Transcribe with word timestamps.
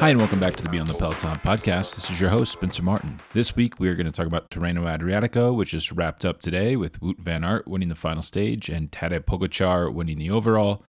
Hi, 0.00 0.08
and 0.08 0.18
welcome 0.18 0.40
back 0.40 0.56
to 0.56 0.62
the 0.62 0.70
Beyond 0.70 0.88
the 0.88 0.94
Peloton 0.94 1.36
podcast. 1.40 1.94
This 1.94 2.10
is 2.10 2.18
your 2.18 2.30
host, 2.30 2.52
Spencer 2.52 2.82
Martin. 2.82 3.20
This 3.34 3.54
week, 3.54 3.78
we 3.78 3.86
are 3.86 3.94
going 3.94 4.06
to 4.06 4.10
talk 4.10 4.26
about 4.26 4.48
Tirreno 4.48 4.86
Adriatico, 4.86 5.54
which 5.54 5.74
is 5.74 5.92
wrapped 5.92 6.24
up 6.24 6.40
today 6.40 6.74
with 6.74 6.98
Wout 7.00 7.18
Van 7.18 7.44
Aert 7.44 7.68
winning 7.68 7.90
the 7.90 7.94
final 7.94 8.22
stage 8.22 8.70
and 8.70 8.90
Tadej 8.90 9.26
Pogacar 9.26 9.92
winning 9.92 10.16
the 10.16 10.30
overall. 10.30 10.84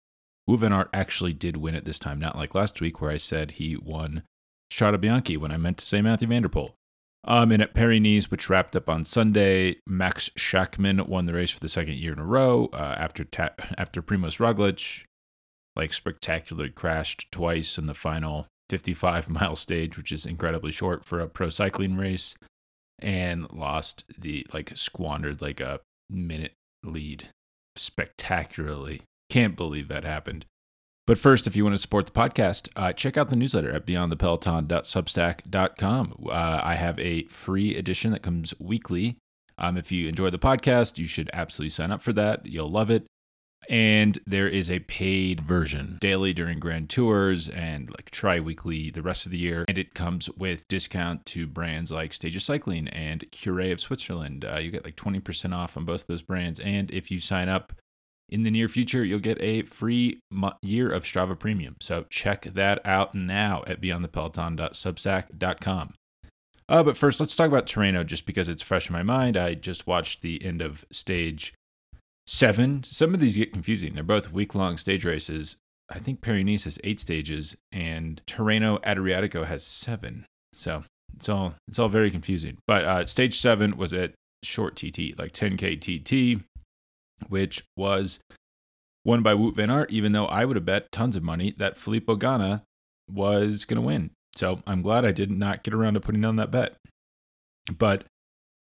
Wout 0.50 0.60
Van 0.60 0.74
Aert 0.74 0.90
actually 0.92 1.32
did 1.32 1.56
win 1.56 1.74
it 1.74 1.86
this 1.86 2.00
time, 2.00 2.20
not 2.20 2.36
like 2.36 2.54
last 2.54 2.82
week 2.82 3.00
where 3.00 3.10
I 3.10 3.16
said 3.16 3.52
he 3.52 3.78
won 3.78 4.24
Strade 4.74 4.98
Bianche 4.98 5.38
when 5.38 5.54
I 5.54 5.58
meant 5.58 5.78
to 5.78 5.86
say 5.86 6.02
Matthew 6.02 6.28
van 6.28 6.42
der 6.42 6.50
Poel. 6.50 6.74
Um, 7.24 7.54
and 7.54 7.62
at 7.62 7.74
Paris 7.74 8.30
which 8.30 8.50
wrapped 8.50 8.76
up 8.76 8.90
on 8.90 9.06
Sunday, 9.06 9.78
Max 9.88 10.30
Schachmann 10.38 11.08
won 11.08 11.28
the 11.28 11.34
race 11.34 11.52
for 11.52 11.62
the 11.62 11.70
second 11.70 11.96
year 11.96 12.12
in 12.12 12.20
a 12.20 12.26
row 12.26 12.70
uh, 12.74 12.96
after 12.98 13.24
ta- 13.24 13.56
after 13.78 14.02
Primoz 14.02 14.38
Roglic 14.38 15.06
like 15.78 15.94
spectacularly 15.94 16.72
crashed 16.72 17.32
twice 17.32 17.78
in 17.78 17.86
the 17.86 17.94
final 17.94 18.48
55 18.70 19.30
mile 19.30 19.56
stage, 19.56 19.98
which 19.98 20.12
is 20.12 20.26
incredibly 20.26 20.72
short 20.72 21.06
for 21.06 21.20
a 21.20 21.28
pro 21.28 21.50
cycling 21.50 21.98
race, 21.98 22.36
and 23.00 23.52
lost 23.52 24.06
the 24.18 24.46
like 24.54 24.72
squandered 24.76 25.42
like 25.42 25.60
a 25.60 25.80
minute 26.10 26.54
lead 26.84 27.30
spectacularly. 27.76 29.02
Can't 29.30 29.56
believe 29.56 29.88
that 29.90 30.04
happened. 30.04 30.46
But 31.06 31.18
first, 31.18 31.48
if 31.48 31.56
you 31.56 31.64
want 31.64 31.74
to 31.74 31.82
support 31.82 32.06
the 32.06 32.12
podcast, 32.12 32.68
uh, 32.76 32.92
check 32.92 33.16
out 33.16 33.30
the 33.30 33.38
newsletter 33.38 33.72
at 33.72 33.86
beyondthepeloton.substack.com. 33.86 36.26
Uh, 36.26 36.62
I 36.64 36.76
have 36.76 37.00
a 37.00 37.24
free 37.26 37.78
edition 37.78 38.12
that 38.12 38.24
comes 38.24 38.54
weekly. 38.60 39.16
Um, 39.58 39.78
if 39.78 39.92
you 39.92 40.10
enjoy 40.10 40.30
the 40.30 40.38
podcast, 40.38 40.98
you 40.98 41.06
should 41.06 41.30
absolutely 41.32 41.70
sign 41.70 41.92
up 41.92 42.02
for 42.02 42.12
that. 42.14 42.46
You'll 42.46 42.70
love 42.70 42.90
it 42.90 43.06
and 43.70 44.20
there 44.26 44.48
is 44.48 44.72
a 44.72 44.80
paid 44.80 45.42
version 45.42 45.98
daily 46.00 46.32
during 46.34 46.60
grand 46.60 46.90
tours 46.90 47.50
and 47.50 47.90
like 47.90 48.10
tri-weekly 48.12 48.92
the 48.92 49.02
rest 49.02 49.26
of 49.26 49.32
the 49.32 49.38
year. 49.38 49.66
And 49.68 49.78
it 49.78 49.94
comes 49.94 50.30
with 50.32 50.66
discount 50.68 51.26
to 51.28 51.48
brands 51.48 51.90
like 51.92 52.12
stages 52.14 52.46
cycling 52.46 52.88
and 52.90 53.30
cure 53.32 53.72
of 53.72 53.82
switzerland. 53.82 54.46
Uh, 54.46 54.58
you 54.58 54.72
get 54.72 54.86
like 54.86 54.96
20% 54.96 55.54
off 55.54 55.76
on 55.76 55.86
both 55.86 56.02
of 56.02 56.08
those 56.08 56.22
brands. 56.22 56.60
And 56.60 56.92
if 56.92 57.10
you 57.12 57.20
sign 57.20 57.50
up 57.50 57.74
in 58.30 58.44
the 58.44 58.52
near 58.52 58.68
future 58.68 59.06
you'll 59.06 59.20
get 59.20 59.42
a 59.42 59.62
free 59.64 60.20
year 60.62 60.92
of 60.92 61.04
strava 61.04 61.38
premium. 61.38 61.76
So 61.80 62.06
check 62.10 62.44
that 62.44 62.86
out 62.86 63.16
now 63.16 63.64
at 63.68 63.82
beyondthepeloton.substack.com 63.82 65.94
uh, 66.70 66.84
but 66.84 66.98
first 66.98 67.20
let's 67.20 67.36
talk 67.36 67.48
about 67.48 67.66
Tirreno 67.66 68.06
just 68.06 68.26
because 68.26 68.50
it's 68.50 68.62
fresh 68.62 68.90
in 68.90 68.94
my 68.94 69.04
mind. 69.04 69.38
I 69.38 69.54
just 69.54 69.88
watched 69.88 70.22
the 70.22 70.44
end 70.44 70.62
of 70.62 70.86
stage 70.92 71.54
seven. 72.28 72.84
Some 72.84 73.14
of 73.14 73.20
these 73.20 73.38
get 73.38 73.54
confusing. 73.54 73.94
They're 73.94 74.04
both 74.04 74.32
week 74.32 74.54
long 74.54 74.78
stage 74.78 75.06
races. 75.06 75.58
I 75.90 76.00
think 76.00 76.22
Paris 76.22 76.66
has 76.66 76.80
eight 76.84 77.00
stages, 77.00 77.56
and 77.72 78.22
Tirreno 78.28 78.82
Adriatico 78.84 79.46
has 79.46 79.64
seven. 79.64 80.26
So 80.54 80.84
it's 81.16 81.30
all 81.30 81.56
it's 81.68 81.80
all 81.80 81.90
very 81.90 82.12
confusing. 82.12 82.58
But 82.68 82.86
uh, 82.86 83.06
stage 83.06 83.40
seven 83.40 83.78
was 83.78 83.94
at 83.94 84.14
short 84.44 84.76
TT, 84.76 85.18
like 85.18 85.34
10k 85.34 85.80
TT, 85.80 86.44
which 87.30 87.64
was 87.76 88.20
won 89.06 89.24
by 89.24 89.34
Wout 89.34 89.56
van 89.56 89.72
Aert. 89.72 89.92
Even 89.92 90.12
though 90.12 90.28
I 90.28 90.46
would 90.46 90.58
have 90.58 90.66
bet 90.66 90.92
tons 90.92 91.16
of 91.16 91.24
money 91.24 91.56
that 91.58 91.78
Filippo 91.78 92.16
Ganna 92.16 92.64
was 93.10 93.66
going 93.66 93.82
to 93.82 93.88
win. 93.88 94.12
So 94.36 94.60
I'm 94.68 94.82
glad 94.82 95.06
I 95.06 95.12
did 95.12 95.32
not 95.32 95.64
get 95.64 95.74
around 95.74 95.96
to 95.96 96.00
putting 96.00 96.26
on 96.26 96.36
that 96.36 96.52
bet. 96.52 96.76
But 97.76 98.04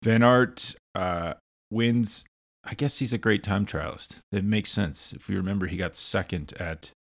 Van 0.03 0.23
Aert 0.23 0.75
uh, 0.95 1.35
wins 1.71 2.25
I 2.65 2.75
guess 2.75 2.99
he's 2.99 3.13
a 3.13 3.19
great 3.19 3.43
time 3.43 3.67
trialist. 3.67 4.19
It 4.31 4.45
makes 4.45 4.71
sense. 4.71 5.13
If 5.13 5.29
we 5.29 5.37
remember, 5.37 5.67
he 5.67 5.77
got 5.77 5.97
second 5.97 6.55
at 6.61 6.93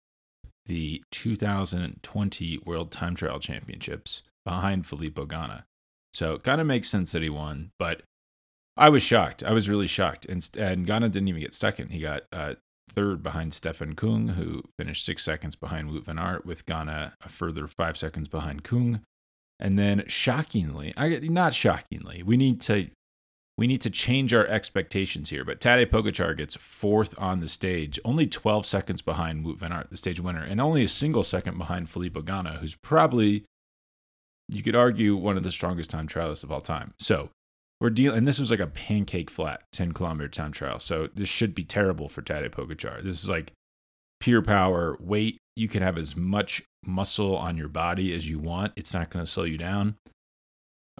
the 0.67 1.03
2020 1.11 2.59
World 2.65 2.91
Time 2.91 3.15
Trial 3.15 3.41
Championships 3.41 4.23
behind 4.45 4.87
Filippo 4.87 5.27
Ganna. 5.27 5.65
So 6.13 6.35
it 6.35 6.43
kind 6.43 6.61
of 6.61 6.67
makes 6.67 6.89
sense 6.89 7.13
that 7.13 7.23
he 7.23 7.31
won, 7.31 7.71
but 7.79 8.03
I 8.77 8.89
was 8.89 9.03
shocked. 9.03 9.43
I 9.43 9.53
was 9.53 9.69
really 9.69 9.87
shocked. 9.87 10.27
And, 10.27 10.49
and 10.57 10.87
Ganna 10.87 11.11
didn't 11.11 11.29
even 11.29 11.43
get 11.43 11.55
second. 11.55 11.91
He 11.91 12.01
got 12.01 12.23
uh, 12.33 12.55
third 12.91 13.23
behind 13.23 13.55
Stefan 13.55 13.95
Küng, 13.95 14.31
who 14.31 14.63
finished 14.79 15.05
six 15.05 15.23
seconds 15.23 15.57
behind 15.57 15.91
Wout 15.91 16.05
van 16.05 16.19
Aert, 16.19 16.47
with 16.47 16.67
Ganna 16.67 17.13
a 17.25 17.29
further 17.29 17.67
five 17.67 17.97
seconds 17.97 18.29
behind 18.29 18.65
Küng. 18.65 19.03
And 19.59 19.79
then 19.79 20.05
shockingly, 20.07 20.95
I, 20.97 21.09
not 21.23 21.53
shockingly, 21.53 22.23
we 22.23 22.37
need 22.37 22.61
to 22.63 22.89
we 23.61 23.67
need 23.67 23.83
to 23.83 23.91
change 23.91 24.33
our 24.33 24.47
expectations 24.47 25.29
here. 25.29 25.45
But 25.45 25.61
Tadej 25.61 25.91
Pogacar 25.91 26.35
gets 26.35 26.57
fourth 26.57 27.15
on 27.19 27.41
the 27.41 27.47
stage, 27.47 28.01
only 28.07 28.27
12 28.27 28.65
seconds 28.65 29.03
behind 29.03 29.45
Wout 29.45 29.59
van 29.59 29.71
Aert, 29.71 29.91
the 29.91 29.99
stage 29.99 30.19
winner, 30.19 30.43
and 30.43 30.63
only 30.63 30.83
a 30.83 30.89
single 30.89 31.23
second 31.23 31.59
behind 31.59 31.91
Filippo 31.91 32.23
Ganna, 32.23 32.59
who's 32.59 32.75
probably, 32.77 33.45
you 34.49 34.63
could 34.63 34.75
argue, 34.75 35.15
one 35.15 35.37
of 35.37 35.43
the 35.43 35.51
strongest 35.51 35.91
time 35.91 36.09
trialists 36.09 36.43
of 36.43 36.51
all 36.51 36.63
time. 36.63 36.95
So 36.99 37.29
we're 37.83 37.91
dealing, 37.91 38.17
and 38.17 38.27
this 38.27 38.41
was 38.41 38.51
like 38.51 38.61
a 38.61 38.67
pancake 38.67 39.29
flat 39.29 39.65
10 39.75 39.93
kilometer 39.93 40.31
time 40.31 40.53
trial. 40.53 40.79
So 40.79 41.11
this 41.15 41.29
should 41.29 41.55
be 41.55 41.63
terrible 41.63 42.09
for 42.09 42.23
Tadej 42.23 42.53
Pogacar. 42.53 43.05
This 43.05 43.23
is 43.23 43.29
like 43.29 43.53
pure 44.21 44.41
power, 44.41 44.97
weight. 44.99 45.37
You 45.55 45.69
can 45.69 45.83
have 45.83 45.99
as 45.99 46.17
much 46.17 46.63
muscle 46.83 47.37
on 47.37 47.59
your 47.59 47.69
body 47.69 48.15
as 48.15 48.27
you 48.27 48.39
want. 48.39 48.73
It's 48.77 48.95
not 48.95 49.11
going 49.11 49.23
to 49.23 49.31
slow 49.31 49.45
you 49.45 49.59
down 49.59 49.97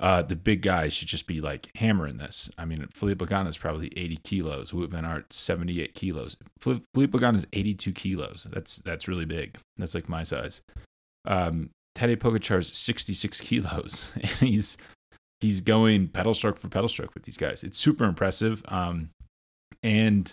uh, 0.01 0.23
the 0.23 0.35
big 0.35 0.63
guys 0.63 0.95
should 0.95 1.09
just 1.09 1.27
be 1.27 1.43
like 1.43 1.71
hammering 1.77 2.17
this. 2.17 2.49
I 2.57 2.65
mean, 2.65 2.89
Filippo 2.91 3.27
Ganna 3.27 3.49
is 3.49 3.59
probably 3.59 3.93
80 3.95 4.17
kilos. 4.17 4.73
Wout 4.73 4.89
van 4.89 5.05
Aert 5.05 5.31
78 5.31 5.95
kilos. 5.95 6.39
Filippo 6.59 7.19
Ganna 7.19 7.37
is 7.37 7.47
82 7.53 7.93
kilos. 7.93 8.49
That's 8.51 8.77
that's 8.79 9.07
really 9.07 9.27
big. 9.27 9.59
That's 9.77 9.95
like 9.95 10.09
my 10.09 10.23
size. 10.23 10.63
Um, 11.27 11.71
Tadej 11.95 12.17
Pogacar 12.17 12.61
is 12.61 12.69
66 12.69 13.43
kilos, 13.43 14.11
and 14.15 14.25
he's 14.49 14.79
he's 15.41 15.61
going 15.61 16.09
pedal 16.09 16.33
stroke 16.33 16.59
for 16.59 16.69
pedal 16.69 16.89
stroke 16.89 17.13
with 17.13 17.25
these 17.25 17.37
guys. 17.37 17.63
It's 17.63 17.79
super 17.79 18.05
impressive. 18.05 18.63
Um, 18.69 19.11
and 19.83 20.33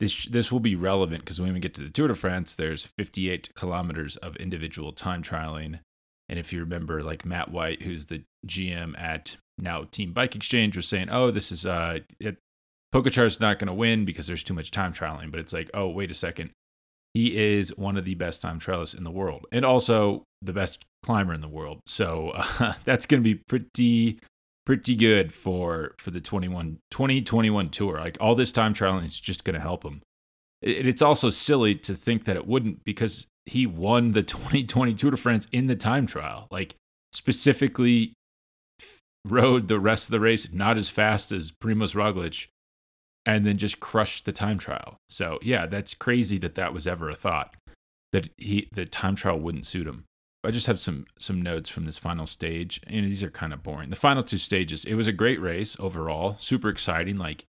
this 0.00 0.26
this 0.26 0.52
will 0.52 0.60
be 0.60 0.76
relevant 0.76 1.24
because 1.24 1.40
when 1.40 1.54
we 1.54 1.60
get 1.60 1.72
to 1.74 1.82
the 1.82 1.88
Tour 1.88 2.08
de 2.08 2.14
France, 2.14 2.54
there's 2.54 2.84
58 2.98 3.54
kilometers 3.54 4.18
of 4.18 4.36
individual 4.36 4.92
time 4.92 5.22
trialing 5.22 5.78
and 6.28 6.38
if 6.38 6.52
you 6.52 6.60
remember, 6.60 7.02
like 7.02 7.24
Matt 7.24 7.50
White, 7.50 7.82
who's 7.82 8.06
the 8.06 8.22
GM 8.46 8.98
at 8.98 9.36
now 9.58 9.84
Team 9.84 10.12
Bike 10.12 10.34
Exchange, 10.34 10.76
was 10.76 10.86
saying, 10.86 11.08
"Oh, 11.10 11.30
this 11.30 11.52
is 11.52 11.66
uh, 11.66 11.98
it, 12.20 12.36
Pogacar's 12.92 13.40
not 13.40 13.58
going 13.58 13.68
to 13.68 13.74
win 13.74 14.04
because 14.04 14.26
there's 14.26 14.42
too 14.42 14.54
much 14.54 14.70
time 14.70 14.92
trialing." 14.92 15.30
But 15.30 15.40
it's 15.40 15.52
like, 15.52 15.70
oh, 15.74 15.88
wait 15.88 16.10
a 16.10 16.14
second, 16.14 16.50
he 17.14 17.36
is 17.36 17.76
one 17.76 17.96
of 17.96 18.04
the 18.04 18.14
best 18.14 18.40
time 18.40 18.58
trialists 18.58 18.96
in 18.96 19.04
the 19.04 19.10
world, 19.10 19.46
and 19.52 19.64
also 19.64 20.24
the 20.40 20.52
best 20.52 20.84
climber 21.02 21.34
in 21.34 21.40
the 21.40 21.48
world. 21.48 21.80
So 21.86 22.30
uh, 22.34 22.74
that's 22.84 23.06
going 23.06 23.22
to 23.22 23.24
be 23.24 23.34
pretty 23.34 24.20
pretty 24.64 24.94
good 24.94 25.34
for 25.34 25.94
for 25.98 26.10
the 26.10 26.20
21 26.20 26.78
2021 26.90 27.68
tour. 27.70 27.98
Like 27.98 28.16
all 28.20 28.34
this 28.34 28.52
time 28.52 28.74
trialing 28.74 29.04
is 29.04 29.20
just 29.20 29.44
going 29.44 29.54
to 29.54 29.60
help 29.60 29.84
him. 29.84 30.02
It, 30.60 30.86
it's 30.86 31.02
also 31.02 31.30
silly 31.30 31.74
to 31.76 31.94
think 31.94 32.24
that 32.24 32.36
it 32.36 32.46
wouldn't 32.46 32.84
because 32.84 33.26
he 33.46 33.66
won 33.66 34.12
the 34.12 34.22
2020 34.22 34.94
Tour 34.94 35.10
de 35.12 35.16
France 35.16 35.46
in 35.52 35.66
the 35.66 35.76
time 35.76 36.06
trial. 36.06 36.48
Like 36.50 36.74
specifically 37.12 38.14
rode 39.24 39.68
the 39.68 39.80
rest 39.80 40.06
of 40.06 40.12
the 40.12 40.20
race 40.20 40.52
not 40.52 40.76
as 40.76 40.88
fast 40.88 41.30
as 41.30 41.50
Primoz 41.52 41.94
Roglic 41.94 42.48
and 43.24 43.46
then 43.46 43.56
just 43.56 43.78
crushed 43.78 44.24
the 44.24 44.32
time 44.32 44.58
trial. 44.58 44.96
So, 45.08 45.38
yeah, 45.42 45.66
that's 45.66 45.94
crazy 45.94 46.38
that 46.38 46.56
that 46.56 46.74
was 46.74 46.86
ever 46.86 47.08
a 47.08 47.14
thought 47.14 47.54
that 48.12 48.28
he 48.36 48.68
the 48.72 48.84
time 48.84 49.14
trial 49.14 49.38
wouldn't 49.38 49.66
suit 49.66 49.86
him. 49.86 50.04
I 50.44 50.50
just 50.50 50.66
have 50.66 50.80
some 50.80 51.06
some 51.18 51.40
notes 51.40 51.68
from 51.68 51.84
this 51.84 51.98
final 51.98 52.26
stage, 52.26 52.80
and 52.86 53.06
these 53.06 53.22
are 53.22 53.30
kind 53.30 53.52
of 53.52 53.62
boring. 53.62 53.90
The 53.90 53.96
final 53.96 54.22
two 54.22 54.38
stages, 54.38 54.84
it 54.84 54.94
was 54.94 55.06
a 55.06 55.12
great 55.12 55.40
race 55.40 55.76
overall, 55.78 56.36
super 56.38 56.68
exciting. 56.68 57.16
Like 57.16 57.44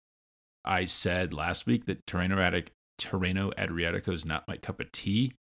I 0.65 0.87
said 0.87 1.33
last 1.33 1.67
week, 1.67 1.87
that 1.87 2.05
Tirreno 2.07 2.61
Adriatico 3.01 4.13
is 4.13 4.25
not 4.25 4.49
my 4.49 4.57
cup 4.57 4.81
of 4.81 4.91
tea. 4.93 5.35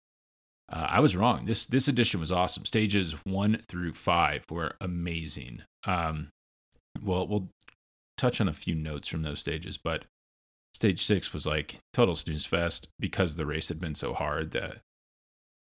Uh, 0.70 0.86
I 0.88 1.00
was 1.00 1.16
wrong. 1.16 1.46
This 1.46 1.66
this 1.66 1.88
edition 1.88 2.20
was 2.20 2.32
awesome. 2.32 2.64
Stages 2.64 3.12
one 3.24 3.62
through 3.68 3.94
five 3.94 4.44
were 4.50 4.76
amazing. 4.80 5.62
Um, 5.86 6.28
well, 7.02 7.26
we'll 7.26 7.48
touch 8.16 8.40
on 8.40 8.48
a 8.48 8.54
few 8.54 8.74
notes 8.74 9.08
from 9.08 9.22
those 9.22 9.40
stages, 9.40 9.78
but 9.78 10.04
stage 10.74 11.04
six 11.04 11.32
was 11.32 11.46
like 11.46 11.78
total 11.92 12.16
snooze 12.16 12.44
fest 12.44 12.88
because 12.98 13.34
the 13.34 13.46
race 13.46 13.68
had 13.68 13.80
been 13.80 13.94
so 13.94 14.12
hard 14.12 14.50
that 14.50 14.78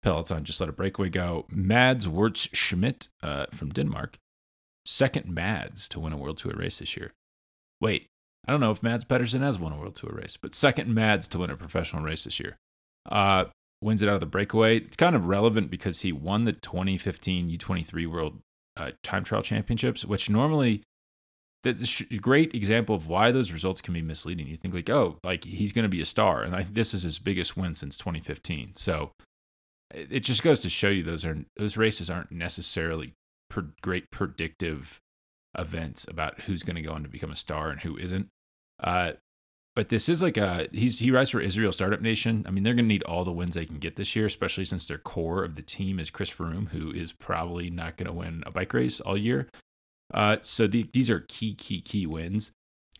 Peloton 0.02 0.44
just 0.44 0.60
let 0.60 0.68
a 0.68 0.72
breakaway 0.72 1.10
go. 1.10 1.46
Mads 1.48 2.06
Würtz 2.08 2.48
Schmidt 2.52 3.08
uh, 3.22 3.46
from 3.52 3.70
Denmark, 3.70 4.18
second 4.84 5.28
Mads 5.28 5.88
to 5.90 6.00
win 6.00 6.12
a 6.12 6.16
World 6.16 6.38
Tour 6.38 6.54
race 6.56 6.78
this 6.78 6.96
year. 6.96 7.12
Wait, 7.80 8.06
I 8.46 8.50
don't 8.50 8.60
know 8.60 8.72
if 8.72 8.82
Mads 8.82 9.04
Pedersen 9.04 9.42
has 9.42 9.58
won 9.58 9.72
a 9.72 9.78
World 9.78 9.94
Tour 9.94 10.12
race, 10.12 10.36
but 10.40 10.54
second 10.54 10.92
Mads 10.92 11.28
to 11.28 11.38
win 11.38 11.50
a 11.50 11.56
professional 11.56 12.02
race 12.02 12.24
this 12.24 12.40
year. 12.40 12.56
Uh, 13.08 13.46
wins 13.80 14.02
it 14.02 14.08
out 14.08 14.14
of 14.14 14.20
the 14.20 14.26
breakaway. 14.26 14.78
It's 14.78 14.96
kind 14.96 15.14
of 15.14 15.26
relevant 15.26 15.70
because 15.70 16.00
he 16.00 16.12
won 16.12 16.44
the 16.44 16.52
2015 16.52 17.50
U23 17.58 18.06
World 18.06 18.40
uh, 18.76 18.92
Time 19.02 19.24
Trial 19.24 19.42
Championships, 19.42 20.04
which 20.04 20.30
normally 20.30 20.82
that's 21.64 22.00
a 22.00 22.16
great 22.16 22.54
example 22.54 22.94
of 22.94 23.08
why 23.08 23.32
those 23.32 23.52
results 23.52 23.80
can 23.80 23.94
be 23.94 24.02
misleading. 24.02 24.46
You 24.46 24.56
think 24.56 24.74
like, 24.74 24.90
oh, 24.90 25.18
like 25.24 25.44
he's 25.44 25.72
going 25.72 25.84
to 25.84 25.88
be 25.88 26.00
a 26.00 26.06
star, 26.06 26.42
and 26.42 26.54
I, 26.54 26.66
this 26.70 26.94
is 26.94 27.02
his 27.02 27.18
biggest 27.18 27.56
win 27.56 27.74
since 27.74 27.98
2015. 27.98 28.76
So 28.76 29.12
it 29.90 30.20
just 30.20 30.42
goes 30.42 30.60
to 30.60 30.68
show 30.68 30.88
you 30.88 31.02
those 31.02 31.24
are 31.24 31.38
those 31.56 31.76
races 31.76 32.10
aren't 32.10 32.30
necessarily 32.30 33.14
per, 33.50 33.66
great 33.82 34.10
predictive 34.10 35.00
events 35.56 36.06
about 36.08 36.42
who's 36.42 36.62
going 36.62 36.76
to 36.76 36.82
go 36.82 36.92
on 36.92 37.02
to 37.02 37.08
become 37.08 37.30
a 37.30 37.36
star 37.36 37.70
and 37.70 37.80
who 37.80 37.96
isn't. 37.96 38.28
Uh, 38.80 39.12
but 39.78 39.90
this 39.90 40.08
is 40.08 40.24
like 40.24 40.36
a 40.36 40.66
he's 40.72 40.98
he 40.98 41.12
rides 41.12 41.30
for 41.30 41.40
Israel 41.40 41.70
Startup 41.70 42.00
Nation. 42.00 42.44
I 42.48 42.50
mean, 42.50 42.64
they're 42.64 42.74
going 42.74 42.86
to 42.86 42.88
need 42.88 43.04
all 43.04 43.24
the 43.24 43.30
wins 43.30 43.54
they 43.54 43.64
can 43.64 43.78
get 43.78 43.94
this 43.94 44.16
year, 44.16 44.26
especially 44.26 44.64
since 44.64 44.88
their 44.88 44.98
core 44.98 45.44
of 45.44 45.54
the 45.54 45.62
team 45.62 46.00
is 46.00 46.10
Chris 46.10 46.30
Froome, 46.30 46.70
who 46.70 46.90
is 46.90 47.12
probably 47.12 47.70
not 47.70 47.96
going 47.96 48.08
to 48.08 48.12
win 48.12 48.42
a 48.44 48.50
bike 48.50 48.74
race 48.74 48.98
all 48.98 49.16
year. 49.16 49.46
Uh, 50.12 50.38
so 50.42 50.66
the, 50.66 50.90
these 50.92 51.10
are 51.10 51.20
key, 51.20 51.54
key, 51.54 51.80
key 51.80 52.08
wins. 52.08 52.50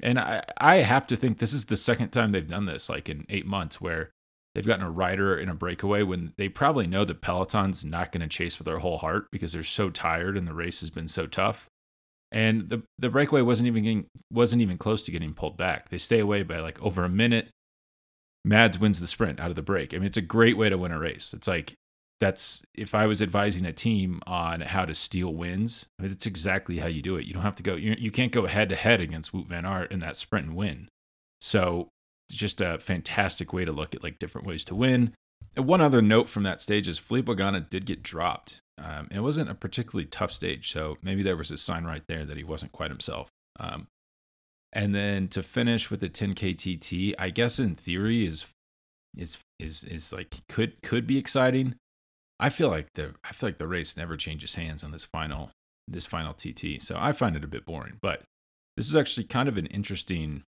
And 0.05 0.21
I, 0.21 0.45
I 0.59 0.77
have 0.77 1.05
to 1.09 1.17
think 1.17 1.39
this 1.39 1.53
is 1.53 1.65
the 1.65 1.77
second 1.77 2.11
time 2.11 2.31
they've 2.31 2.47
done 2.47 2.67
this, 2.67 2.89
like 2.89 3.09
in 3.09 3.27
eight 3.29 3.45
months, 3.45 3.81
where 3.81 4.13
they've 4.55 4.65
gotten 4.65 4.87
a 4.87 4.91
rider 4.91 5.37
in 5.37 5.49
a 5.49 5.55
breakaway 5.55 6.05
when 6.05 6.33
they 6.37 6.49
probably 6.49 6.87
know 6.87 7.05
the 7.05 7.17
peloton's 7.17 7.85
not 7.85 8.13
going 8.13 8.21
to 8.21 8.29
chase 8.29 8.57
with 8.57 8.67
their 8.67 8.79
whole 8.79 8.99
heart 8.99 9.27
because 9.33 9.53
they're 9.53 9.65
so 9.65 9.91
tired 9.91 10.37
and 10.37 10.47
the 10.47 10.55
race 10.55 10.79
has 10.79 10.91
been 10.91 11.09
so 11.09 11.27
tough. 11.27 11.69
And 12.31 12.69
the 12.69 12.83
the 12.99 13.09
breakaway 13.09 13.41
wasn't 13.41 13.69
even 13.69 13.85
getting, 13.85 14.07
wasn't 14.31 14.63
even 14.63 14.79
close 14.79 15.05
to 15.05 15.11
getting 15.11 15.35
pulled 15.35 15.57
back. 15.57 15.89
They 15.89 15.99
stay 15.99 16.19
away 16.19 16.43
by 16.43 16.61
like 16.61 16.81
over 16.83 17.05
a 17.05 17.09
minute. 17.09 17.49
Mads 18.45 18.79
wins 18.79 19.01
the 19.01 19.07
sprint 19.07 19.41
out 19.41 19.51
of 19.51 19.57
the 19.57 19.63
break. 19.63 19.93
I 19.93 19.99
mean, 19.99 20.07
it's 20.07 20.17
a 20.17 20.23
great 20.23 20.57
way 20.57 20.69
to 20.69 20.79
win 20.79 20.93
a 20.93 20.99
race. 20.99 21.33
It's 21.35 21.49
like 21.49 21.75
that's 22.21 22.65
if 22.75 22.95
I 22.95 23.07
was 23.07 23.23
advising 23.23 23.65
a 23.67 23.73
team 23.73 24.21
on 24.27 24.61
how 24.61 24.85
to 24.85 24.95
steal 24.95 25.35
wins, 25.35 25.87
I 25.99 26.03
mean, 26.03 26.11
that's 26.11 26.27
exactly 26.27 26.79
how 26.79 26.89
you 26.89 27.03
do 27.03 27.17
it. 27.17 27.27
You 27.27 27.35
don't 27.35 27.43
have 27.43 27.57
to 27.57 27.63
go. 27.63 27.75
You, 27.75 27.95
you 27.99 28.11
can't 28.11 28.33
go 28.33 28.47
head 28.47 28.69
to 28.71 28.77
head 28.77 29.01
against 29.01 29.33
Wout 29.33 29.47
van 29.47 29.65
Aert 29.65 29.93
in 29.93 30.01
that 30.01 30.17
sprint 30.17 30.47
and 30.47 30.57
win. 30.57 30.89
So 31.41 31.89
it's 32.29 32.39
just 32.39 32.61
a 32.61 32.79
fantastic 32.79 33.53
way 33.53 33.65
to 33.65 33.73
look 33.73 33.95
at 33.95 34.03
like 34.03 34.19
different 34.19 34.47
ways 34.47 34.65
to 34.67 34.75
win. 34.75 35.15
And 35.57 35.67
one 35.67 35.81
other 35.81 36.03
note 36.03 36.29
from 36.29 36.43
that 36.43 36.61
stage 36.61 36.89
is 36.89 36.99
Filippo 36.99 37.35
Ganna 37.35 37.69
did 37.69 37.87
get 37.87 38.03
dropped. 38.03 38.61
Um, 38.79 39.09
it 39.11 39.21
wasn't 39.21 39.51
a 39.51 39.55
particularly 39.55 40.07
tough 40.07 40.33
stage, 40.33 40.73
so 40.73 40.97
maybe 41.03 41.23
there 41.23 41.37
was 41.37 41.51
a 41.51 41.57
sign 41.57 41.85
right 41.85 42.03
there 42.09 42.25
that 42.25 42.37
he 42.37 42.45
wasn't 42.45 42.73
quite 42.73 42.91
himself. 42.91 43.29
Um, 43.59 43.89
and 44.73 44.95
then 44.95 45.29
to 45.29 45.43
finish 45.43 45.91
with 45.91 46.01
the 46.01 46.09
10k 46.09 46.55
TT, 46.57 47.15
I 47.19 47.31
guess 47.31 47.59
in 47.59 47.75
theory 47.75 48.27
is 48.27 48.47
is 49.17 49.39
is 49.59 49.85
is 49.85 50.13
like 50.13 50.43
could 50.49 50.81
could 50.83 51.07
be 51.07 51.19
exciting. 51.19 51.75
I 52.39 52.51
feel 52.51 52.69
like 52.69 52.89
the 52.95 53.15
I 53.25 53.33
feel 53.33 53.49
like 53.49 53.59
the 53.59 53.67
race 53.67 53.97
never 53.97 54.17
changes 54.17 54.55
hands 54.55 54.85
on 54.85 54.93
this 54.93 55.05
final 55.05 55.51
this 55.87 56.07
final 56.07 56.35
TT, 56.35 56.81
so 56.81 56.97
I 56.99 57.13
find 57.13 57.35
it 57.35 57.45
a 57.45 57.49
bit 57.49 57.65
boring. 57.65 57.99
But 58.01 58.23
this 58.77 58.89
is 58.89 58.95
actually 58.95 59.25
kind 59.25 59.49
of 59.49 59.57
an 59.57 59.67
interesting 59.67 60.43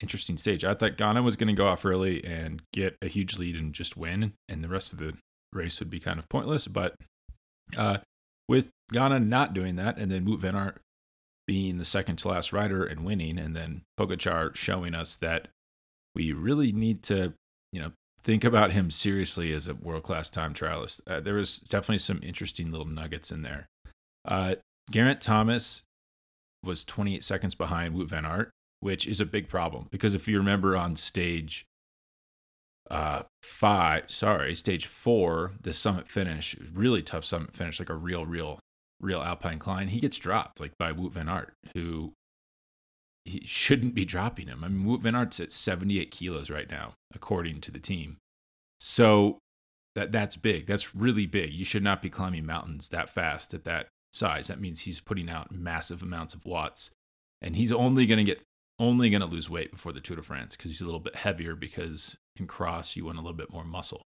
interesting 0.00 0.38
stage. 0.38 0.64
I 0.64 0.74
thought 0.74 0.96
Ganna 0.96 1.22
was 1.22 1.36
going 1.36 1.48
to 1.48 1.54
go 1.54 1.68
off 1.68 1.84
early 1.84 2.24
and 2.24 2.62
get 2.72 2.96
a 3.00 3.08
huge 3.08 3.38
lead 3.38 3.56
and 3.56 3.72
just 3.72 3.96
win, 3.96 4.32
and 4.48 4.64
the 4.64 4.68
rest 4.68 4.92
of 4.92 4.98
the 4.98 5.14
race 5.52 5.78
would 5.80 5.90
be 5.90 6.00
kind 6.00 6.18
of 6.18 6.28
pointless. 6.28 6.66
But 6.66 6.96
uh, 7.76 7.98
with 8.48 8.70
Ganna 8.92 9.24
not 9.24 9.54
doing 9.54 9.76
that, 9.76 9.98
and 9.98 10.10
then 10.10 10.26
Wout 10.26 10.40
van 10.40 10.56
Aert 10.56 10.80
being 11.46 11.78
the 11.78 11.84
second 11.84 12.16
to 12.16 12.28
last 12.28 12.52
rider 12.52 12.84
and 12.84 13.04
winning, 13.04 13.38
and 13.38 13.54
then 13.54 13.82
Pogacar 13.98 14.54
showing 14.54 14.94
us 14.94 15.16
that 15.16 15.48
we 16.14 16.32
really 16.32 16.72
need 16.72 17.02
to, 17.04 17.34
you 17.72 17.80
know, 17.80 17.92
think 18.22 18.42
about 18.42 18.72
him 18.72 18.90
seriously 18.90 19.52
as 19.52 19.68
a 19.68 19.74
world 19.74 20.02
class 20.02 20.28
time 20.28 20.52
trialist. 20.52 21.00
Uh, 21.06 21.20
there 21.20 21.34
was 21.34 21.58
definitely 21.60 21.98
some 21.98 22.20
interesting 22.22 22.72
little 22.72 22.86
nuggets 22.86 23.30
in 23.30 23.42
there. 23.42 23.68
Uh, 24.24 24.56
Geraint 24.90 25.20
Thomas 25.20 25.82
was 26.64 26.84
28 26.84 27.22
seconds 27.22 27.54
behind 27.54 27.94
Wout 27.94 28.08
van 28.08 28.26
Aert, 28.26 28.50
which 28.80 29.06
is 29.06 29.20
a 29.20 29.26
big 29.26 29.48
problem 29.48 29.86
because 29.90 30.14
if 30.14 30.26
you 30.26 30.38
remember 30.38 30.76
on 30.76 30.96
stage 30.96 31.64
uh 32.90 33.22
five 33.42 34.04
sorry 34.06 34.54
stage 34.54 34.86
four 34.86 35.52
the 35.60 35.72
summit 35.72 36.08
finish 36.08 36.56
really 36.72 37.02
tough 37.02 37.24
summit 37.24 37.54
finish 37.54 37.78
like 37.80 37.90
a 37.90 37.94
real 37.94 38.24
real 38.24 38.60
real 39.00 39.20
alpine 39.20 39.58
climb. 39.58 39.88
He 39.88 40.00
gets 40.00 40.18
dropped 40.18 40.60
like 40.60 40.76
by 40.78 40.92
Wout 40.92 41.12
van 41.12 41.28
Aert 41.28 41.54
who 41.74 42.12
he 43.24 43.42
shouldn't 43.44 43.94
be 43.94 44.04
dropping 44.04 44.46
him. 44.46 44.64
I 44.64 44.68
mean 44.68 44.86
Wout 44.86 45.02
van 45.02 45.14
Aert's 45.14 45.40
at 45.40 45.52
78 45.52 46.10
kilos 46.10 46.50
right 46.50 46.70
now 46.70 46.94
according 47.14 47.60
to 47.62 47.70
the 47.70 47.78
team. 47.78 48.16
So 48.78 49.38
that 49.94 50.12
that's 50.12 50.36
big. 50.36 50.66
That's 50.66 50.94
really 50.94 51.26
big. 51.26 51.52
You 51.52 51.64
should 51.64 51.82
not 51.82 52.02
be 52.02 52.10
climbing 52.10 52.46
mountains 52.46 52.88
that 52.90 53.10
fast 53.10 53.54
at 53.54 53.64
that 53.64 53.88
size. 54.12 54.46
That 54.46 54.60
means 54.60 54.82
he's 54.82 55.00
putting 55.00 55.28
out 55.28 55.52
massive 55.52 56.02
amounts 56.02 56.34
of 56.34 56.44
watts 56.44 56.90
and 57.42 57.56
he's 57.56 57.72
only 57.72 58.06
going 58.06 58.18
to 58.18 58.24
get 58.24 58.42
only 58.78 59.08
going 59.08 59.22
to 59.22 59.26
lose 59.26 59.48
weight 59.48 59.70
before 59.70 59.92
the 59.92 60.00
Tour 60.00 60.16
de 60.16 60.22
France 60.22 60.56
because 60.56 60.70
he's 60.70 60.82
a 60.82 60.84
little 60.84 61.00
bit 61.00 61.16
heavier 61.16 61.54
because 61.54 62.16
in 62.40 62.46
cross 62.46 62.96
you 62.96 63.04
want 63.04 63.18
a 63.18 63.20
little 63.20 63.36
bit 63.36 63.52
more 63.52 63.64
muscle. 63.64 64.02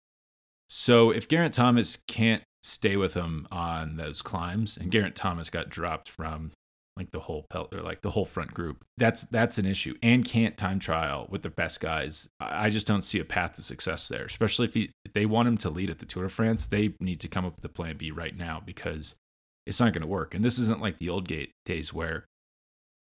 So 0.70 1.12
if 1.12 1.28
Geraint 1.28 1.54
Thomas 1.54 1.98
can't 2.08 2.44
stay 2.62 2.98
with 2.98 3.14
him 3.14 3.48
on 3.52 3.98
those 3.98 4.22
climbs, 4.22 4.78
and 4.78 4.92
Geraint 4.92 5.16
Thomas 5.16 5.50
got 5.50 5.70
dropped 5.70 6.10
from 6.10 6.52
like 6.98 7.12
the 7.12 7.20
whole 7.20 7.46
pelt 7.50 7.74
or 7.74 7.82
like 7.82 8.02
the 8.02 8.10
whole 8.10 8.26
front 8.26 8.54
group, 8.54 8.84
that's 8.98 9.24
that's 9.26 9.58
an 9.58 9.66
issue. 9.66 9.96
And 10.02 10.26
can't 10.26 10.58
time 10.58 10.80
trial 10.80 11.28
with 11.30 11.44
the 11.44 11.50
best 11.50 11.80
guys. 11.80 12.28
I 12.40 12.70
just 12.70 12.88
don't 12.88 13.04
see 13.04 13.20
a 13.20 13.26
path 13.26 13.54
to 13.56 13.62
success 13.62 14.08
there. 14.08 14.26
Especially 14.26 14.66
if, 14.66 14.74
he, 14.74 14.92
if 15.06 15.14
they 15.14 15.26
want 15.26 15.48
him 15.48 15.58
to 15.60 15.70
lead 15.70 15.90
at 15.90 16.00
the 16.00 16.06
Tour 16.06 16.24
de 16.24 16.30
France, 16.30 16.68
they 16.68 16.96
need 17.00 17.20
to 17.22 17.28
come 17.28 17.46
up 17.46 17.56
with 17.56 17.66
a 17.66 17.70
plan 17.70 17.98
B 17.98 18.12
right 18.12 18.36
now 18.36 18.62
because 18.66 19.16
it's 19.66 19.80
not 19.80 19.94
going 19.94 20.02
to 20.02 20.08
work. 20.08 20.34
And 20.34 20.44
this 20.44 20.58
isn't 20.58 20.82
like 20.82 20.98
the 20.98 21.10
old 21.10 21.28
gate 21.28 21.52
days 21.66 21.94
where 21.94 22.26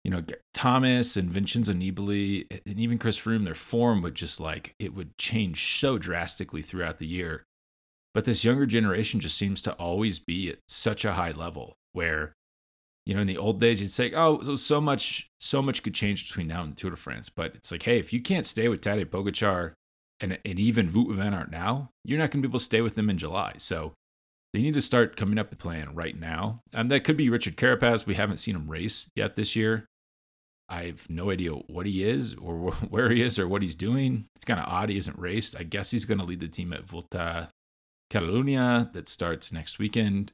you 0.05 0.11
know, 0.11 0.23
Thomas 0.55 1.17
and 1.17 1.31
Vincenzo 1.31 1.73
Nibali 1.73 2.47
and 2.51 2.79
even 2.79 2.99
Chris 2.99 3.19
Froome, 3.19 3.45
their 3.45 3.55
form 3.55 4.03
would 4.03 4.15
just 4.15 4.41
like 4.41 4.75
it 4.79 4.95
would 4.95 5.17
change 5.19 5.79
so 5.79 5.99
drastically 5.99 6.63
throughout 6.63 6.99
the 6.99 7.07
year. 7.07 7.45
But 8.15 8.25
this 8.25 8.45
younger 8.45 8.67
generation 8.67 9.21
just 9.21 9.37
seems 9.37 9.61
to 9.63 9.73
always 9.75 10.19
be 10.19 10.51
at 10.51 10.59
such 10.67 11.05
a 11.05 11.13
high 11.13 11.33
level 11.33 11.77
where, 11.93 12.33
you 13.07 13.15
know, 13.15 13.21
in 13.21 13.27
the 13.27 13.37
old 13.37 13.61
days 13.61 13.81
you'd 13.81 13.91
say, 13.91 14.13
oh, 14.15 14.57
so 14.57 14.81
much, 14.81 15.29
so 15.39 15.61
much 15.61 15.83
could 15.83 15.95
change 15.95 16.27
between 16.27 16.49
now 16.49 16.63
and 16.63 16.77
Tour 16.77 16.91
de 16.91 16.97
France. 16.97 17.29
But 17.29 17.55
it's 17.55 17.71
like, 17.71 17.83
hey, 17.83 17.99
if 17.99 18.13
you 18.13 18.23
can't 18.23 18.47
stay 18.47 18.69
with 18.69 18.81
Tadej 18.81 19.07
Pogacar 19.07 19.73
and, 20.21 20.39
and 20.45 20.59
even 20.59 20.93
Wout 20.93 21.15
van 21.15 21.35
Aert 21.35 21.51
now, 21.51 21.91
you're 22.05 22.19
not 22.19 22.31
going 22.31 22.43
to 22.43 22.49
be 22.49 22.51
able 22.51 22.59
to 22.59 22.65
stay 22.65 22.81
with 22.81 22.95
them 22.95 23.11
in 23.11 23.19
July. 23.19 23.55
So 23.59 23.93
they 24.53 24.63
need 24.63 24.75
to 24.75 24.81
start 24.81 25.17
coming 25.17 25.39
up 25.39 25.51
with 25.51 25.59
a 25.59 25.63
plan 25.63 25.95
right 25.95 26.19
now. 26.19 26.63
Um, 26.75 26.89
that 26.89 27.05
could 27.05 27.17
be 27.17 27.29
Richard 27.29 27.57
Carapaz. 27.57 28.07
We 28.07 28.15
haven't 28.15 28.39
seen 28.39 28.57
him 28.57 28.69
race 28.69 29.11
yet 29.15 29.37
this 29.37 29.55
year. 29.55 29.87
I 30.71 30.85
have 30.85 31.09
no 31.09 31.31
idea 31.31 31.53
what 31.53 31.87
he 31.87 32.05
is 32.05 32.35
or 32.35 32.73
where 32.89 33.11
he 33.11 33.23
is 33.23 33.39
or 33.39 33.49
what 33.49 33.63
he's 33.63 33.75
doing. 33.75 34.27
It's 34.37 34.45
kind 34.45 34.61
of 34.61 34.67
odd 34.67 34.91
he 34.91 34.99
isn't 34.99 35.19
raced. 35.19 35.57
I 35.59 35.63
guess 35.63 35.91
he's 35.91 36.05
going 36.05 36.19
to 36.19 36.25
lead 36.25 36.41
the 36.41 36.49
team 36.49 36.73
at 36.73 36.85
Volta 36.85 37.49
Catalunya 38.11 38.93
that 38.93 39.09
starts 39.09 39.53
next 39.53 39.79
weekend, 39.79 40.33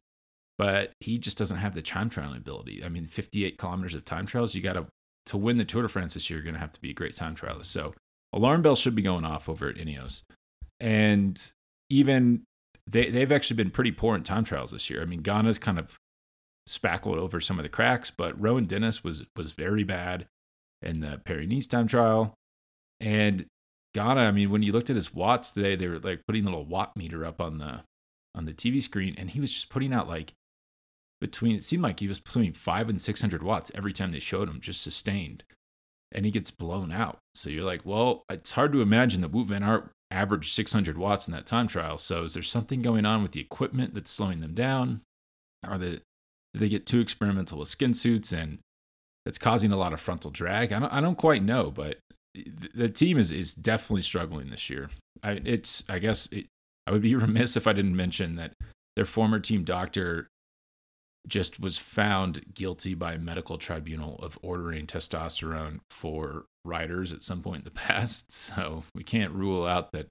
but 0.58 0.92
he 1.00 1.18
just 1.18 1.38
doesn't 1.38 1.56
have 1.56 1.74
the 1.74 1.82
time 1.82 2.10
trialing 2.10 2.36
ability. 2.36 2.84
I 2.84 2.88
mean, 2.88 3.06
58 3.06 3.58
kilometers 3.58 3.94
of 3.94 4.04
time 4.04 4.26
trials, 4.26 4.54
you 4.54 4.62
got 4.62 4.74
to, 4.74 4.86
to 5.26 5.36
win 5.36 5.58
the 5.58 5.64
Tour 5.64 5.82
de 5.82 5.88
France 5.88 6.14
this 6.14 6.30
year, 6.30 6.38
you're 6.38 6.44
going 6.44 6.54
to 6.54 6.60
have 6.60 6.72
to 6.72 6.80
be 6.80 6.90
a 6.90 6.94
great 6.94 7.16
time 7.16 7.34
trialist. 7.34 7.66
So 7.66 7.94
alarm 8.32 8.62
bells 8.62 8.78
should 8.78 8.94
be 8.94 9.02
going 9.02 9.24
off 9.24 9.48
over 9.48 9.68
at 9.68 9.76
Ineos. 9.76 10.22
And 10.80 11.40
even 11.90 12.44
they, 12.86 13.10
they've 13.10 13.32
actually 13.32 13.56
been 13.56 13.70
pretty 13.70 13.92
poor 13.92 14.14
in 14.14 14.22
time 14.22 14.44
trials 14.44 14.70
this 14.70 14.90
year. 14.90 15.00
I 15.00 15.04
mean, 15.04 15.22
Ganna's 15.22 15.58
kind 15.58 15.78
of 15.78 15.98
spackled 16.66 17.18
over 17.18 17.40
some 17.40 17.58
of 17.58 17.62
the 17.62 17.68
cracks, 17.68 18.10
but 18.10 18.40
Rohan 18.40 18.66
Dennis 18.66 19.04
was 19.04 19.24
was 19.36 19.52
very 19.52 19.84
bad 19.84 20.26
in 20.82 21.00
the 21.00 21.20
Nice 21.26 21.66
time 21.66 21.86
trial. 21.86 22.34
And 23.00 23.46
Ganna, 23.96 24.28
I 24.28 24.30
mean, 24.30 24.50
when 24.50 24.62
you 24.62 24.72
looked 24.72 24.90
at 24.90 24.96
his 24.96 25.14
watts 25.14 25.50
today, 25.50 25.76
they 25.76 25.88
were 25.88 25.98
like 25.98 26.22
putting 26.26 26.44
a 26.44 26.46
little 26.46 26.64
watt 26.64 26.96
meter 26.96 27.24
up 27.24 27.40
on 27.40 27.58
the 27.58 27.82
on 28.34 28.44
the 28.44 28.52
TV 28.52 28.82
screen, 28.82 29.14
and 29.16 29.30
he 29.30 29.40
was 29.40 29.52
just 29.52 29.70
putting 29.70 29.92
out 29.92 30.08
like 30.08 30.34
between 31.20 31.56
it 31.56 31.64
seemed 31.64 31.82
like 31.82 32.00
he 32.00 32.08
was 32.08 32.20
between 32.20 32.52
five 32.52 32.88
and 32.88 33.00
six 33.00 33.20
hundred 33.20 33.42
watts 33.42 33.70
every 33.74 33.92
time 33.92 34.12
they 34.12 34.18
showed 34.18 34.48
him, 34.48 34.60
just 34.60 34.82
sustained. 34.82 35.44
And 36.12 36.24
he 36.24 36.30
gets 36.30 36.52
blown 36.52 36.92
out. 36.92 37.18
So 37.34 37.50
you're 37.50 37.64
like, 37.64 37.84
well, 37.84 38.24
it's 38.30 38.52
hard 38.52 38.72
to 38.72 38.82
imagine 38.82 39.20
that 39.22 39.32
Wout 39.32 39.46
van 39.46 39.64
Aert 39.64 39.90
averaged 40.14 40.54
600 40.54 40.96
watts 40.96 41.26
in 41.26 41.34
that 41.34 41.46
time 41.46 41.66
trial. 41.66 41.98
So 41.98 42.24
is 42.24 42.34
there 42.34 42.42
something 42.42 42.80
going 42.80 43.04
on 43.04 43.22
with 43.22 43.32
the 43.32 43.40
equipment 43.40 43.94
that's 43.94 44.10
slowing 44.10 44.40
them 44.40 44.54
down? 44.54 45.02
Are 45.66 45.76
the 45.76 46.00
they 46.54 46.68
get 46.68 46.86
too 46.86 47.00
experimental 47.00 47.58
with 47.58 47.68
skin 47.68 47.94
suits 47.94 48.32
and 48.32 48.58
it's 49.26 49.38
causing 49.38 49.72
a 49.72 49.76
lot 49.76 49.92
of 49.92 50.00
frontal 50.00 50.30
drag? 50.30 50.72
I 50.72 50.78
don't, 50.78 50.92
I 50.92 51.00
don't 51.00 51.18
quite 51.18 51.42
know, 51.42 51.70
but 51.70 51.98
the 52.74 52.88
team 52.88 53.18
is, 53.18 53.32
is 53.32 53.54
definitely 53.54 54.02
struggling 54.02 54.50
this 54.50 54.70
year. 54.70 54.90
I, 55.22 55.40
it's, 55.44 55.82
I 55.88 55.98
guess 55.98 56.28
it, 56.30 56.46
I 56.86 56.92
would 56.92 57.02
be 57.02 57.14
remiss 57.16 57.56
if 57.56 57.66
I 57.66 57.72
didn't 57.72 57.96
mention 57.96 58.36
that 58.36 58.52
their 58.94 59.04
former 59.04 59.40
team 59.40 59.64
doctor 59.64 60.28
just 61.26 61.58
was 61.58 61.78
found 61.78 62.54
guilty 62.54 62.94
by 62.94 63.14
a 63.14 63.18
medical 63.18 63.56
tribunal 63.56 64.16
of 64.16 64.38
ordering 64.42 64.86
testosterone 64.86 65.80
for 65.90 66.44
riders 66.64 67.12
at 67.12 67.22
some 67.22 67.42
point 67.42 67.60
in 67.60 67.64
the 67.64 67.70
past. 67.88 68.32
So 68.32 68.84
we 68.94 69.02
can't 69.02 69.32
rule 69.32 69.64
out 69.64 69.92
that 69.92 70.08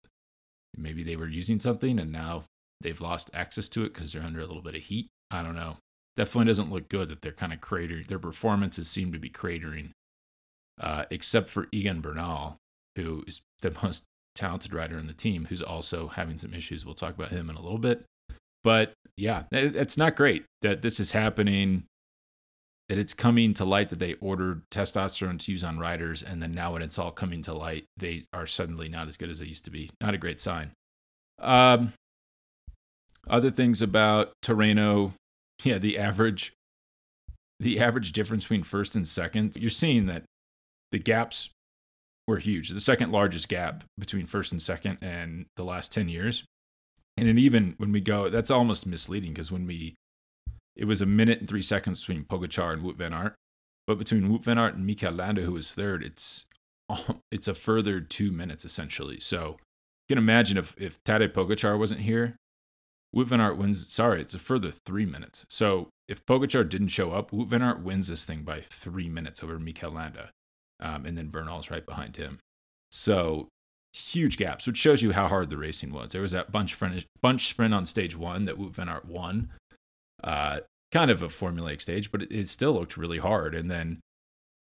maybe 0.75 1.03
they 1.03 1.15
were 1.15 1.27
using 1.27 1.59
something 1.59 1.99
and 1.99 2.11
now 2.11 2.45
they've 2.81 3.01
lost 3.01 3.29
access 3.33 3.69
to 3.69 3.83
it 3.83 3.93
because 3.93 4.11
they're 4.11 4.23
under 4.23 4.39
a 4.39 4.45
little 4.47 4.63
bit 4.63 4.75
of 4.75 4.81
heat. 4.81 5.07
I 5.29 5.43
don't 5.43 5.55
know 5.55 5.77
definitely 6.15 6.45
doesn't 6.45 6.71
look 6.71 6.89
good 6.89 7.09
that 7.09 7.21
they're 7.21 7.31
kind 7.31 7.53
of 7.53 7.59
cratering. 7.59 8.07
Their 8.07 8.19
performances 8.19 8.87
seem 8.87 9.11
to 9.13 9.19
be 9.19 9.29
cratering, 9.29 9.91
uh, 10.79 11.05
except 11.09 11.49
for 11.49 11.67
Egan 11.71 12.01
Bernal, 12.01 12.57
who 12.95 13.23
is 13.27 13.41
the 13.61 13.75
most 13.83 14.05
talented 14.35 14.73
rider 14.73 14.97
in 14.97 15.07
the 15.07 15.13
team, 15.13 15.45
who's 15.45 15.61
also 15.61 16.07
having 16.07 16.37
some 16.37 16.53
issues. 16.53 16.85
We'll 16.85 16.95
talk 16.95 17.15
about 17.15 17.31
him 17.31 17.49
in 17.49 17.55
a 17.55 17.61
little 17.61 17.77
bit. 17.77 18.03
But 18.63 18.93
yeah, 19.17 19.43
it, 19.51 19.75
it's 19.75 19.97
not 19.97 20.15
great 20.15 20.45
that 20.61 20.81
this 20.81 20.99
is 20.99 21.11
happening. 21.11 21.85
That 22.89 22.97
it's 22.97 23.13
coming 23.13 23.53
to 23.55 23.65
light 23.65 23.89
that 23.89 23.99
they 23.99 24.15
ordered 24.15 24.63
testosterone 24.69 25.39
to 25.39 25.51
use 25.51 25.63
on 25.63 25.79
riders, 25.79 26.21
and 26.21 26.43
then 26.43 26.53
now 26.53 26.73
when 26.73 26.81
it's 26.81 26.99
all 26.99 27.11
coming 27.11 27.41
to 27.43 27.53
light, 27.53 27.85
they 27.95 28.25
are 28.33 28.45
suddenly 28.45 28.89
not 28.89 29.07
as 29.07 29.15
good 29.15 29.29
as 29.29 29.39
they 29.39 29.45
used 29.45 29.65
to 29.65 29.71
be. 29.71 29.89
Not 30.01 30.13
a 30.13 30.17
great 30.17 30.39
sign. 30.39 30.71
Um, 31.39 31.93
other 33.29 33.51
things 33.51 33.81
about 33.81 34.33
Tirreno, 34.43 35.13
yeah, 35.63 35.77
the 35.77 35.97
average, 35.97 36.53
the 37.59 37.79
average 37.79 38.11
difference 38.11 38.43
between 38.43 38.63
first 38.63 38.95
and 38.95 39.07
second. 39.07 39.55
You're 39.57 39.69
seeing 39.69 40.05
that 40.07 40.23
the 40.91 40.99
gaps 40.99 41.49
were 42.27 42.37
huge. 42.37 42.69
The 42.69 42.81
second 42.81 43.11
largest 43.11 43.47
gap 43.47 43.83
between 43.97 44.27
first 44.27 44.51
and 44.51 44.61
second 44.61 44.97
and 45.01 45.45
the 45.55 45.63
last 45.63 45.91
10 45.91 46.09
years. 46.09 46.43
And 47.17 47.27
then 47.27 47.37
even 47.37 47.75
when 47.77 47.91
we 47.91 48.01
go, 48.01 48.29
that's 48.29 48.51
almost 48.51 48.85
misleading 48.85 49.33
because 49.33 49.51
when 49.51 49.65
we, 49.65 49.95
it 50.75 50.85
was 50.85 51.01
a 51.01 51.05
minute 51.05 51.39
and 51.39 51.47
three 51.47 51.61
seconds 51.61 51.99
between 52.01 52.25
Pogacar 52.25 52.73
and 52.73 52.83
Wout 52.83 52.97
van 52.97 53.13
Aert. 53.13 53.35
But 53.85 53.99
between 53.99 54.29
Wout 54.29 54.43
van 54.43 54.57
Aert 54.57 54.75
and 54.75 54.85
Mikel 54.85 55.11
Landa, 55.11 55.41
who 55.41 55.53
was 55.53 55.71
third, 55.71 56.03
it's 56.03 56.45
it's 57.31 57.47
a 57.47 57.53
further 57.53 58.01
two 58.01 58.31
minutes 58.31 58.65
essentially. 58.65 59.19
So 59.19 59.57
you 60.07 60.15
can 60.15 60.17
imagine 60.17 60.57
if 60.57 60.75
if 60.77 61.03
Tadej 61.03 61.33
Pogacar 61.33 61.77
wasn't 61.77 62.01
here, 62.01 62.37
Wout 63.15 63.27
van 63.27 63.41
Aert 63.41 63.57
wins. 63.57 63.91
Sorry, 63.91 64.21
it's 64.21 64.33
a 64.33 64.39
further 64.39 64.71
three 64.71 65.05
minutes. 65.05 65.45
So 65.49 65.89
if 66.07 66.25
Pogacar 66.25 66.67
didn't 66.67 66.89
show 66.89 67.11
up, 67.11 67.31
Wout 67.31 67.49
van 67.49 67.61
Aert 67.61 67.81
wins 67.81 68.07
this 68.07 68.25
thing 68.25 68.43
by 68.43 68.61
three 68.61 69.09
minutes 69.09 69.43
over 69.43 69.59
Mikel 69.59 69.91
Landa 69.91 70.31
um, 70.83 71.05
and 71.05 71.17
then 71.17 71.29
Bernal's 71.29 71.71
right 71.71 71.85
behind 71.85 72.17
him. 72.17 72.39
So 72.91 73.47
huge 73.93 74.37
gaps, 74.37 74.65
which 74.65 74.77
shows 74.77 75.01
you 75.01 75.11
how 75.11 75.27
hard 75.27 75.49
the 75.49 75.57
racing 75.57 75.91
was. 75.91 76.11
There 76.11 76.21
was 76.21 76.31
that 76.31 76.51
bunch 76.51 76.73
sprint, 76.73 77.05
bunch 77.21 77.47
sprint 77.47 77.73
on 77.73 77.85
stage 77.85 78.17
one 78.17 78.43
that 78.43 78.57
Wout 78.57 78.73
van 78.73 78.89
Aert 78.89 79.05
won. 79.05 79.49
Uh, 80.23 80.61
kind 80.91 81.11
of 81.11 81.21
a 81.21 81.27
formulaic 81.27 81.81
stage, 81.81 82.11
but 82.11 82.23
it, 82.23 82.31
it, 82.31 82.47
still 82.47 82.73
looked 82.73 82.97
really 82.97 83.17
hard. 83.17 83.55
And 83.55 83.69
then 83.69 83.99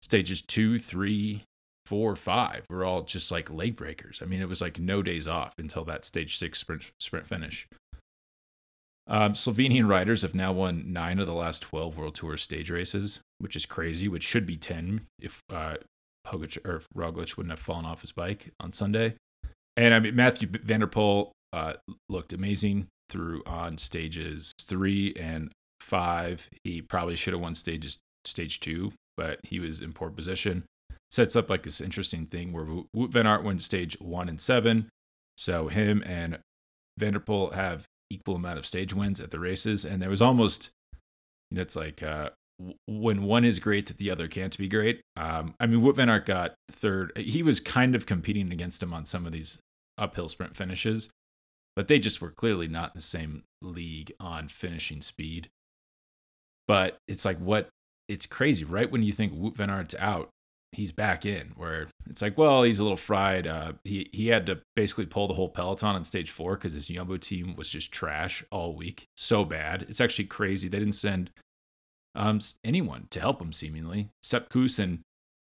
stages 0.00 0.40
two, 0.40 0.78
three, 0.78 1.44
four, 1.86 2.16
five 2.16 2.64
were 2.70 2.84
all 2.84 3.02
just 3.02 3.30
like 3.30 3.50
late 3.50 3.76
breakers. 3.76 4.20
I 4.22 4.26
mean, 4.26 4.40
it 4.40 4.48
was 4.48 4.60
like 4.60 4.78
no 4.78 5.02
days 5.02 5.28
off 5.28 5.54
until 5.58 5.84
that 5.84 6.04
stage 6.04 6.38
six 6.38 6.58
sprint 6.58 6.92
sprint 6.98 7.26
finish. 7.26 7.68
Um, 9.08 9.32
Slovenian 9.32 9.88
riders 9.88 10.22
have 10.22 10.34
now 10.34 10.52
won 10.52 10.92
nine 10.92 11.18
of 11.18 11.26
the 11.26 11.34
last 11.34 11.62
12 11.62 11.96
World 11.96 12.14
Tour 12.14 12.36
stage 12.36 12.70
races, 12.70 13.18
which 13.38 13.56
is 13.56 13.66
crazy, 13.66 14.06
which 14.06 14.22
should 14.22 14.46
be 14.46 14.56
10 14.56 15.02
if 15.18 15.42
uh, 15.50 15.74
Pogacar 16.26 16.64
or 16.64 16.82
Roglic 16.96 17.36
wouldn't 17.36 17.52
have 17.52 17.60
fallen 17.60 17.84
off 17.84 18.00
his 18.00 18.12
bike 18.12 18.52
on 18.60 18.72
Sunday. 18.72 19.14
And 19.76 19.94
I 19.94 20.00
mean, 20.00 20.14
Matthew 20.14 20.48
van 20.48 20.80
der 20.80 20.86
Poel 20.86 21.30
uh, 21.52 21.74
looked 22.08 22.32
amazing 22.32 22.88
through 23.10 23.42
on 23.46 23.78
stages 23.78 24.52
three 24.60 25.14
and 25.18 25.50
five. 25.80 26.48
He 26.64 26.82
probably 26.82 27.16
should 27.16 27.32
have 27.32 27.42
won 27.42 27.54
stages 27.54 27.98
stage 28.24 28.60
two, 28.60 28.92
but 29.16 29.40
he 29.42 29.60
was 29.60 29.80
in 29.80 29.92
poor 29.92 30.10
position. 30.10 30.64
Sets 31.10 31.36
up 31.36 31.50
like 31.50 31.62
this 31.62 31.80
interesting 31.80 32.26
thing 32.26 32.52
where 32.52 32.64
Wout 32.64 33.10
van 33.10 33.26
Aert 33.26 33.44
went 33.44 33.62
stage 33.62 33.98
one 34.00 34.28
and 34.28 34.40
seven. 34.40 34.88
So 35.36 35.68
him 35.68 36.02
and 36.06 36.38
van 36.98 37.14
der 37.14 37.18
Poel 37.18 37.52
have 37.52 37.84
equal 38.10 38.36
amount 38.36 38.58
of 38.58 38.66
stage 38.66 38.94
wins 38.94 39.20
at 39.20 39.30
the 39.30 39.40
races. 39.40 39.84
And 39.84 40.00
there 40.00 40.10
was 40.10 40.22
almost, 40.22 40.70
it's 41.50 41.76
like 41.76 42.02
uh, 42.02 42.30
when 42.86 43.22
one 43.22 43.44
is 43.44 43.58
great 43.58 43.86
that 43.86 43.98
the 43.98 44.10
other 44.10 44.28
can't 44.28 44.56
be 44.56 44.68
great. 44.68 45.02
Um, 45.16 45.54
I 45.58 45.66
mean, 45.66 45.80
Wout 45.80 45.96
van 45.96 46.08
Aert 46.08 46.26
got 46.26 46.54
third. 46.70 47.12
He 47.16 47.42
was 47.42 47.60
kind 47.60 47.94
of 47.94 48.06
competing 48.06 48.52
against 48.52 48.82
him 48.82 48.92
on 48.92 49.04
some 49.04 49.26
of 49.26 49.32
these 49.32 49.58
uphill 49.98 50.28
sprint 50.28 50.56
finishes, 50.56 51.08
but 51.76 51.88
they 51.88 51.98
just 51.98 52.20
were 52.20 52.30
clearly 52.30 52.68
not 52.68 52.90
in 52.90 52.96
the 52.96 53.02
same 53.02 53.44
league 53.60 54.12
on 54.20 54.48
finishing 54.48 55.02
speed. 55.02 55.48
But 56.68 56.98
it's 57.08 57.24
like 57.24 57.38
what 57.38 57.68
it's 58.08 58.26
crazy, 58.26 58.64
right? 58.64 58.90
When 58.90 59.02
you 59.02 59.12
think 59.12 59.32
Wout 59.32 59.56
van 59.56 59.70
Aert's 59.70 59.94
out, 59.98 60.30
he's 60.72 60.92
back 60.92 61.26
in. 61.26 61.52
Where 61.56 61.88
it's 62.08 62.22
like, 62.22 62.38
well, 62.38 62.62
he's 62.62 62.78
a 62.78 62.82
little 62.82 62.96
fried. 62.96 63.46
Uh, 63.46 63.72
he 63.84 64.08
he 64.12 64.28
had 64.28 64.46
to 64.46 64.60
basically 64.76 65.06
pull 65.06 65.28
the 65.28 65.34
whole 65.34 65.48
peloton 65.48 65.96
on 65.96 66.04
stage 66.04 66.30
four 66.30 66.54
because 66.54 66.72
his 66.72 66.86
Jumbo 66.86 67.16
team 67.16 67.56
was 67.56 67.68
just 67.68 67.92
trash 67.92 68.44
all 68.50 68.74
week, 68.74 69.04
so 69.16 69.44
bad. 69.44 69.86
It's 69.88 70.00
actually 70.00 70.26
crazy. 70.26 70.68
They 70.68 70.78
didn't 70.78 70.92
send 70.92 71.30
um, 72.14 72.40
anyone 72.64 73.06
to 73.10 73.20
help 73.20 73.40
him, 73.40 73.52
seemingly. 73.52 74.08
Sepp 74.22 74.48
Kuss 74.48 74.78
and 74.78 75.00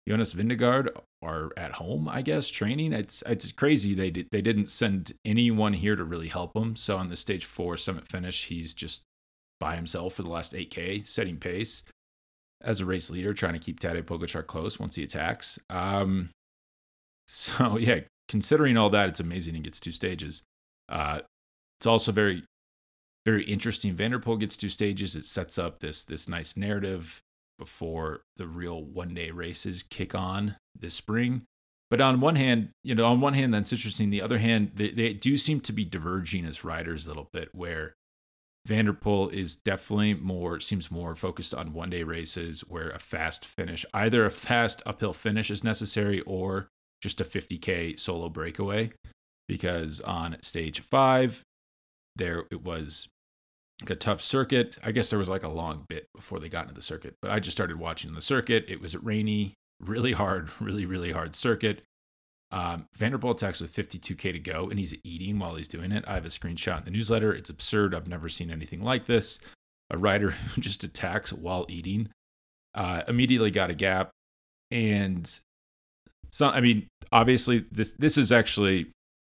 Jonas 0.09 0.35
Vingegaard 0.35 0.89
are 1.23 1.51
at 1.57 1.73
home, 1.73 2.09
I 2.09 2.23
guess, 2.23 2.49
training. 2.49 2.93
It's 2.93 3.23
it's 3.27 3.51
crazy 3.53 3.95
they 3.95 4.11
did, 4.11 4.29
they 4.31 4.43
didn't 4.43 4.67
send 4.67 5.13
anyone 5.25 5.73
here 5.73 5.97
to 5.97 6.05
really 6.05 6.29
help 6.29 6.55
him. 6.55 6.77
So 6.77 6.97
on 6.99 7.09
the 7.09 7.17
stage 7.17 7.45
four 7.45 7.77
summit 7.77 8.07
finish, 8.07 8.47
he's 8.47 8.75
just 8.75 9.03
by 9.61 9.77
himself 9.77 10.15
for 10.15 10.23
the 10.23 10.29
last 10.29 10.53
8K, 10.53 11.07
setting 11.07 11.39
pace 11.39 11.85
as 12.63 12.81
a 12.81 12.85
race 12.85 13.11
leader, 13.11 13.33
trying 13.33 13.55
to 13.55 13.59
keep 13.59 13.81
Tadej 13.81 14.03
Pogacar 14.03 14.47
close 14.47 14.79
once 14.79 14.97
he 14.97 15.03
attacks. 15.03 15.59
Um, 15.71 16.31
so 17.27 17.79
yeah, 17.79 18.01
considering 18.29 18.77
all 18.77 18.91
that, 18.91 19.09
it's 19.09 19.21
amazing 19.21 19.55
he 19.55 19.61
gets 19.61 19.81
two 19.81 19.93
stages. 19.93 20.43
Uh, 20.89 21.21
it's 21.79 21.87
also 21.87 22.13
very 22.13 22.45
very 23.25 23.45
interesting. 23.45 23.95
van 23.95 24.11
der 24.11 24.19
Poel 24.19 24.39
gets 24.39 24.57
two 24.57 24.69
stages. 24.69 25.17
It 25.17 25.25
sets 25.25 25.59
up 25.59 25.81
this 25.81 26.05
this 26.05 26.29
nice 26.29 26.57
narrative 26.57 27.23
before 27.59 28.23
the 28.37 28.47
real 28.47 28.83
one 28.83 29.15
day 29.15 29.31
races 29.31 29.83
kick 29.83 30.15
on 30.15 30.57
this 30.79 30.95
spring. 30.95 31.43
But 31.91 32.01
on 32.01 32.21
one 32.21 32.37
hand, 32.37 32.71
you 32.83 32.95
know, 32.95 33.05
on 33.07 33.21
one 33.21 33.35
hand, 33.35 33.55
that's 33.55 33.73
interesting. 33.73 34.11
The 34.11 34.23
other 34.23 34.39
hand, 34.39 34.73
they, 34.75 34.91
they 34.91 35.13
do 35.13 35.37
seem 35.37 35.61
to 35.61 35.73
be 35.73 35.85
diverging 35.85 36.45
as 36.45 36.65
riders 36.65 37.07
a 37.07 37.11
little 37.11 37.29
bit, 37.33 37.51
where 37.53 37.95
van 38.67 38.87
der 38.87 38.93
Poel 38.93 39.33
is 39.33 39.55
definitely 39.57 40.15
more, 40.15 40.59
seems 40.61 40.91
more 40.91 41.15
focused 41.15 41.55
on 41.55 41.73
one 41.73 41.91
day 41.91 42.03
races 42.03 42.63
where 42.63 42.91
a 42.91 42.99
fast 42.99 43.45
finish, 43.45 43.85
either 43.95 44.25
a 44.25 44.31
fast 44.31 44.83
uphill 44.87 45.13
finish 45.13 45.51
is 45.51 45.63
necessary 45.63 46.21
or 46.23 46.69
just 47.01 47.21
a 47.21 47.25
50K 47.25 47.99
solo 48.01 48.29
breakaway. 48.29 48.91
Because 49.47 50.01
on 50.01 50.39
stage 50.41 50.81
five, 50.81 51.43
there 52.17 52.45
it 52.51 52.65
was 52.65 53.09
like 53.81 53.91
a 53.91 53.97
tough 53.97 54.23
circuit. 54.23 54.79
I 54.83 54.93
guess 54.93 55.11
there 55.11 55.19
was 55.19 55.29
like 55.29 55.43
a 55.43 55.49
long 55.49 55.85
bit 55.89 56.09
before 56.15 56.39
they 56.39 56.49
got 56.49 56.63
into 56.63 56.75
the 56.75 56.83
circuit, 56.83 57.17
but 57.21 57.31
I 57.31 57.41
just 57.41 57.57
started 57.57 57.79
watching 57.79 58.15
the 58.15 58.23
circuit. 58.23 58.65
It 58.69 58.81
was 58.81 58.95
a 58.95 58.99
rainy, 58.99 59.55
really 59.81 60.13
hard, 60.13 60.51
really, 60.61 60.87
really 60.87 61.13
hard 61.13 61.35
circuit. 61.35 61.83
Um, 62.53 62.87
van 62.95 63.11
der 63.11 63.19
Poel 63.19 63.33
attacks 63.33 63.61
with 63.61 63.75
52K 63.75 64.33
to 64.33 64.39
go, 64.39 64.69
and 64.69 64.79
he's 64.79 64.95
eating 65.03 65.39
while 65.39 65.57
he's 65.57 65.67
doing 65.67 65.91
it. 65.91 66.05
I 66.07 66.15
have 66.15 66.25
a 66.25 66.29
screenshot 66.29 66.79
in 66.79 66.85
the 66.85 66.91
newsletter. 66.93 67.33
It's 67.35 67.51
absurd. 67.51 67.95
I've 67.95 68.07
never 68.07 68.29
seen 68.29 68.51
anything 68.51 68.83
like 68.83 69.07
this. 69.07 69.41
A 69.91 69.99
rider 69.99 70.31
who 70.55 70.61
just 70.61 70.85
attacks 70.85 71.33
while 71.33 71.67
eating 71.69 72.11
uh, 72.75 73.03
immediately 73.09 73.51
got 73.51 73.71
a 73.71 73.75
gap. 73.75 74.11
And 74.71 75.41
so, 76.31 76.49
I 76.49 76.61
mean, 76.61 76.89
obviously, 77.13 77.65
this 77.71 77.93
this 77.93 78.19
is 78.19 78.33
actually 78.33 78.91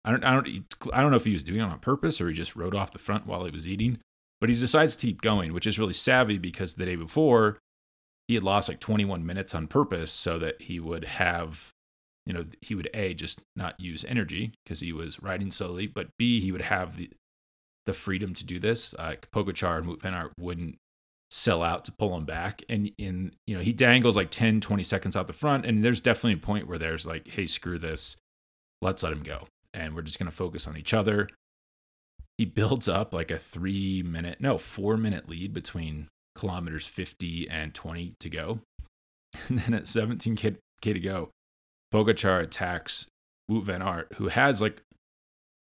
I 0.04 0.10
don't 0.10 0.24
I 0.24 0.32
don't 0.32 0.48
I 0.92 1.02
don't 1.02 1.10
know 1.10 1.16
if 1.16 1.24
he 1.24 1.32
was 1.32 1.42
doing 1.42 1.60
it 1.60 1.64
on 1.64 1.78
purpose 1.80 2.20
or 2.20 2.28
he 2.28 2.34
just 2.34 2.56
rode 2.56 2.74
off 2.74 2.92
the 2.92 2.98
front 2.98 3.26
while 3.26 3.44
he 3.44 3.50
was 3.50 3.66
eating. 3.68 3.98
But 4.40 4.50
he 4.50 4.58
decides 4.58 4.96
to 4.96 5.06
keep 5.06 5.22
going, 5.22 5.52
which 5.52 5.66
is 5.66 5.78
really 5.78 5.92
savvy 5.92 6.38
because 6.38 6.74
the 6.74 6.84
day 6.84 6.96
before 6.96 7.58
he 8.28 8.34
had 8.34 8.42
lost 8.42 8.68
like 8.68 8.80
21 8.80 9.24
minutes 9.24 9.54
on 9.54 9.66
purpose 9.66 10.10
so 10.10 10.38
that 10.38 10.60
he 10.62 10.80
would 10.80 11.04
have, 11.04 11.70
you 12.26 12.34
know, 12.34 12.44
he 12.60 12.74
would 12.74 12.90
A, 12.92 13.14
just 13.14 13.40
not 13.54 13.78
use 13.78 14.04
energy 14.06 14.52
because 14.64 14.80
he 14.80 14.92
was 14.92 15.22
riding 15.22 15.50
slowly, 15.50 15.86
but 15.86 16.08
B, 16.18 16.40
he 16.40 16.52
would 16.52 16.62
have 16.62 16.96
the, 16.96 17.10
the 17.86 17.92
freedom 17.92 18.34
to 18.34 18.44
do 18.44 18.58
this. 18.58 18.94
Uh, 18.98 19.14
Pogacar 19.32 19.78
and 19.78 20.00
van 20.02 20.30
wouldn't 20.38 20.76
sell 21.30 21.62
out 21.62 21.84
to 21.84 21.92
pull 21.92 22.16
him 22.16 22.24
back. 22.24 22.62
And 22.68 22.90
in, 22.98 23.32
you 23.46 23.56
know, 23.56 23.62
he 23.62 23.72
dangles 23.72 24.16
like 24.16 24.30
10, 24.30 24.60
20 24.60 24.82
seconds 24.82 25.16
out 25.16 25.28
the 25.28 25.32
front. 25.32 25.64
And 25.64 25.84
there's 25.84 26.00
definitely 26.00 26.34
a 26.34 26.38
point 26.38 26.68
where 26.68 26.78
there's 26.78 27.06
like, 27.06 27.28
hey, 27.28 27.46
screw 27.46 27.78
this. 27.78 28.16
Let's 28.82 29.02
let 29.02 29.12
him 29.12 29.22
go. 29.22 29.46
And 29.72 29.94
we're 29.94 30.02
just 30.02 30.18
going 30.18 30.30
to 30.30 30.36
focus 30.36 30.66
on 30.66 30.76
each 30.76 30.92
other 30.92 31.28
he 32.38 32.44
builds 32.44 32.88
up 32.88 33.12
like 33.12 33.30
a 33.30 33.38
three 33.38 34.02
minute, 34.02 34.40
no, 34.40 34.58
four 34.58 34.96
minute 34.96 35.28
lead 35.28 35.52
between 35.52 36.08
kilometers 36.34 36.86
50 36.86 37.48
and 37.48 37.74
20 37.74 38.14
to 38.20 38.30
go. 38.30 38.60
And 39.48 39.58
then 39.58 39.74
at 39.74 39.82
17K 39.82 40.56
to 40.80 41.00
go, 41.00 41.28
Pogacar 41.92 42.42
attacks 42.42 43.06
Wout 43.50 43.64
van 43.64 43.82
Aert, 43.82 44.14
who 44.16 44.28
has 44.28 44.62
like 44.62 44.80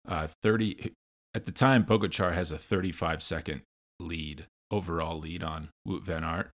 uh, 0.08 0.27
30. 0.41 0.91
At 1.34 1.46
the 1.46 1.51
time, 1.51 1.86
Pogacar 1.86 2.34
has 2.34 2.51
a 2.51 2.58
35 2.58 3.24
second 3.24 3.62
lead, 4.00 4.48
overall 4.70 5.17
lead 5.17 5.43
on 5.43 5.70
Wout 5.88 6.03
van 6.03 6.24
Aert. 6.24 6.50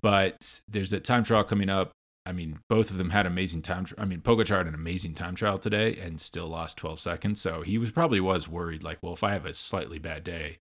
But 0.00 0.60
there's 0.66 0.92
a 0.92 1.00
time 1.00 1.24
trial 1.24 1.44
coming 1.44 1.68
up. 1.68 1.92
I 2.24 2.32
mean, 2.32 2.60
both 2.68 2.90
of 2.90 2.98
them 2.98 3.10
had 3.10 3.26
amazing 3.26 3.62
time. 3.62 3.86
I 3.98 4.04
mean, 4.04 4.20
Pogacar 4.20 4.58
had 4.58 4.66
an 4.68 4.74
amazing 4.74 5.14
time 5.14 5.34
trial 5.34 5.58
today 5.58 5.96
and 5.96 6.20
still 6.20 6.46
lost 6.46 6.76
12 6.76 7.00
seconds. 7.00 7.40
So 7.40 7.62
he 7.62 7.78
was 7.78 7.90
probably 7.90 8.20
was 8.20 8.48
worried, 8.48 8.84
like, 8.84 8.98
well, 9.02 9.14
if 9.14 9.24
I 9.24 9.32
have 9.32 9.44
a 9.44 9.54
slightly 9.54 9.98
bad 9.98 10.22
day, 10.22 10.58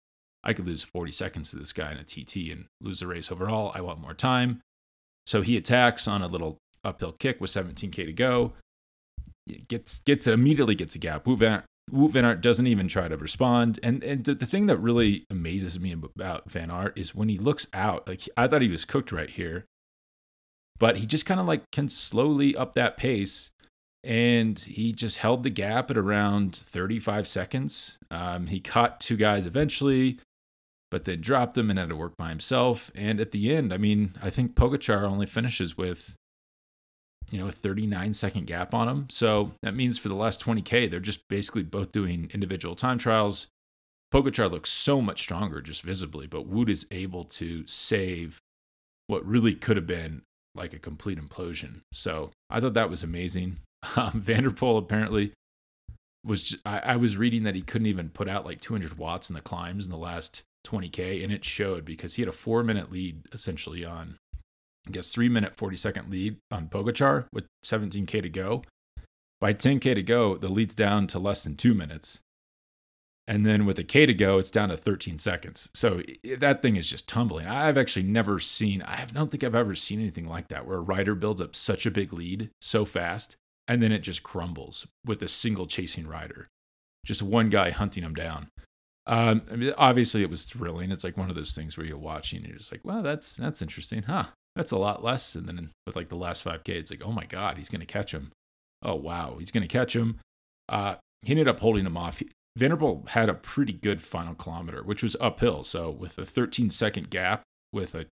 I 0.44 0.52
could 0.52 0.66
lose 0.66 0.82
40 0.82 1.12
seconds 1.12 1.50
to 1.50 1.56
this 1.56 1.72
guy 1.72 1.90
in 1.92 1.98
a 1.98 2.04
TT 2.04 2.52
and 2.52 2.66
lose 2.80 3.00
the 3.00 3.06
race 3.06 3.32
overall. 3.32 3.72
I 3.74 3.80
want 3.80 4.00
more 4.00 4.14
time. 4.14 4.62
So 5.26 5.42
he 5.42 5.56
attacks 5.56 6.06
on 6.06 6.22
a 6.22 6.28
little 6.28 6.58
uphill 6.84 7.12
kick 7.12 7.40
with 7.40 7.50
17k 7.50 7.92
to 8.06 8.12
go. 8.12 8.52
Gets 9.68 10.00
gets 10.00 10.26
immediately 10.26 10.74
gets 10.74 10.94
a 10.94 10.98
gap. 10.98 11.24
Wout 11.24 11.38
van, 12.12 12.24
Aert 12.24 12.40
doesn't 12.40 12.66
even 12.66 12.88
try 12.88 13.08
to 13.08 13.16
respond. 13.16 13.80
And 13.82 14.02
and 14.02 14.24
the, 14.24 14.34
the 14.34 14.46
thing 14.46 14.66
that 14.66 14.78
really 14.78 15.24
amazes 15.30 15.78
me 15.78 15.92
about 15.92 16.50
Van 16.50 16.70
Aert 16.70 16.96
is 16.96 17.14
when 17.14 17.28
he 17.28 17.38
looks 17.38 17.66
out. 17.72 18.08
Like 18.08 18.28
I 18.36 18.46
thought 18.46 18.62
he 18.62 18.68
was 18.68 18.84
cooked 18.84 19.12
right 19.12 19.30
here, 19.30 19.66
but 20.78 20.98
he 20.98 21.06
just 21.06 21.26
kind 21.26 21.40
of 21.40 21.46
like 21.46 21.70
can 21.70 21.88
slowly 21.88 22.56
up 22.56 22.74
that 22.74 22.96
pace. 22.96 23.50
And 24.04 24.56
he 24.58 24.92
just 24.92 25.18
held 25.18 25.42
the 25.42 25.50
gap 25.50 25.90
at 25.90 25.98
around 25.98 26.54
35 26.54 27.26
seconds. 27.26 27.98
Um, 28.08 28.46
he 28.46 28.60
caught 28.60 29.00
two 29.00 29.16
guys 29.16 29.46
eventually, 29.46 30.20
but 30.92 31.06
then 31.06 31.20
dropped 31.20 31.54
them 31.54 31.70
and 31.70 31.78
had 31.78 31.88
to 31.88 31.96
work 31.96 32.16
by 32.16 32.28
himself. 32.28 32.92
And 32.94 33.20
at 33.20 33.32
the 33.32 33.52
end, 33.52 33.72
I 33.72 33.78
mean, 33.78 34.14
I 34.22 34.30
think 34.30 34.54
Pogacar 34.54 35.02
only 35.02 35.26
finishes 35.26 35.76
with 35.76 36.14
you 37.30 37.38
know, 37.38 37.48
a 37.48 37.52
39 37.52 38.14
second 38.14 38.46
gap 38.46 38.74
on 38.74 38.86
them. 38.86 39.06
So 39.10 39.52
that 39.62 39.74
means 39.74 39.98
for 39.98 40.08
the 40.08 40.14
last 40.14 40.44
20K, 40.44 40.90
they're 40.90 41.00
just 41.00 41.26
basically 41.28 41.62
both 41.62 41.92
doing 41.92 42.30
individual 42.32 42.74
time 42.74 42.98
trials. 42.98 43.48
Pogacar 44.12 44.50
looks 44.50 44.70
so 44.70 45.00
much 45.00 45.20
stronger 45.20 45.60
just 45.60 45.82
visibly, 45.82 46.26
but 46.26 46.48
Wout 46.48 46.68
is 46.68 46.86
able 46.90 47.24
to 47.24 47.66
save 47.66 48.38
what 49.08 49.26
really 49.26 49.54
could 49.54 49.76
have 49.76 49.86
been 49.86 50.22
like 50.56 50.72
a 50.72 50.78
complete 50.78 51.18
implosion. 51.18 51.80
So 51.92 52.30
I 52.50 52.60
thought 52.60 52.74
that 52.74 52.90
was 52.90 53.02
amazing. 53.02 53.58
Um, 53.94 54.20
Van 54.20 54.42
der 54.42 54.50
Poel 54.50 54.78
apparently 54.78 55.32
was, 56.24 56.42
just, 56.42 56.62
I, 56.66 56.78
I 56.78 56.96
was 56.96 57.16
reading 57.16 57.44
that 57.44 57.54
he 57.54 57.62
couldn't 57.62 57.86
even 57.86 58.08
put 58.08 58.28
out 58.28 58.44
like 58.44 58.60
200 58.60 58.98
watts 58.98 59.30
in 59.30 59.34
the 59.34 59.40
climbs 59.40 59.84
in 59.84 59.92
the 59.92 59.96
last 59.98 60.42
20K, 60.66 61.22
and 61.22 61.32
it 61.32 61.44
showed 61.44 61.84
because 61.84 62.14
he 62.14 62.22
had 62.22 62.28
a 62.28 62.32
four 62.32 62.64
minute 62.64 62.90
lead 62.90 63.22
essentially 63.32 63.84
on 63.84 64.16
I 64.86 64.90
guess 64.90 65.08
three 65.08 65.28
minute, 65.28 65.56
40 65.56 65.76
second 65.76 66.10
lead 66.10 66.36
on 66.50 66.68
Pogacar 66.68 67.26
with 67.32 67.46
17K 67.64 68.22
to 68.22 68.28
go. 68.28 68.62
By 69.40 69.52
10K 69.52 69.94
to 69.94 70.02
go, 70.02 70.36
the 70.36 70.48
lead's 70.48 70.74
down 70.74 71.06
to 71.08 71.18
less 71.18 71.44
than 71.44 71.56
two 71.56 71.74
minutes. 71.74 72.20
And 73.28 73.44
then 73.44 73.66
with 73.66 73.78
a 73.78 73.84
K 73.84 74.06
to 74.06 74.14
go, 74.14 74.38
it's 74.38 74.52
down 74.52 74.68
to 74.68 74.76
13 74.76 75.18
seconds. 75.18 75.68
So 75.74 76.00
that 76.38 76.62
thing 76.62 76.76
is 76.76 76.88
just 76.88 77.08
tumbling. 77.08 77.46
I've 77.46 77.76
actually 77.76 78.04
never 78.04 78.38
seen, 78.38 78.82
I 78.82 79.04
don't 79.06 79.30
think 79.30 79.42
I've 79.42 79.54
ever 79.54 79.74
seen 79.74 80.00
anything 80.00 80.28
like 80.28 80.48
that 80.48 80.66
where 80.66 80.78
a 80.78 80.82
rider 80.82 81.16
builds 81.16 81.40
up 81.40 81.56
such 81.56 81.86
a 81.86 81.90
big 81.90 82.12
lead 82.12 82.50
so 82.60 82.84
fast 82.84 83.36
and 83.68 83.82
then 83.82 83.92
it 83.92 84.00
just 84.00 84.22
crumbles 84.22 84.86
with 85.04 85.22
a 85.22 85.28
single 85.28 85.66
chasing 85.66 86.06
rider. 86.06 86.48
Just 87.04 87.22
one 87.22 87.50
guy 87.50 87.70
hunting 87.70 88.04
him 88.04 88.14
down. 88.14 88.48
Um, 89.06 89.42
I 89.50 89.56
mean, 89.56 89.72
obviously, 89.76 90.22
it 90.22 90.30
was 90.30 90.44
thrilling. 90.44 90.90
It's 90.90 91.04
like 91.04 91.16
one 91.16 91.30
of 91.30 91.36
those 91.36 91.54
things 91.54 91.76
where 91.76 91.86
you're 91.86 91.96
watching 91.96 92.38
and 92.40 92.48
you're 92.48 92.58
just 92.58 92.72
like, 92.72 92.84
well, 92.84 93.02
that's 93.02 93.36
that's 93.36 93.62
interesting, 93.62 94.02
huh? 94.02 94.26
That's 94.56 94.72
a 94.72 94.78
lot 94.78 95.04
less. 95.04 95.34
And 95.34 95.46
then 95.46 95.70
with 95.86 95.96
like 95.96 96.08
the 96.08 96.16
last 96.16 96.44
5K, 96.44 96.68
it's 96.70 96.90
like, 96.90 97.02
oh 97.04 97.12
my 97.12 97.24
God, 97.24 97.58
he's 97.58 97.68
going 97.68 97.80
to 97.80 97.86
catch 97.86 98.12
him. 98.12 98.32
Oh, 98.82 98.94
wow, 98.94 99.36
he's 99.38 99.50
going 99.50 99.62
to 99.62 99.68
catch 99.68 99.94
him. 99.94 100.18
Uh, 100.68 100.96
he 101.22 101.32
ended 101.32 101.48
up 101.48 101.60
holding 101.60 101.86
him 101.86 101.96
off. 101.96 102.20
Der 102.56 102.76
Poel 102.76 103.08
had 103.08 103.28
a 103.28 103.34
pretty 103.34 103.72
good 103.72 104.02
final 104.02 104.34
kilometer, 104.34 104.82
which 104.82 105.02
was 105.02 105.16
uphill. 105.20 105.64
So 105.64 105.90
with 105.90 106.18
a 106.18 106.24
13 106.24 106.70
second 106.70 107.10
gap 107.10 107.42
with 107.72 107.94
a 107.94 108.06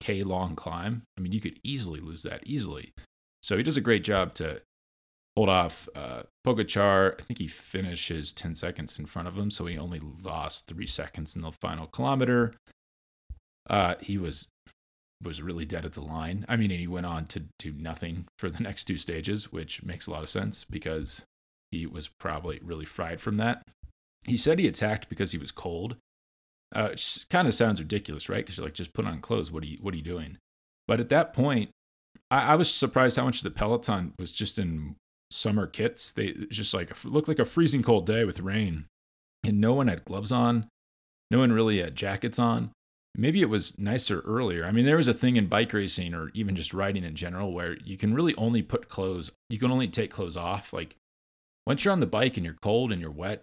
K 0.00 0.22
long 0.22 0.56
climb, 0.56 1.02
I 1.16 1.20
mean, 1.20 1.32
you 1.32 1.40
could 1.40 1.60
easily 1.62 2.00
lose 2.00 2.22
that 2.22 2.42
easily. 2.44 2.92
So 3.42 3.56
he 3.56 3.62
does 3.62 3.76
a 3.76 3.82
great 3.82 4.04
job 4.04 4.34
to 4.34 4.62
hold 5.36 5.48
off 5.48 5.88
uh, 5.94 6.22
Pogacar. 6.46 7.20
I 7.20 7.22
think 7.22 7.38
he 7.38 7.48
finishes 7.48 8.32
10 8.32 8.54
seconds 8.54 8.98
in 8.98 9.06
front 9.06 9.28
of 9.28 9.36
him. 9.36 9.50
So 9.50 9.66
he 9.66 9.78
only 9.78 10.00
lost 10.00 10.66
three 10.66 10.86
seconds 10.86 11.34
in 11.36 11.42
the 11.42 11.52
final 11.52 11.86
kilometer. 11.86 12.54
Uh, 13.68 13.94
he 14.00 14.18
was 14.18 14.48
was 15.22 15.40
really 15.40 15.64
dead 15.64 15.84
at 15.84 15.92
the 15.92 16.00
line. 16.00 16.44
I 16.48 16.56
mean, 16.56 16.72
and 16.72 16.80
he 16.80 16.88
went 16.88 17.06
on 17.06 17.26
to 17.26 17.44
do 17.56 17.72
nothing 17.72 18.26
for 18.38 18.50
the 18.50 18.60
next 18.62 18.84
two 18.84 18.96
stages, 18.96 19.52
which 19.52 19.82
makes 19.82 20.06
a 20.06 20.10
lot 20.10 20.24
of 20.24 20.28
sense 20.28 20.64
because 20.64 21.24
he 21.72 21.86
was 21.86 22.06
probably 22.06 22.60
really 22.62 22.84
fried 22.84 23.20
from 23.20 23.36
that. 23.38 23.62
He 24.24 24.36
said 24.36 24.58
he 24.58 24.68
attacked 24.68 25.08
because 25.08 25.32
he 25.32 25.38
was 25.38 25.50
cold. 25.50 25.96
Uh, 26.72 26.90
kind 27.28 27.48
of 27.48 27.54
sounds 27.54 27.80
ridiculous, 27.80 28.28
right? 28.28 28.44
Because 28.44 28.56
you're 28.56 28.66
like, 28.66 28.74
just 28.74 28.94
put 28.94 29.06
on 29.06 29.20
clothes. 29.20 29.50
What 29.50 29.64
are 29.64 29.66
you 29.66 29.78
What 29.80 29.94
are 29.94 29.96
you 29.96 30.02
doing? 30.02 30.38
But 30.86 31.00
at 31.00 31.08
that 31.08 31.34
point, 31.34 31.70
I, 32.30 32.52
I 32.52 32.54
was 32.54 32.72
surprised 32.72 33.16
how 33.16 33.24
much 33.24 33.42
the 33.42 33.50
peloton 33.50 34.12
was 34.18 34.30
just 34.30 34.58
in 34.58 34.94
summer 35.30 35.66
kits. 35.66 36.12
They 36.12 36.34
just 36.50 36.72
like 36.72 37.04
looked 37.04 37.28
like 37.28 37.40
a 37.40 37.44
freezing 37.44 37.82
cold 37.82 38.06
day 38.06 38.24
with 38.24 38.40
rain, 38.40 38.86
and 39.44 39.60
no 39.60 39.74
one 39.74 39.88
had 39.88 40.04
gloves 40.04 40.30
on. 40.30 40.68
No 41.30 41.40
one 41.40 41.52
really 41.52 41.80
had 41.80 41.96
jackets 41.96 42.38
on 42.38 42.70
maybe 43.16 43.42
it 43.42 43.48
was 43.48 43.78
nicer 43.78 44.20
earlier. 44.20 44.64
I 44.64 44.72
mean, 44.72 44.86
there 44.86 44.96
was 44.96 45.08
a 45.08 45.14
thing 45.14 45.36
in 45.36 45.46
bike 45.46 45.72
racing 45.72 46.14
or 46.14 46.30
even 46.34 46.56
just 46.56 46.72
riding 46.72 47.04
in 47.04 47.14
general 47.14 47.52
where 47.52 47.76
you 47.84 47.96
can 47.96 48.14
really 48.14 48.34
only 48.36 48.62
put 48.62 48.88
clothes, 48.88 49.30
you 49.48 49.58
can 49.58 49.70
only 49.70 49.88
take 49.88 50.10
clothes 50.10 50.36
off. 50.36 50.72
Like 50.72 50.96
once 51.66 51.84
you're 51.84 51.92
on 51.92 52.00
the 52.00 52.06
bike 52.06 52.36
and 52.36 52.44
you're 52.44 52.56
cold 52.62 52.92
and 52.92 53.00
you're 53.00 53.10
wet, 53.10 53.42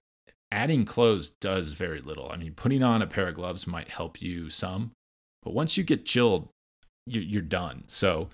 adding 0.51 0.85
clothes 0.85 1.29
does 1.29 1.73
very 1.73 2.01
little. 2.01 2.29
I 2.31 2.37
mean, 2.37 2.53
putting 2.53 2.83
on 2.83 3.01
a 3.01 3.07
pair 3.07 3.27
of 3.27 3.35
gloves 3.35 3.67
might 3.67 3.89
help 3.89 4.21
you 4.21 4.49
some, 4.49 4.91
but 5.43 5.53
once 5.53 5.77
you 5.77 5.83
get 5.83 6.05
chilled, 6.05 6.49
you're 7.05 7.41
done. 7.41 7.83
So 7.87 8.29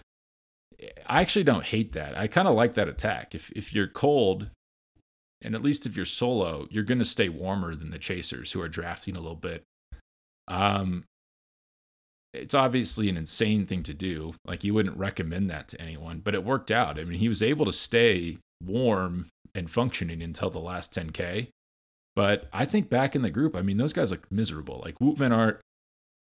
I 1.06 1.22
actually 1.22 1.44
don't 1.44 1.64
hate 1.64 1.94
that. 1.94 2.18
I 2.18 2.28
kind 2.28 2.48
of 2.48 2.56
like 2.56 2.74
that 2.74 2.90
attack. 2.90 3.34
If 3.36 3.52
if 3.52 3.74
you're 3.74 3.88
cold, 3.88 4.50
and 5.42 5.56
at 5.56 5.62
least 5.62 5.86
if 5.86 5.96
you're 5.96 6.06
solo, 6.06 6.68
you're 6.70 6.84
going 6.84 7.00
to 7.00 7.06
stay 7.06 7.30
warmer 7.30 7.76
than 7.76 7.92
the 7.92 8.00
chasers 8.00 8.52
who 8.52 8.62
are 8.62 8.68
drafting 8.68 9.16
a 9.16 9.22
little 9.22 9.36
bit. 9.36 9.64
Um, 10.48 11.06
it's 12.34 12.54
obviously 12.54 13.08
an 13.10 13.18
insane 13.18 13.66
thing 13.66 13.84
to 13.84 13.94
do. 13.94 14.36
Like 14.46 14.64
you 14.64 14.74
wouldn't 14.74 14.98
recommend 14.98 15.50
that 15.50 15.68
to 15.70 15.82
anyone, 15.82 16.20
but 16.20 16.36
it 16.36 16.44
worked 16.44 16.72
out. 16.72 17.00
I 17.00 17.06
mean, 17.06 17.20
he 17.20 17.30
was 17.30 17.42
able 17.42 17.66
to 17.66 17.72
stay 17.72 18.38
warm 18.62 19.30
and 19.56 19.72
functioning 19.72 20.22
until 20.22 20.50
the 20.50 20.60
last 20.60 20.92
10K. 20.94 21.48
But 22.16 22.48
I 22.54 22.66
think 22.66 22.90
back 22.90 23.16
in 23.16 23.24
the 23.24 23.30
group, 23.30 23.56
I 23.56 23.62
mean, 23.62 23.78
those 23.78 23.94
guys 23.94 24.12
looked 24.12 24.32
miserable. 24.32 24.82
Like 24.84 25.00
Wout 25.00 25.18
Van 25.18 25.34
Aert 25.34 25.62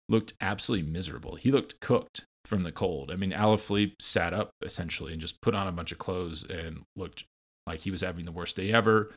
looked 0.09 0.35
absolutely 0.41 0.89
miserable. 0.89 1.37
He 1.37 1.51
looked 1.51 1.81
cooked 1.81 2.25
from 2.45 2.63
the 2.63 2.73
cold. 2.73 3.11
I 3.11 3.17
mean, 3.17 3.33
Alaphilippe 3.33 3.95
sat 4.01 4.33
up 4.35 4.51
essentially 4.63 5.13
and 5.13 5.21
just 5.21 5.41
put 5.41 5.55
on 5.55 5.67
a 5.67 5.73
bunch 5.73 5.93
of 5.93 5.99
clothes 5.99 6.45
and 6.45 6.83
looked 6.97 7.25
like 7.67 7.81
he 7.81 7.91
was 7.91 8.01
having 8.01 8.25
the 8.25 8.33
worst 8.33 8.57
day 8.57 8.73
ever. 8.73 9.13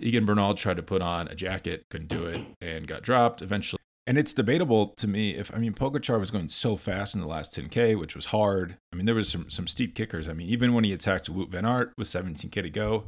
Egan 0.00 0.24
Bernal 0.24 0.54
tried 0.54 0.76
to 0.76 0.82
put 0.82 1.02
on 1.02 1.28
a 1.28 1.34
jacket, 1.34 1.84
couldn't 1.90 2.08
do 2.08 2.26
it, 2.26 2.40
and 2.60 2.86
got 2.86 3.02
dropped. 3.02 3.42
Eventually, 3.42 3.80
and 4.06 4.18
it's 4.18 4.32
debatable 4.32 4.88
to 4.96 5.08
me 5.08 5.34
if 5.34 5.54
I 5.54 5.58
mean 5.58 5.72
Pogacar 5.72 6.20
was 6.20 6.30
going 6.30 6.48
so 6.48 6.76
fast 6.76 7.14
in 7.14 7.20
the 7.20 7.26
last 7.26 7.56
10k, 7.56 7.98
which 7.98 8.14
was 8.14 8.26
hard. 8.26 8.76
I 8.92 8.96
mean 8.96 9.06
there 9.06 9.14
was 9.14 9.28
some 9.28 9.48
some 9.50 9.66
steep 9.66 9.94
kickers. 9.94 10.28
I 10.28 10.32
mean 10.32 10.48
even 10.48 10.74
when 10.74 10.84
he 10.84 10.92
attacked 10.92 11.32
Wout 11.32 11.50
Van 11.50 11.64
Aert 11.64 11.92
with 11.96 12.08
17k 12.08 12.50
to 12.50 12.70
go, 12.70 13.04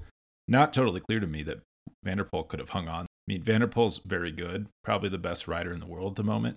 not 0.48 0.72
totally 0.72 1.00
clear 1.00 1.20
to 1.20 1.26
me 1.26 1.42
that 1.42 1.60
Van 2.04 2.18
der 2.18 2.24
Poel 2.24 2.46
could 2.46 2.60
have 2.60 2.70
hung 2.70 2.88
on. 2.88 3.04
I 3.04 3.32
mean 3.32 3.42
Van 3.42 3.60
der 3.60 3.66
Poel's 3.66 3.98
very 3.98 4.30
good, 4.30 4.68
probably 4.84 5.08
the 5.08 5.18
best 5.18 5.48
rider 5.48 5.72
in 5.72 5.80
the 5.80 5.86
world 5.86 6.12
at 6.12 6.16
the 6.16 6.24
moment. 6.24 6.56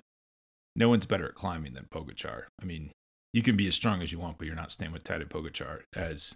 No 0.76 0.90
one's 0.90 1.06
better 1.06 1.26
at 1.26 1.36
climbing 1.36 1.74
than 1.74 1.88
Pogacar. 1.92 2.44
I 2.62 2.66
mean 2.66 2.92
you 3.34 3.42
can 3.42 3.56
be 3.56 3.68
as 3.68 3.76
strong 3.76 4.02
as 4.02 4.12
you 4.12 4.20
want, 4.20 4.38
but 4.38 4.48
you're 4.48 4.56
not 4.56 4.72
staying 4.72 4.92
with 4.92 5.04
Tadej 5.04 5.30
Pogacar 5.30 5.82
as 5.96 6.36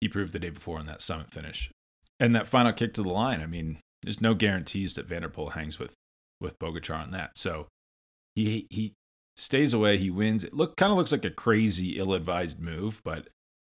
he 0.00 0.08
proved 0.08 0.32
the 0.32 0.38
day 0.38 0.50
before 0.50 0.80
in 0.80 0.86
that 0.86 1.02
summit 1.02 1.30
finish. 1.30 1.70
And 2.18 2.34
that 2.34 2.48
final 2.48 2.72
kick 2.72 2.94
to 2.94 3.02
the 3.02 3.10
line, 3.10 3.40
I 3.42 3.46
mean, 3.46 3.78
there's 4.02 4.20
no 4.20 4.34
guarantees 4.34 4.94
that 4.94 5.06
Van 5.06 5.22
der 5.22 5.28
Poel 5.28 5.52
hangs 5.52 5.78
with 5.78 5.94
with 6.40 6.58
Pogacar 6.58 6.98
on 7.02 7.10
that. 7.10 7.36
So 7.36 7.66
he 8.34 8.66
he 8.70 8.94
stays 9.36 9.72
away. 9.72 9.98
He 9.98 10.10
wins. 10.10 10.44
It 10.44 10.54
look 10.54 10.76
kind 10.76 10.90
of 10.90 10.98
looks 10.98 11.12
like 11.12 11.24
a 11.24 11.30
crazy, 11.30 11.98
ill-advised 11.98 12.60
move, 12.60 13.00
but 13.04 13.28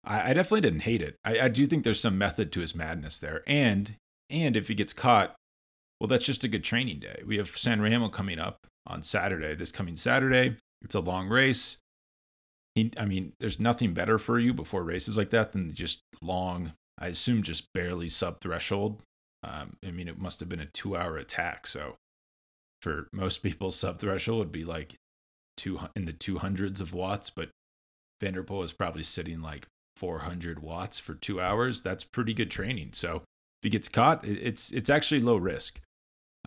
I, 0.04 0.30
I 0.30 0.34
definitely 0.34 0.62
didn't 0.62 0.80
hate 0.80 1.02
it. 1.02 1.16
I, 1.24 1.40
I 1.40 1.48
do 1.48 1.66
think 1.66 1.84
there's 1.84 2.00
some 2.00 2.18
method 2.18 2.52
to 2.52 2.60
his 2.60 2.74
madness 2.74 3.18
there, 3.18 3.42
and 3.46 3.96
and 4.28 4.56
if 4.56 4.68
he 4.68 4.74
gets 4.74 4.92
caught, 4.92 5.34
well, 6.00 6.08
that's 6.08 6.24
just 6.24 6.44
a 6.44 6.48
good 6.48 6.64
training 6.64 7.00
day. 7.00 7.22
We 7.26 7.36
have 7.38 7.56
San 7.56 7.80
Remo 7.80 8.08
coming 8.08 8.38
up 8.38 8.66
on 8.86 9.02
Saturday. 9.02 9.54
This 9.54 9.70
coming 9.70 9.96
Saturday, 9.96 10.56
it's 10.82 10.94
a 10.94 11.00
long 11.00 11.28
race. 11.28 11.78
He, 12.74 12.92
I 12.96 13.04
mean, 13.04 13.32
there's 13.40 13.58
nothing 13.58 13.92
better 13.92 14.16
for 14.18 14.38
you 14.38 14.54
before 14.54 14.84
races 14.84 15.16
like 15.16 15.30
that 15.30 15.52
than 15.52 15.74
just 15.74 16.00
long. 16.22 16.72
I 16.98 17.08
assume 17.08 17.42
just 17.42 17.72
barely 17.72 18.08
sub 18.08 18.40
threshold. 18.40 19.02
Um, 19.42 19.76
I 19.84 19.90
mean, 19.90 20.06
it 20.06 20.18
must 20.18 20.38
have 20.40 20.48
been 20.48 20.60
a 20.60 20.66
two 20.66 20.96
hour 20.96 21.16
attack. 21.16 21.66
So 21.66 21.96
for 22.80 23.08
most 23.12 23.42
people 23.42 23.72
sub 23.72 23.98
threshold 23.98 24.38
would 24.38 24.52
be 24.52 24.64
like 24.64 24.94
two 25.56 25.80
in 25.94 26.06
the 26.06 26.12
200s 26.12 26.80
of 26.80 26.94
watts 26.94 27.30
but 27.30 27.50
van 28.20 28.32
der 28.32 28.42
Poel 28.42 28.64
is 28.64 28.72
probably 28.72 29.02
sitting 29.02 29.42
like 29.42 29.66
400 30.00 30.60
watts 30.60 30.98
for 30.98 31.14
two 31.14 31.40
hours 31.40 31.82
that's 31.82 32.02
pretty 32.02 32.32
good 32.32 32.50
training 32.50 32.90
so 32.94 33.16
if 33.16 33.64
he 33.64 33.68
gets 33.68 33.88
caught 33.88 34.26
it's 34.26 34.72
it's 34.72 34.88
actually 34.88 35.20
low 35.20 35.36
risk 35.36 35.80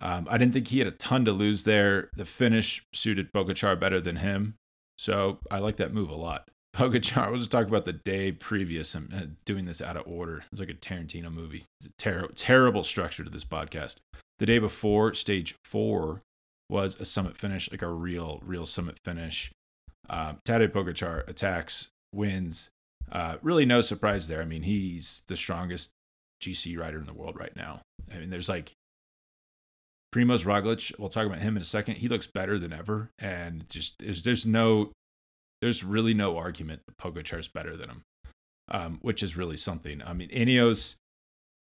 um, 0.02 0.28
I 0.28 0.40
didn't 0.40 0.54
think 0.54 0.70
he 0.70 0.80
had 0.80 0.88
a 0.88 0.92
ton 0.92 1.24
to 1.26 1.32
lose 1.32 1.64
there 1.64 2.10
the 2.16 2.26
finish 2.26 2.84
suited 2.94 3.32
Pogacar 3.32 3.80
better 3.80 4.02
than 4.02 4.18
him 4.18 4.56
so 4.98 5.38
I 5.52 5.60
like 5.60 5.78
that 5.78 5.94
move 5.94 6.10
a 6.10 6.16
lot 6.16 6.50
Pogacar, 6.76 7.30
we'll 7.30 7.38
just 7.38 7.52
talk 7.52 7.68
about 7.68 7.86
the 7.86 7.94
day 7.94 8.32
previous. 8.32 8.96
I'm 8.96 9.08
uh, 9.16 9.26
doing 9.46 9.66
this 9.66 9.80
out 9.80 9.96
of 9.96 10.08
order. 10.08 10.44
It's 10.52 10.60
like 10.60 10.70
a 10.70 10.74
Tarantino 10.74 11.32
movie. 11.32 11.66
It's 11.80 11.90
a 11.90 11.92
ter- 12.00 12.28
terrible 12.30 12.84
structure 12.84 13.24
to 13.24 13.30
this 13.30 13.46
podcast. 13.46 13.98
The 14.40 14.48
day 14.48 14.58
before, 14.58 15.14
stage 15.14 15.54
four 15.64 16.24
was 16.72 17.00
a 17.00 17.06
summit 17.06 17.38
finish, 17.38 17.70
like 17.70 17.84
a 17.84 17.90
real, 17.90 18.42
real 18.44 18.66
summit 18.66 18.98
finish. 19.06 19.52
Uh, 20.10 20.34
Tadej 20.46 21.30
attacks, 21.30 21.90
wins. 22.12 22.70
Uh, 23.14 23.38
really, 23.44 23.64
no 23.64 23.80
surprise 23.80 24.28
there. 24.28 24.42
I 24.42 24.46
mean, 24.46 24.64
he's 24.64 25.22
the 25.28 25.38
strongest 25.38 25.92
GC 26.42 26.78
rider 26.78 26.98
in 26.98 27.06
the 27.06 27.14
world 27.14 27.38
right 27.38 27.56
now. 27.56 27.82
I 28.12 28.18
mean, 28.18 28.32
there's 28.32 28.50
like 28.50 28.74
Primoz 30.14 30.44
Roglic. 30.44 30.98
We'll 30.98 31.10
talk 31.10 31.28
about 31.28 31.40
him 31.40 31.56
in 31.56 31.62
a 31.62 31.66
second. 31.66 31.98
He 31.98 32.08
looks 32.08 32.26
better 32.26 32.58
than 32.58 32.74
ever, 32.74 33.12
and 33.20 33.70
just 33.70 34.00
there's, 34.00 34.24
there's 34.24 34.46
no, 34.48 34.92
there's 35.62 35.84
really 35.84 36.16
no 36.16 36.38
argument 36.38 36.82
that 36.88 37.34
is 37.34 37.48
better 37.48 37.78
than 37.78 37.90
him, 37.90 38.04
um, 38.72 39.00
which 39.04 39.22
is 39.22 39.38
really 39.38 39.58
something. 39.58 40.02
I 40.04 40.14
mean, 40.14 40.30
Ineos 40.30 40.96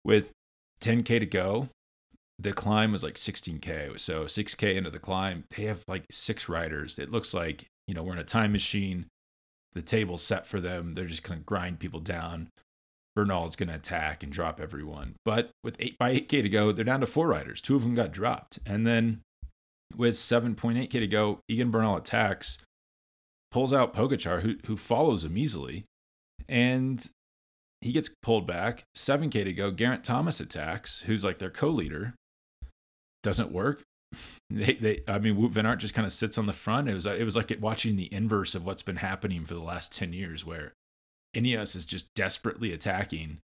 with 0.05 0.31
10k 0.81 1.19
to 1.19 1.27
go, 1.27 1.69
the 2.39 2.53
climb 2.53 2.93
was 2.93 3.03
like 3.03 3.15
16k. 3.15 3.99
So 3.99 4.25
6k 4.25 4.77
into 4.77 4.91
the 4.91 4.99
climb, 4.99 5.45
they 5.57 5.65
have 5.65 5.83
like 5.89 6.05
six 6.11 6.49
riders. 6.49 6.99
It 6.99 7.11
looks 7.11 7.35
like 7.35 7.67
you 7.89 7.95
know 7.95 8.05
we're 8.05 8.13
in 8.13 8.19
a 8.19 8.25
time 8.25 8.53
machine. 8.53 9.07
The 9.75 9.83
table's 9.83 10.23
set 10.23 10.47
for 10.47 10.61
them. 10.61 10.95
They're 10.95 11.07
just 11.07 11.23
gonna 11.23 11.41
grind 11.41 11.79
people 11.79 12.01
down. 12.01 12.51
Bernal's 13.15 13.57
going 13.57 13.69
to 13.69 13.75
attack 13.75 14.23
and 14.23 14.33
drop 14.33 14.61
everyone. 14.61 15.17
But 15.25 15.51
with 15.63 15.77
eight 15.79 15.99
by 15.99 16.15
8K 16.15 16.43
to 16.43 16.49
go, 16.49 16.73
they're 16.73 16.85
down 16.85 17.01
to 17.01 17.07
four 17.07 17.29
riders. 17.29 17.61
Two 17.61 17.77
of 17.77 17.83
them 17.83 17.95
got 17.95 18.13
dropped. 18.13 18.59
And 18.65 18.87
then 18.87 19.21
with 19.97 20.15
7.8K 20.15 20.91
to 20.91 21.07
go, 21.07 21.41
Egan 21.49 21.71
Bernal 21.71 21.97
attacks, 21.97 22.59
pulls 23.51 23.73
out 23.73 23.95
Pogacar, 23.95 24.43
who, 24.43 24.57
who 24.67 24.77
follows 24.77 25.25
him 25.25 25.37
easily. 25.37 25.85
And 26.49 27.07
he 27.81 27.93
gets 27.93 28.11
pulled 28.23 28.47
back. 28.47 28.85
7K 28.97 29.45
to 29.45 29.53
go, 29.53 29.71
Geraint 29.71 30.05
Thomas 30.05 30.41
attacks, 30.41 31.03
who's 31.03 31.25
like 31.25 31.39
their 31.39 31.51
co 31.51 31.69
leader. 31.69 32.15
Doesn't 33.23 33.53
work. 33.53 33.83
They, 34.51 34.75
they, 34.75 35.01
I 35.09 35.19
mean, 35.19 35.37
Wout 35.37 35.51
Van 35.51 35.65
Aert 35.65 35.81
just 35.81 35.95
kind 35.95 36.05
of 36.05 36.13
sits 36.13 36.37
on 36.37 36.47
the 36.47 36.53
front. 36.53 36.89
It 36.89 36.95
was, 36.95 37.07
it 37.07 37.25
was 37.25 37.37
like 37.37 37.57
watching 37.61 37.97
the 37.97 38.13
inverse 38.13 38.55
of 38.55 38.67
what's 38.67 38.83
been 38.83 38.97
happening 38.97 39.45
for 39.45 39.55
the 39.55 39.61
last 39.61 39.93
10 39.93 40.13
years, 40.13 40.45
where 40.45 40.75
Ineos 41.35 41.75
is 41.75 41.87
just 41.87 42.13
desperately 42.15 42.73
attacking. 42.73 43.39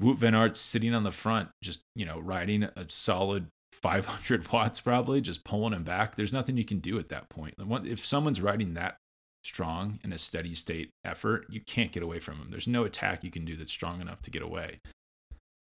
Wout 0.00 0.16
Van 0.16 0.34
Aert 0.34 0.56
sitting 0.56 0.94
on 0.94 1.04
the 1.04 1.12
front, 1.12 1.50
just, 1.62 1.80
you 1.94 2.04
know, 2.04 2.18
riding 2.18 2.64
a 2.64 2.86
solid 2.88 3.46
500 3.72 4.52
watts 4.52 4.80
probably, 4.80 5.20
just 5.20 5.44
pulling 5.44 5.72
him 5.72 5.84
back. 5.84 6.16
There's 6.16 6.32
nothing 6.32 6.56
you 6.56 6.64
can 6.64 6.80
do 6.80 6.98
at 6.98 7.08
that 7.10 7.28
point. 7.28 7.54
If 7.84 8.04
someone's 8.04 8.40
riding 8.40 8.74
that 8.74 8.96
strong 9.44 10.00
in 10.02 10.12
a 10.12 10.18
steady 10.18 10.54
state 10.54 10.90
effort, 11.04 11.46
you 11.48 11.60
can't 11.60 11.92
get 11.92 12.02
away 12.02 12.18
from 12.18 12.38
them. 12.38 12.50
There's 12.50 12.66
no 12.66 12.84
attack 12.84 13.22
you 13.22 13.30
can 13.30 13.44
do 13.44 13.56
that's 13.56 13.72
strong 13.72 14.00
enough 14.00 14.20
to 14.22 14.30
get 14.30 14.42
away. 14.42 14.80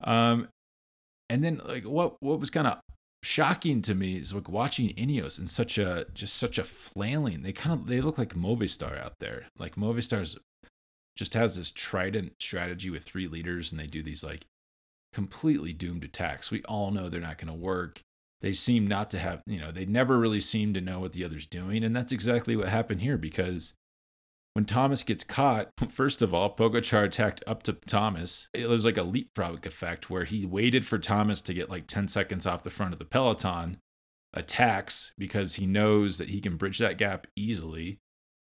Um, 0.02 0.48
and 1.28 1.42
then 1.42 1.60
like 1.64 1.84
what 1.84 2.16
what 2.20 2.40
was 2.40 2.50
kind 2.50 2.66
of 2.66 2.78
shocking 3.26 3.82
to 3.82 3.94
me 3.94 4.16
is 4.16 4.32
like 4.32 4.48
watching 4.48 4.90
Ineos 4.90 5.38
in 5.38 5.48
such 5.48 5.78
a 5.78 6.06
just 6.14 6.34
such 6.36 6.58
a 6.58 6.64
flailing. 6.64 7.42
They 7.42 7.52
kind 7.52 7.78
of 7.78 7.86
they 7.86 8.00
look 8.00 8.18
like 8.18 8.34
Movistar 8.34 8.98
out 9.02 9.18
there. 9.18 9.46
Like 9.58 9.74
Movistar's 9.74 10.36
just 11.16 11.34
has 11.34 11.56
this 11.56 11.70
trident 11.70 12.34
strategy 12.38 12.88
with 12.88 13.02
three 13.02 13.26
leaders 13.26 13.72
and 13.72 13.80
they 13.80 13.86
do 13.86 14.02
these 14.02 14.22
like 14.22 14.46
completely 15.12 15.72
doomed 15.72 16.04
attacks. 16.04 16.50
We 16.50 16.62
all 16.64 16.90
know 16.90 17.08
they're 17.08 17.20
not 17.20 17.38
going 17.38 17.52
to 17.52 17.58
work. 17.58 18.02
They 18.42 18.52
seem 18.52 18.86
not 18.86 19.10
to 19.10 19.18
have, 19.18 19.42
you 19.46 19.58
know, 19.58 19.72
they 19.72 19.86
never 19.86 20.18
really 20.18 20.40
seem 20.40 20.74
to 20.74 20.80
know 20.80 21.00
what 21.00 21.14
the 21.14 21.24
other's 21.24 21.46
doing. 21.46 21.82
And 21.82 21.96
that's 21.96 22.12
exactly 22.12 22.54
what 22.54 22.68
happened 22.68 23.00
here 23.00 23.16
because 23.16 23.72
when 24.56 24.64
Thomas 24.64 25.04
gets 25.04 25.22
caught, 25.22 25.68
first 25.90 26.22
of 26.22 26.32
all, 26.32 26.56
Pogacar 26.56 27.04
attacked 27.04 27.44
up 27.46 27.62
to 27.64 27.74
Thomas. 27.74 28.48
It 28.54 28.70
was 28.70 28.86
like 28.86 28.96
a 28.96 29.02
leapfrog 29.02 29.66
effect 29.66 30.08
where 30.08 30.24
he 30.24 30.46
waited 30.46 30.86
for 30.86 30.98
Thomas 30.98 31.42
to 31.42 31.52
get 31.52 31.68
like 31.68 31.86
10 31.86 32.08
seconds 32.08 32.46
off 32.46 32.64
the 32.64 32.70
front 32.70 32.94
of 32.94 32.98
the 32.98 33.04
peloton, 33.04 33.76
attacks 34.32 35.12
because 35.18 35.56
he 35.56 35.66
knows 35.66 36.16
that 36.16 36.30
he 36.30 36.40
can 36.40 36.56
bridge 36.56 36.78
that 36.78 36.96
gap 36.96 37.26
easily 37.36 37.98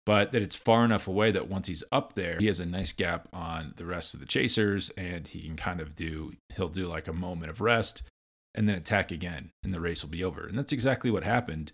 but 0.06 0.32
that 0.32 0.40
it's 0.40 0.56
far 0.56 0.84
enough 0.86 1.06
away 1.06 1.30
that 1.32 1.50
once 1.50 1.66
he's 1.66 1.84
up 1.92 2.14
there, 2.14 2.38
he 2.38 2.46
has 2.46 2.60
a 2.60 2.64
nice 2.64 2.92
gap 2.92 3.28
on 3.30 3.74
the 3.76 3.84
rest 3.84 4.14
of 4.14 4.20
the 4.20 4.26
chasers 4.26 4.88
and 4.96 5.28
he 5.28 5.42
can 5.42 5.54
kind 5.54 5.80
of 5.82 5.94
do, 5.94 6.32
he'll 6.56 6.70
do 6.70 6.86
like 6.86 7.06
a 7.08 7.12
moment 7.12 7.50
of 7.50 7.60
rest 7.60 8.02
and 8.54 8.66
then 8.66 8.74
attack 8.74 9.10
again 9.12 9.50
and 9.62 9.74
the 9.74 9.80
race 9.80 10.02
will 10.02 10.08
be 10.08 10.24
over. 10.24 10.46
And 10.46 10.56
that's 10.56 10.72
exactly 10.72 11.10
what 11.10 11.24
happened. 11.24 11.72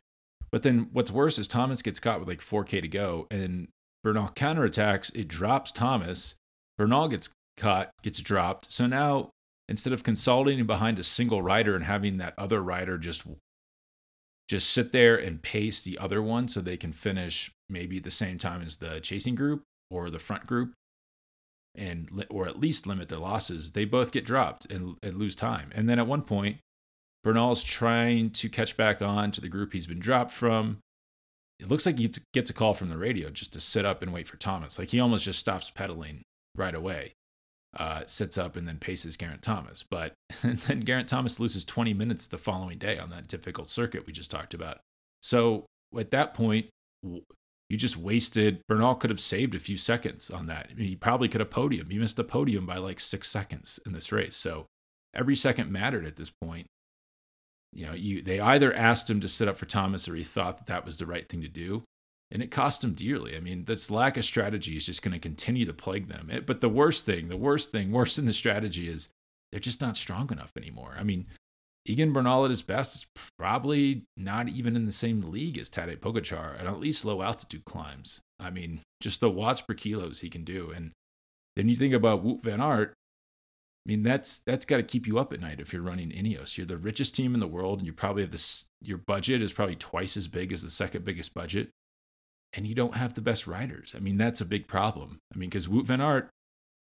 But 0.50 0.64
then 0.64 0.88
what's 0.92 1.12
worse 1.12 1.38
is 1.38 1.46
Thomas 1.46 1.80
gets 1.80 2.00
caught 2.00 2.18
with 2.18 2.28
like 2.28 2.40
4K 2.40 2.80
to 2.80 2.88
go 2.88 3.28
and 3.30 3.68
Bernal 4.04 4.30
counterattacks. 4.36 5.12
It 5.16 5.26
drops 5.26 5.72
Thomas. 5.72 6.36
Bernal 6.78 7.08
gets 7.08 7.30
caught, 7.56 7.90
gets 8.02 8.20
dropped. 8.20 8.70
So 8.70 8.86
now 8.86 9.30
instead 9.68 9.92
of 9.92 10.02
consolidating 10.02 10.66
behind 10.66 10.98
a 10.98 11.02
single 11.02 11.42
rider 11.42 11.74
and 11.74 11.84
having 11.84 12.18
that 12.18 12.34
other 12.38 12.62
rider 12.62 12.98
just 12.98 13.22
just 14.46 14.68
sit 14.68 14.92
there 14.92 15.16
and 15.16 15.42
pace 15.42 15.82
the 15.82 15.96
other 15.98 16.22
one 16.22 16.48
so 16.48 16.60
they 16.60 16.76
can 16.76 16.92
finish 16.92 17.50
maybe 17.70 17.96
at 17.96 18.04
the 18.04 18.10
same 18.10 18.36
time 18.36 18.60
as 18.60 18.76
the 18.76 19.00
chasing 19.00 19.34
group 19.34 19.62
or 19.90 20.10
the 20.10 20.18
front 20.18 20.46
group 20.46 20.74
and 21.74 22.26
or 22.28 22.46
at 22.46 22.60
least 22.60 22.86
limit 22.86 23.08
their 23.08 23.18
losses 23.18 23.72
they 23.72 23.84
both 23.84 24.12
get 24.12 24.26
dropped 24.26 24.66
and, 24.70 24.96
and 25.02 25.16
lose 25.16 25.34
time 25.34 25.70
and 25.74 25.88
then 25.88 25.98
at 25.98 26.06
one 26.06 26.22
point 26.22 26.58
bernal's 27.22 27.62
trying 27.62 28.30
to 28.30 28.48
catch 28.48 28.76
back 28.76 29.00
on 29.00 29.30
to 29.30 29.40
the 29.40 29.48
group 29.48 29.72
he's 29.72 29.86
been 29.86 29.98
dropped 29.98 30.30
from 30.30 30.78
it 31.60 31.68
looks 31.68 31.86
like 31.86 31.98
he 31.98 32.10
gets 32.32 32.50
a 32.50 32.54
call 32.54 32.74
from 32.74 32.88
the 32.88 32.98
radio 32.98 33.30
just 33.30 33.52
to 33.52 33.60
sit 33.60 33.84
up 33.84 34.02
and 34.02 34.12
wait 34.12 34.28
for 34.28 34.36
thomas 34.36 34.78
like 34.78 34.90
he 34.90 35.00
almost 35.00 35.24
just 35.24 35.38
stops 35.38 35.70
pedaling 35.70 36.22
right 36.56 36.74
away 36.74 37.14
uh, 37.76 38.02
sits 38.06 38.38
up 38.38 38.56
and 38.56 38.68
then 38.68 38.78
paces 38.78 39.16
Geraint 39.16 39.42
Thomas. 39.42 39.82
But 39.82 40.14
then 40.42 40.84
Geraint 40.84 41.08
Thomas 41.08 41.40
loses 41.40 41.64
20 41.64 41.92
minutes 41.94 42.28
the 42.28 42.38
following 42.38 42.78
day 42.78 42.98
on 42.98 43.10
that 43.10 43.28
difficult 43.28 43.68
circuit 43.68 44.06
we 44.06 44.12
just 44.12 44.30
talked 44.30 44.54
about. 44.54 44.78
So 45.22 45.66
at 45.98 46.10
that 46.10 46.34
point, 46.34 46.66
you 47.02 47.76
just 47.76 47.96
wasted. 47.96 48.60
Bernal 48.68 48.94
could 48.94 49.10
have 49.10 49.20
saved 49.20 49.54
a 49.54 49.58
few 49.58 49.76
seconds 49.76 50.30
on 50.30 50.46
that. 50.46 50.68
I 50.70 50.74
mean, 50.74 50.88
he 50.88 50.96
probably 50.96 51.28
could 51.28 51.40
have 51.40 51.50
podium. 51.50 51.90
He 51.90 51.98
missed 51.98 52.16
the 52.16 52.24
podium 52.24 52.66
by 52.66 52.76
like 52.76 53.00
six 53.00 53.28
seconds 53.28 53.80
in 53.84 53.92
this 53.92 54.12
race. 54.12 54.36
So 54.36 54.66
every 55.14 55.36
second 55.36 55.70
mattered 55.70 56.04
at 56.06 56.16
this 56.16 56.30
point. 56.30 56.66
You 57.74 57.86
know, 57.86 57.92
you 57.92 58.22
they 58.22 58.40
either 58.40 58.72
asked 58.72 59.10
him 59.10 59.20
to 59.20 59.28
sit 59.28 59.48
up 59.48 59.56
for 59.56 59.66
Thomas 59.66 60.08
or 60.08 60.14
he 60.14 60.24
thought 60.24 60.58
that 60.58 60.66
that 60.66 60.84
was 60.84 60.98
the 60.98 61.06
right 61.06 61.28
thing 61.28 61.42
to 61.42 61.48
do 61.48 61.84
and 62.34 62.42
it 62.42 62.50
cost 62.50 62.82
him 62.82 62.94
dearly. 62.94 63.36
I 63.36 63.40
mean, 63.40 63.64
this 63.64 63.90
lack 63.90 64.16
of 64.16 64.24
strategy 64.24 64.76
is 64.76 64.84
just 64.84 65.02
going 65.02 65.12
to 65.12 65.20
continue 65.20 65.64
to 65.66 65.72
plague 65.72 66.08
them. 66.08 66.28
It, 66.30 66.46
but 66.46 66.60
the 66.60 66.68
worst 66.68 67.06
thing, 67.06 67.28
the 67.28 67.36
worst 67.36 67.70
thing, 67.70 67.92
worse 67.92 68.16
than 68.16 68.26
the 68.26 68.32
strategy 68.32 68.88
is 68.88 69.08
they're 69.52 69.60
just 69.60 69.80
not 69.80 69.96
strong 69.96 70.30
enough 70.32 70.52
anymore. 70.56 70.96
I 70.98 71.04
mean, 71.04 71.26
Egan 71.86 72.12
Bernal 72.12 72.44
at 72.44 72.50
his 72.50 72.62
best 72.62 72.96
is 72.96 73.06
probably 73.38 74.02
not 74.16 74.48
even 74.48 74.74
in 74.74 74.84
the 74.84 74.92
same 74.92 75.20
league 75.20 75.58
as 75.58 75.70
Tadej 75.70 76.00
Pogacar 76.00 76.58
at 76.58 76.66
at 76.66 76.80
least 76.80 77.04
low 77.04 77.22
altitude 77.22 77.64
climbs. 77.64 78.20
I 78.40 78.50
mean, 78.50 78.80
just 79.00 79.20
the 79.20 79.30
watts 79.30 79.60
per 79.60 79.74
kilos 79.74 80.20
he 80.20 80.28
can 80.28 80.44
do. 80.44 80.72
And 80.74 80.90
then 81.54 81.68
you 81.68 81.76
think 81.76 81.94
about 81.94 82.24
Wout 82.24 82.42
Van 82.42 82.60
Aert. 82.60 82.94
I 83.86 83.90
mean, 83.90 84.02
that's 84.02 84.38
that's 84.40 84.64
got 84.64 84.78
to 84.78 84.82
keep 84.82 85.06
you 85.06 85.18
up 85.18 85.32
at 85.32 85.40
night 85.40 85.60
if 85.60 85.72
you're 85.72 85.82
running 85.82 86.10
Ineos. 86.10 86.56
You're 86.56 86.66
the 86.66 86.78
richest 86.78 87.14
team 87.14 87.34
in 87.34 87.40
the 87.40 87.46
world, 87.46 87.78
and 87.78 87.86
you 87.86 87.92
probably 87.92 88.22
have 88.22 88.32
this. 88.32 88.66
Your 88.80 88.98
budget 88.98 89.42
is 89.42 89.52
probably 89.52 89.76
twice 89.76 90.16
as 90.16 90.26
big 90.26 90.52
as 90.52 90.62
the 90.62 90.70
second 90.70 91.04
biggest 91.04 91.34
budget 91.34 91.70
and 92.54 92.66
you 92.66 92.74
don't 92.74 92.94
have 92.94 93.14
the 93.14 93.20
best 93.20 93.46
riders. 93.46 93.94
I 93.96 94.00
mean, 94.00 94.16
that's 94.16 94.40
a 94.40 94.46
big 94.46 94.68
problem. 94.68 95.18
I 95.34 95.38
mean, 95.38 95.50
because 95.50 95.66
Wout 95.66 95.86
van 95.86 96.00
Aert 96.00 96.30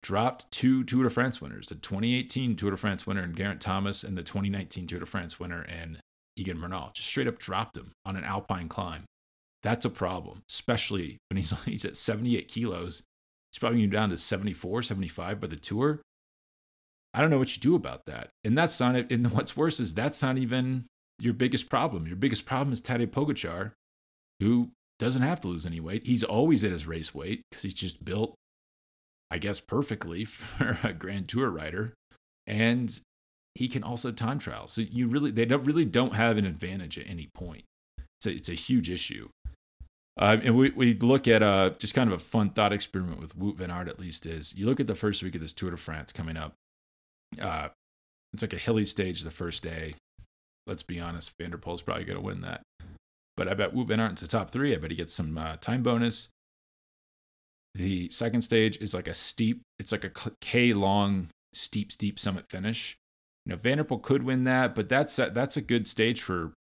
dropped 0.02 0.50
two 0.52 0.84
Tour 0.84 1.04
de 1.04 1.10
France 1.10 1.42
winners, 1.42 1.68
the 1.68 1.76
2018 1.76 2.56
Tour 2.56 2.72
de 2.72 2.78
France 2.78 3.06
winner 3.06 3.22
and 3.22 3.36
Geraint 3.36 3.62
Thomas, 3.62 4.04
and 4.04 4.18
the 4.18 4.24
2019 4.24 4.88
Tour 4.88 5.00
de 5.00 5.06
France 5.06 5.40
winner 5.40 5.64
and 5.64 6.00
Egan 6.36 6.62
Bernal. 6.62 6.92
Just 6.94 7.10
straight 7.10 7.28
up 7.28 7.40
dropped 7.40 7.78
him 7.78 7.92
on 8.06 8.16
an 8.16 8.24
alpine 8.24 8.70
climb. 8.70 9.04
That's 9.64 9.86
a 9.86 9.90
problem, 9.90 10.44
especially 10.50 11.18
when 11.30 11.38
he's 11.38 11.54
he's 11.66 11.86
at 11.86 11.98
78 11.98 12.48
kilos. 12.48 13.04
He's 13.52 13.60
probably 13.60 13.86
down 13.88 14.10
to 14.10 14.18
74, 14.18 14.84
75 14.84 15.40
by 15.40 15.48
the 15.48 15.56
tour. 15.58 16.02
I 17.18 17.22
don't 17.22 17.32
know 17.32 17.40
what 17.40 17.56
you 17.56 17.60
do 17.60 17.74
about 17.74 18.06
that. 18.06 18.30
And 18.44 18.56
that's 18.56 18.80
not. 18.80 18.96
And 18.96 19.32
what's 19.32 19.58
worse 19.58 19.80
is 19.80 19.96
that's 19.96 20.22
not 20.22 20.38
even 20.38 20.86
your 21.20 21.34
biggest 21.34 21.68
problem. 21.68 22.06
Your 22.06 22.16
biggest 22.16 22.46
problem 22.46 22.72
is 22.72 22.80
Tadej 22.80 23.08
Pogacar, 23.08 23.72
who 24.40 24.70
doesn't 25.00 25.24
have 25.24 25.42
to 25.42 25.48
lose 25.48 25.66
any 25.66 25.80
weight. 25.80 26.06
He's 26.06 26.24
always 26.24 26.64
at 26.64 26.72
his 26.72 26.86
race 26.86 27.16
weight 27.16 27.42
because 27.50 27.64
he's 27.64 27.74
just 27.74 28.06
built, 28.06 28.36
I 29.32 29.40
guess, 29.40 29.60
perfectly 29.60 30.26
for 30.26 30.78
a 30.84 30.94
Grand 30.94 31.28
Tour 31.28 31.50
rider. 31.50 31.96
And 32.46 33.00
he 33.56 33.68
can 33.68 33.84
also 33.84 34.12
time 34.12 34.38
trial. 34.38 34.68
So 34.68 34.82
you 34.82 35.08
really, 35.08 35.32
they 35.32 35.46
don't 35.46 35.66
really 35.66 35.86
don't 35.86 36.14
have 36.14 36.38
an 36.38 36.46
advantage 36.46 37.00
at 37.00 37.10
any 37.10 37.30
point. 37.34 37.64
It's 38.20 38.28
a, 38.28 38.32
it's 38.32 38.50
a 38.50 38.54
huge 38.54 38.92
issue. 38.92 39.30
Uh, 40.20 40.38
and 40.44 40.56
we, 40.56 40.70
we 40.70 40.94
look 40.94 41.28
at 41.28 41.42
uh, 41.42 41.72
just 41.80 41.96
kind 41.96 42.12
of 42.12 42.16
a 42.16 42.24
fun 42.24 42.52
thought 42.52 42.74
experiment 42.74 43.20
with 43.20 43.38
Wout 43.38 43.56
Van 43.56 43.72
Aert, 43.72 43.88
at 43.88 44.00
least, 44.00 44.28
is 44.28 44.54
you 44.56 44.68
look 44.68 44.80
at 44.80 44.86
the 44.86 44.96
first 44.96 45.24
week 45.24 45.34
of 45.34 45.42
this 45.42 45.54
Tour 45.54 45.72
de 45.72 45.78
France 45.78 46.12
coming 46.12 46.38
up. 46.38 46.54
Uh, 47.40 47.70
it's 48.34 48.44
like 48.44 48.54
a 48.54 48.58
hilly 48.58 48.86
stage 48.86 49.24
the 49.24 49.32
first 49.32 49.64
day. 49.64 49.96
Let's 50.66 50.84
be 50.84 51.00
honest, 51.00 51.32
van 51.40 51.52
der 51.52 51.58
Poel's 51.58 51.82
probably 51.82 52.04
going 52.04 52.20
to 52.20 52.24
win 52.24 52.42
that. 52.42 52.62
But 53.36 53.48
I 53.48 53.54
bet 53.54 53.74
Wout 53.74 53.88
Van 53.88 54.00
Aert's 54.00 54.22
a 54.22 54.28
top 54.28 54.50
three. 54.50 54.74
I 54.76 54.78
bet 54.78 54.92
he 54.92 54.98
gets 54.98 55.14
some 55.14 55.38
uh, 55.38 55.58
time 55.58 55.84
bonus. 55.84 56.30
The 57.76 58.10
second 58.10 58.42
stage 58.42 58.78
is 58.78 58.94
like 58.94 59.08
a 59.08 59.14
steep, 59.14 59.62
it's 59.78 59.92
like 59.92 60.04
a 60.04 60.12
K 60.42 60.74
long, 60.74 61.30
steep, 61.54 61.92
steep 61.92 62.18
summit 62.18 62.46
finish. 62.50 62.98
You 63.46 63.52
know, 63.52 63.58
van 63.58 63.78
der 63.78 63.84
Poel 63.84 64.02
could 64.02 64.24
win 64.24 64.44
that, 64.46 64.76
but 64.76 64.90
that's 64.90 65.18
a, 65.20 65.30
that's 65.30 65.56
a 65.56 65.62
good 65.62 65.88
stage 65.88 66.22
for 66.22 66.54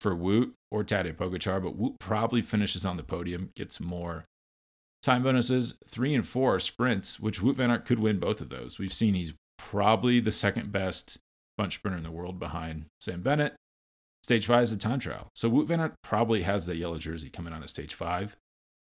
for 0.00 0.14
Wout 0.14 0.52
or 0.70 0.84
Tadej 0.84 1.16
Pogacar. 1.16 1.62
But 1.62 1.78
Wout 1.78 1.98
probably 1.98 2.42
finishes 2.42 2.84
on 2.84 2.98
the 2.98 3.02
podium, 3.02 3.50
gets 3.56 3.80
more 3.80 4.26
time 5.02 5.22
bonuses. 5.22 5.76
Three 5.88 6.14
and 6.14 6.26
four 6.26 6.56
are 6.56 6.60
sprints, 6.60 7.18
which 7.18 7.40
Wout 7.40 7.56
Van 7.56 7.70
Aert 7.70 7.86
could 7.86 7.98
win 7.98 8.18
both 8.18 8.40
of 8.42 8.50
those. 8.50 8.78
We've 8.78 8.92
seen 8.94 9.14
he's 9.14 9.32
probably 9.70 10.20
the 10.20 10.32
second 10.32 10.70
best 10.70 11.18
bunch 11.56 11.76
sprinter 11.76 11.98
in 11.98 12.04
the 12.04 12.10
world 12.10 12.38
behind 12.38 12.86
Sam 13.00 13.22
Bennett. 13.22 13.54
Stage 14.22 14.46
five 14.46 14.64
is 14.64 14.72
a 14.72 14.76
time 14.76 14.98
trial. 14.98 15.28
So 15.34 15.50
Wout 15.50 15.66
Van 15.66 15.80
Aert 15.80 15.94
probably 16.02 16.42
has 16.42 16.66
the 16.66 16.76
yellow 16.76 16.98
jersey 16.98 17.30
coming 17.30 17.52
on 17.52 17.62
at 17.62 17.68
stage 17.68 17.94
five. 17.94 18.36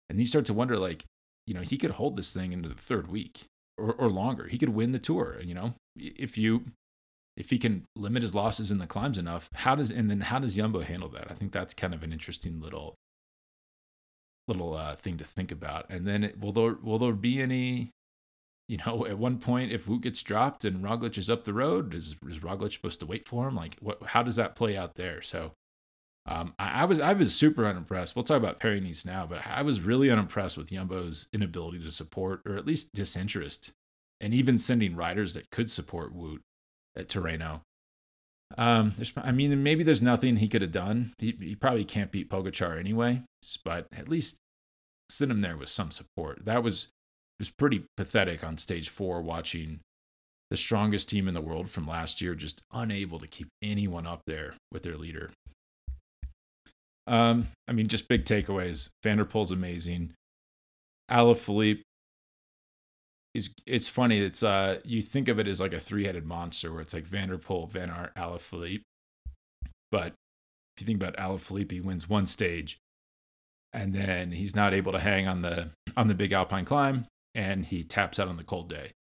And 0.09 0.19
you 0.19 0.27
start 0.27 0.45
to 0.45 0.53
wonder, 0.53 0.77
like, 0.77 1.03
you 1.47 1.53
know, 1.53 1.61
he 1.61 1.77
could 1.77 1.91
hold 1.91 2.15
this 2.15 2.33
thing 2.33 2.51
into 2.51 2.69
the 2.69 2.75
third 2.75 3.07
week 3.07 3.45
or, 3.77 3.93
or 3.93 4.09
longer. 4.09 4.47
He 4.47 4.57
could 4.57 4.69
win 4.69 4.91
the 4.91 4.99
tour. 4.99 5.39
You 5.43 5.53
know, 5.53 5.73
if 5.95 6.37
you 6.37 6.65
if 7.35 7.49
he 7.49 7.57
can 7.57 7.85
limit 7.95 8.21
his 8.21 8.33
losses 8.33 8.71
in 8.71 8.77
the 8.77 8.87
climbs 8.87 9.17
enough, 9.17 9.49
how 9.53 9.75
does 9.75 9.91
and 9.91 10.09
then 10.09 10.21
how 10.21 10.39
does 10.39 10.55
Jumbo 10.55 10.81
handle 10.81 11.09
that? 11.09 11.29
I 11.29 11.33
think 11.33 11.51
that's 11.51 11.73
kind 11.73 11.93
of 11.93 12.03
an 12.03 12.13
interesting 12.13 12.61
little 12.61 12.95
little 14.47 14.73
uh, 14.73 14.95
thing 14.95 15.17
to 15.17 15.23
think 15.25 15.51
about. 15.51 15.85
And 15.89 16.07
then 16.07 16.23
it, 16.23 16.39
will 16.39 16.51
there 16.51 16.77
will 16.81 16.99
there 16.99 17.13
be 17.13 17.41
any, 17.41 17.91
you 18.67 18.77
know, 18.85 19.05
at 19.05 19.17
one 19.17 19.37
point 19.37 19.71
if 19.71 19.85
Wout 19.85 20.01
gets 20.01 20.23
dropped 20.23 20.65
and 20.65 20.83
Roglic 20.83 21.17
is 21.17 21.29
up 21.29 21.43
the 21.43 21.53
road, 21.53 21.93
is 21.93 22.15
is 22.27 22.39
Roglic 22.39 22.73
supposed 22.73 22.99
to 23.01 23.05
wait 23.05 23.27
for 23.27 23.47
him? 23.47 23.55
Like 23.55 23.77
what? 23.79 24.01
How 24.03 24.23
does 24.23 24.35
that 24.35 24.55
play 24.55 24.77
out 24.77 24.95
there? 24.95 25.21
So. 25.21 25.51
Um, 26.27 26.55
I, 26.57 26.81
I, 26.81 26.85
was 26.85 26.99
I 26.99 27.13
was 27.13 27.35
super 27.35 27.67
unimpressed. 27.67 28.15
We'll 28.15 28.25
talk 28.25 28.37
about 28.37 28.59
Paris 28.59 28.81
Nice 28.81 29.05
now, 29.05 29.27
but 29.27 29.45
I 29.45 29.61
was 29.61 29.79
really 29.79 30.09
unimpressed 30.09 30.57
with 30.57 30.71
Yumbo's 30.71 31.27
inability 31.31 31.77
to 31.83 31.91
support, 31.91 32.41
or 32.47 32.55
at 32.55 32.65
least 32.65 32.93
disinterest, 32.95 33.71
and 34.19 34.33
even 34.33 34.57
sending 34.57 34.95
riders 34.95 35.35
that 35.35 35.51
could 35.51 35.69
support 35.69 36.17
Wout 36.17 36.39
at 36.97 37.09
Tirreno. 37.09 37.61
Um, 38.57 38.93
I 39.17 39.31
mean, 39.31 39.63
maybe 39.63 39.83
there's 39.83 40.01
nothing 40.01 40.37
he 40.37 40.47
could 40.47 40.61
have 40.61 40.71
done. 40.71 41.13
He, 41.17 41.35
he 41.39 41.55
probably 41.55 41.85
can't 41.85 42.11
beat 42.11 42.29
Pogacar 42.29 42.79
anyway, 42.79 43.21
but 43.63 43.87
at 43.95 44.07
least 44.07 44.39
send 45.09 45.31
him 45.31 45.41
there 45.41 45.57
with 45.57 45.69
some 45.69 45.91
support. 45.91 46.45
That 46.45 46.63
was 46.63 46.87
was 47.39 47.49
pretty 47.49 47.85
pathetic 47.97 48.43
on 48.43 48.57
stage 48.57 48.89
four, 48.89 49.21
watching 49.21 49.79
the 50.49 50.57
strongest 50.57 51.09
team 51.09 51.27
in 51.27 51.33
the 51.33 51.41
world 51.41 51.69
from 51.69 51.87
last 51.87 52.21
year 52.21 52.35
just 52.35 52.61
unable 52.71 53.19
to 53.19 53.27
keep 53.27 53.47
anyone 53.61 54.05
up 54.05 54.21
there 54.27 54.55
with 54.71 54.83
their 54.83 54.95
leader. 54.95 55.31
Um, 57.07 57.47
I 57.67 57.71
mean, 57.71 57.87
just 57.87 58.07
big 58.07 58.25
takeaways. 58.25 58.89
Van 59.03 59.17
der 59.17 59.25
Poel's 59.25 59.51
amazing. 59.51 60.13
Alaphilippe 61.09 61.81
is 63.35 63.49
it's 63.67 63.87
funny. 63.87 64.19
It's 64.19 64.41
uh 64.41 64.79
you 64.83 65.01
think 65.01 65.27
of 65.27 65.39
it 65.39 65.47
as 65.47 65.59
like 65.59 65.73
a 65.73 65.79
three 65.79 66.05
headed 66.05 66.25
monster 66.25 66.71
where 66.71 66.81
it's 66.81 66.93
like 66.93 67.05
Van 67.05 67.29
der 67.29 67.37
Poel, 67.37 67.69
Van 67.69 67.89
Aert, 67.89 68.15
Alaphilippe. 68.15 68.81
But 69.91 70.13
if 70.75 70.81
you 70.81 70.87
think 70.87 71.01
about 71.01 71.17
Alaphilippe, 71.17 71.71
he 71.71 71.81
wins 71.81 72.09
one 72.09 72.27
stage, 72.27 72.79
and 73.71 73.93
then 73.93 74.31
he's 74.31 74.55
not 74.55 74.73
able 74.73 74.91
to 74.93 74.99
hang 74.99 75.27
on 75.27 75.41
the 75.41 75.69
on 75.95 76.07
the 76.07 76.15
big 76.15 76.31
alpine 76.31 76.65
climb, 76.65 77.05
and 77.35 77.65
he 77.65 77.83
taps 77.83 78.17
out 78.17 78.27
on 78.27 78.37
the 78.37 78.43
cold 78.43 78.69
day, 78.69 78.93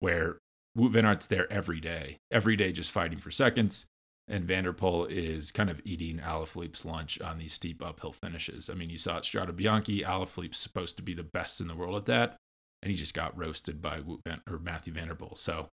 where 0.00 0.38
Wout 0.78 0.92
Van 0.92 1.04
Aert's 1.04 1.26
there 1.26 1.52
every 1.52 1.80
day, 1.80 2.18
every 2.30 2.56
day 2.56 2.72
just 2.72 2.92
fighting 2.92 3.18
for 3.18 3.30
seconds, 3.30 3.86
and 4.28 4.44
van 4.44 4.64
der 4.64 4.72
Poel 4.72 5.08
is 5.10 5.52
kind 5.52 5.68
of 5.70 5.80
eating 5.84 6.18
Alaphilippe's 6.18 6.84
lunch 6.84 7.20
on 7.20 7.38
these 7.38 7.52
steep 7.52 7.84
uphill 7.84 8.12
finishes. 8.12 8.70
I 8.70 8.74
mean, 8.74 8.90
you 8.90 8.98
saw 8.98 9.18
at 9.18 9.22
Strade 9.24 9.56
Bianche, 9.56 10.04
Alaphilippe's 10.04 10.58
supposed 10.58 10.96
to 10.96 11.02
be 11.02 11.14
the 11.14 11.22
best 11.22 11.60
in 11.60 11.68
the 11.68 11.74
world 11.74 11.96
at 11.96 12.06
that, 12.06 12.36
and 12.82 12.90
he 12.90 12.96
just 12.96 13.14
got 13.14 13.36
roasted 13.36 13.82
by 13.82 14.00
Van, 14.26 14.40
or 14.48 14.58
Matthew 14.58 14.92
van 14.92 15.08
der 15.08 15.14
Poel. 15.14 15.36
So 15.36 15.68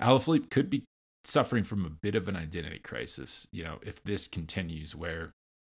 Alaphilippe 0.00 0.50
could 0.50 0.70
be 0.70 0.84
suffering 1.24 1.64
from 1.64 1.84
a 1.84 1.90
bit 1.90 2.14
of 2.14 2.28
an 2.28 2.36
identity 2.36 2.78
crisis, 2.78 3.46
you 3.50 3.64
know, 3.64 3.78
if 3.82 4.02
this 4.04 4.28
continues 4.28 4.94
where 4.94 5.32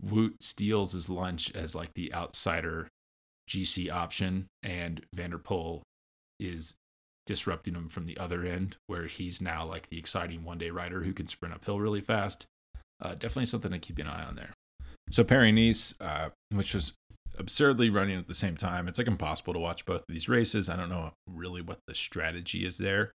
Wout 0.05 0.33
steals 0.41 0.93
his 0.93 1.09
lunch 1.09 1.51
as 1.55 1.75
like 1.75 1.93
the 1.93 2.13
outsider 2.13 2.87
GC 3.49 3.91
option 3.91 4.47
and 4.63 5.01
van 5.13 5.31
der 5.31 5.37
Poel 5.37 5.81
is 6.39 6.75
disrupting 7.25 7.75
him 7.75 7.89
from 7.89 8.05
the 8.05 8.17
other 8.17 8.43
end 8.43 8.77
where 8.87 9.07
he's 9.07 9.41
now 9.41 9.65
like 9.65 9.89
the 9.89 9.99
exciting 9.99 10.43
one 10.43 10.57
day 10.57 10.69
rider 10.69 11.03
who 11.03 11.13
can 11.13 11.27
sprint 11.27 11.53
uphill 11.53 11.79
really 11.79 12.01
fast. 12.01 12.45
Uh, 13.01 13.13
definitely 13.13 13.45
something 13.45 13.71
to 13.71 13.79
keep 13.79 13.97
an 13.97 14.07
eye 14.07 14.23
on 14.23 14.35
there. 14.35 14.53
So 15.11 15.23
Paris 15.23 15.53
Nice, 15.53 15.95
uh, 15.99 16.29
which 16.51 16.73
was 16.73 16.93
absurdly 17.37 17.89
running 17.89 18.17
at 18.17 18.27
the 18.27 18.33
same 18.33 18.57
time. 18.57 18.87
It's 18.87 18.97
like 18.97 19.07
impossible 19.07 19.53
to 19.53 19.59
watch 19.59 19.85
both 19.85 20.01
of 20.01 20.05
these 20.09 20.29
races. 20.29 20.69
I 20.69 20.75
don't 20.75 20.89
know 20.89 21.13
really 21.27 21.61
what 21.61 21.79
the 21.87 21.95
strategy 21.95 22.65
is 22.65 22.77
there. 22.77 23.11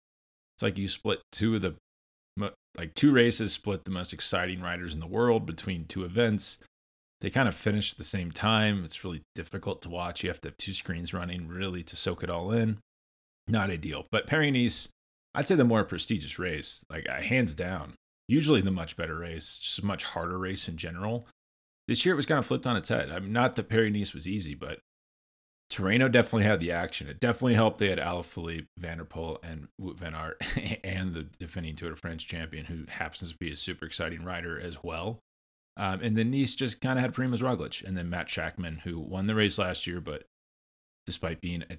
It's 0.55 0.63
like 0.63 0.79
you 0.79 0.89
split 0.89 1.21
two 1.33 1.57
of 1.57 1.63
the 1.63 1.75
like 2.79 2.95
two 2.95 3.13
races 3.13 3.53
split 3.53 3.85
the 3.85 3.91
most 3.91 4.13
exciting 4.13 4.63
riders 4.63 4.95
in 4.95 5.01
the 5.01 5.07
world 5.07 5.45
between 5.45 5.85
two 5.85 6.05
events. 6.05 6.59
They 7.23 7.31
kind 7.31 7.49
of 7.49 7.55
finish 7.55 7.93
at 7.93 7.99
the 7.99 8.05
same 8.05 8.33
time. 8.33 8.85
It's 8.85 9.05
really 9.05 9.23
difficult 9.37 9.81
to 9.83 9.89
watch. 9.89 10.25
You 10.25 10.31
have 10.31 10.41
to 10.41 10.49
have 10.49 10.57
two 10.57 10.73
screens 10.75 11.15
running 11.15 11.47
really 11.47 11.85
to 11.85 11.95
soak 11.95 12.25
it 12.25 12.31
all 12.31 12.51
in. 12.51 12.79
Not 13.47 13.71
ideal. 13.71 14.07
But 14.11 14.27
Paris 14.27 14.89
I'd 15.35 15.49
say 15.49 15.55
the 15.55 15.65
more 15.65 15.85
prestigious 15.85 16.39
race, 16.39 16.85
like 16.91 17.09
uh, 17.09 17.23
hands 17.23 17.55
down. 17.55 17.95
Usually 18.29 18.61
the 18.61 18.73
much 18.73 18.97
better 18.97 19.19
race, 19.19 19.59
just 19.59 19.79
a 19.79 19.87
much 19.87 20.03
harder 20.03 20.37
race 20.37 20.69
in 20.69 20.77
general. 20.77 21.27
This 21.87 22.05
year 22.05 22.15
it 22.15 22.17
was 22.17 22.27
kind 22.27 22.39
of 22.39 22.47
flipped 22.47 22.67
on 22.67 22.77
its 22.77 22.89
head. 22.89 23.11
I 23.11 23.21
mean, 23.21 23.33
not 23.33 23.55
that 23.57 23.69
Paris 23.69 24.15
was 24.15 24.29
easy, 24.29 24.55
but 24.55 24.81
Tirreno 25.73 26.11
definitely 26.11 26.45
had 26.45 26.61
the 26.61 26.73
action. 26.73 27.09
It 27.09 27.21
definitely 27.21 27.55
helped. 27.55 27.79
They 27.79 27.89
had 27.89 27.99
Alaphilippe, 27.99 28.67
Van 28.79 28.99
der 28.99 29.07
and 29.43 29.69
Wout 29.81 29.97
Van 29.97 30.15
Aert, 30.15 30.43
and 30.85 31.15
the 31.15 31.23
defending 31.23 31.77
Tour 31.77 31.91
de 31.91 31.97
France 31.97 32.25
champion, 32.25 32.67
who 32.67 32.85
happens 32.89 33.31
to 33.31 33.39
be 33.39 33.53
a 33.53 33.57
super 33.57 33.87
exciting 33.87 34.25
rider 34.25 34.61
as 34.61 34.83
well. 34.83 35.21
Um, 35.77 36.01
and 36.03 36.17
then 36.17 36.31
Nice 36.31 36.55
just 36.55 36.81
kind 36.81 36.99
of 36.99 37.03
had 37.03 37.15
Primoz 37.15 37.41
Roglic, 37.41 37.83
and 37.83 37.97
then 37.97 38.11
Matt 38.11 38.29
Schachmann, 38.29 38.81
who 38.81 38.99
won 38.99 39.27
the 39.27 39.35
race 39.35 39.59
last 39.59 39.87
year, 39.87 40.01
but 40.01 40.25
despite 41.07 41.41
being 41.41 41.65
an 41.71 41.79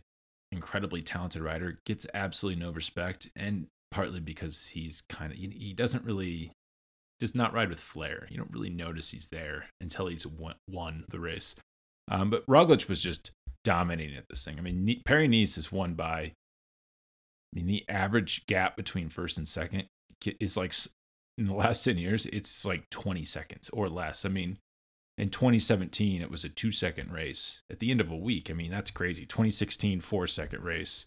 incredibly 0.51 1.01
talented 1.01 1.41
rider, 1.41 1.79
gets 1.85 2.07
absolutely 2.13 2.61
no 2.61 2.71
respect, 2.71 3.29
and 3.35 3.67
partly 3.91 4.19
because 4.19 4.67
he's 4.67 5.03
kind 5.09 5.31
of 5.31 5.37
he 5.37 5.73
doesn't 5.75 6.03
really 6.03 6.51
does 7.19 7.35
not 7.35 7.53
ride 7.53 7.69
with 7.69 7.79
flair. 7.79 8.27
You 8.29 8.37
don't 8.37 8.51
really 8.51 8.71
notice 8.71 9.11
he's 9.11 9.27
there 9.27 9.65
until 9.79 10.07
he's 10.07 10.25
won, 10.25 10.55
won 10.67 11.05
the 11.09 11.19
race. 11.19 11.55
Um, 12.09 12.29
but 12.29 12.45
Roglic 12.47 12.89
was 12.89 13.01
just 13.01 13.31
dominating 13.63 14.17
at 14.17 14.25
this 14.29 14.43
thing. 14.43 14.57
I 14.57 14.61
mean, 14.61 15.01
Paris 15.05 15.29
Nice 15.29 15.57
is 15.57 15.71
won 15.71 15.93
by. 15.93 16.17
I 16.19 16.33
mean, 17.53 17.67
the 17.67 17.85
average 17.87 18.45
gap 18.47 18.75
between 18.75 19.09
first 19.09 19.37
and 19.37 19.47
second 19.47 19.85
is 20.39 20.57
like 20.57 20.73
in 21.37 21.45
the 21.45 21.53
last 21.53 21.83
10 21.83 21.97
years, 21.97 22.25
it's 22.27 22.65
like 22.65 22.89
20 22.89 23.23
seconds 23.23 23.69
or 23.73 23.89
less. 23.89 24.25
I 24.25 24.29
mean, 24.29 24.57
in 25.17 25.29
2017, 25.29 26.21
it 26.21 26.31
was 26.31 26.43
a 26.43 26.49
two 26.49 26.71
second 26.71 27.11
race 27.11 27.61
at 27.71 27.79
the 27.79 27.91
end 27.91 28.01
of 28.01 28.11
a 28.11 28.15
week. 28.15 28.49
I 28.49 28.53
mean, 28.53 28.71
that's 28.71 28.91
crazy. 28.91 29.25
2016, 29.25 30.01
four 30.01 30.27
second 30.27 30.63
race 30.63 31.05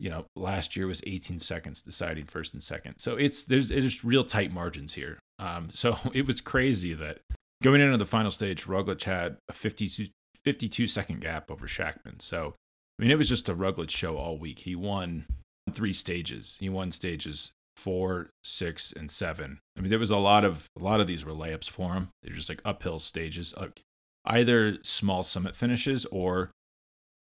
you 0.00 0.08
know, 0.08 0.24
last 0.34 0.74
year 0.74 0.86
was 0.86 1.02
18 1.06 1.38
seconds 1.38 1.82
deciding 1.82 2.24
first 2.24 2.54
and 2.54 2.62
second. 2.62 2.98
So 2.98 3.16
it's 3.16 3.44
there's 3.44 3.68
there's 3.68 4.02
real 4.02 4.24
tight 4.24 4.52
margins 4.52 4.94
here. 4.94 5.18
Um, 5.38 5.68
so 5.72 5.98
it 6.12 6.26
was 6.26 6.40
crazy 6.40 6.94
that 6.94 7.18
going 7.62 7.80
into 7.80 7.98
the 7.98 8.06
final 8.06 8.30
stage, 8.30 8.64
Roglic 8.64 9.04
had 9.04 9.36
a 9.48 9.52
52, 9.52 10.06
52 10.42 10.86
second 10.86 11.20
gap 11.20 11.50
over 11.50 11.66
Schachmann. 11.66 12.20
So 12.20 12.54
I 12.98 13.02
mean, 13.02 13.10
it 13.10 13.18
was 13.18 13.28
just 13.28 13.48
a 13.48 13.54
Roglic 13.54 13.90
show 13.90 14.16
all 14.16 14.38
week. 14.38 14.60
He 14.60 14.74
won 14.74 15.26
three 15.70 15.92
stages. 15.92 16.56
He 16.58 16.68
won 16.68 16.90
stages 16.90 17.52
four, 17.80 18.30
six, 18.44 18.92
and 18.92 19.10
seven. 19.10 19.60
I 19.76 19.80
mean, 19.80 19.90
there 19.90 19.98
was 19.98 20.10
a 20.10 20.16
lot 20.16 20.44
of 20.44 20.68
a 20.78 20.82
lot 20.82 21.00
of 21.00 21.06
these 21.06 21.24
were 21.24 21.32
layups 21.32 21.68
for 21.68 21.94
him. 21.94 22.10
They're 22.22 22.34
just 22.34 22.48
like 22.48 22.60
uphill 22.64 22.98
stages, 22.98 23.54
like 23.56 23.82
either 24.24 24.78
small 24.82 25.22
summit 25.22 25.56
finishes 25.56 26.06
or 26.06 26.50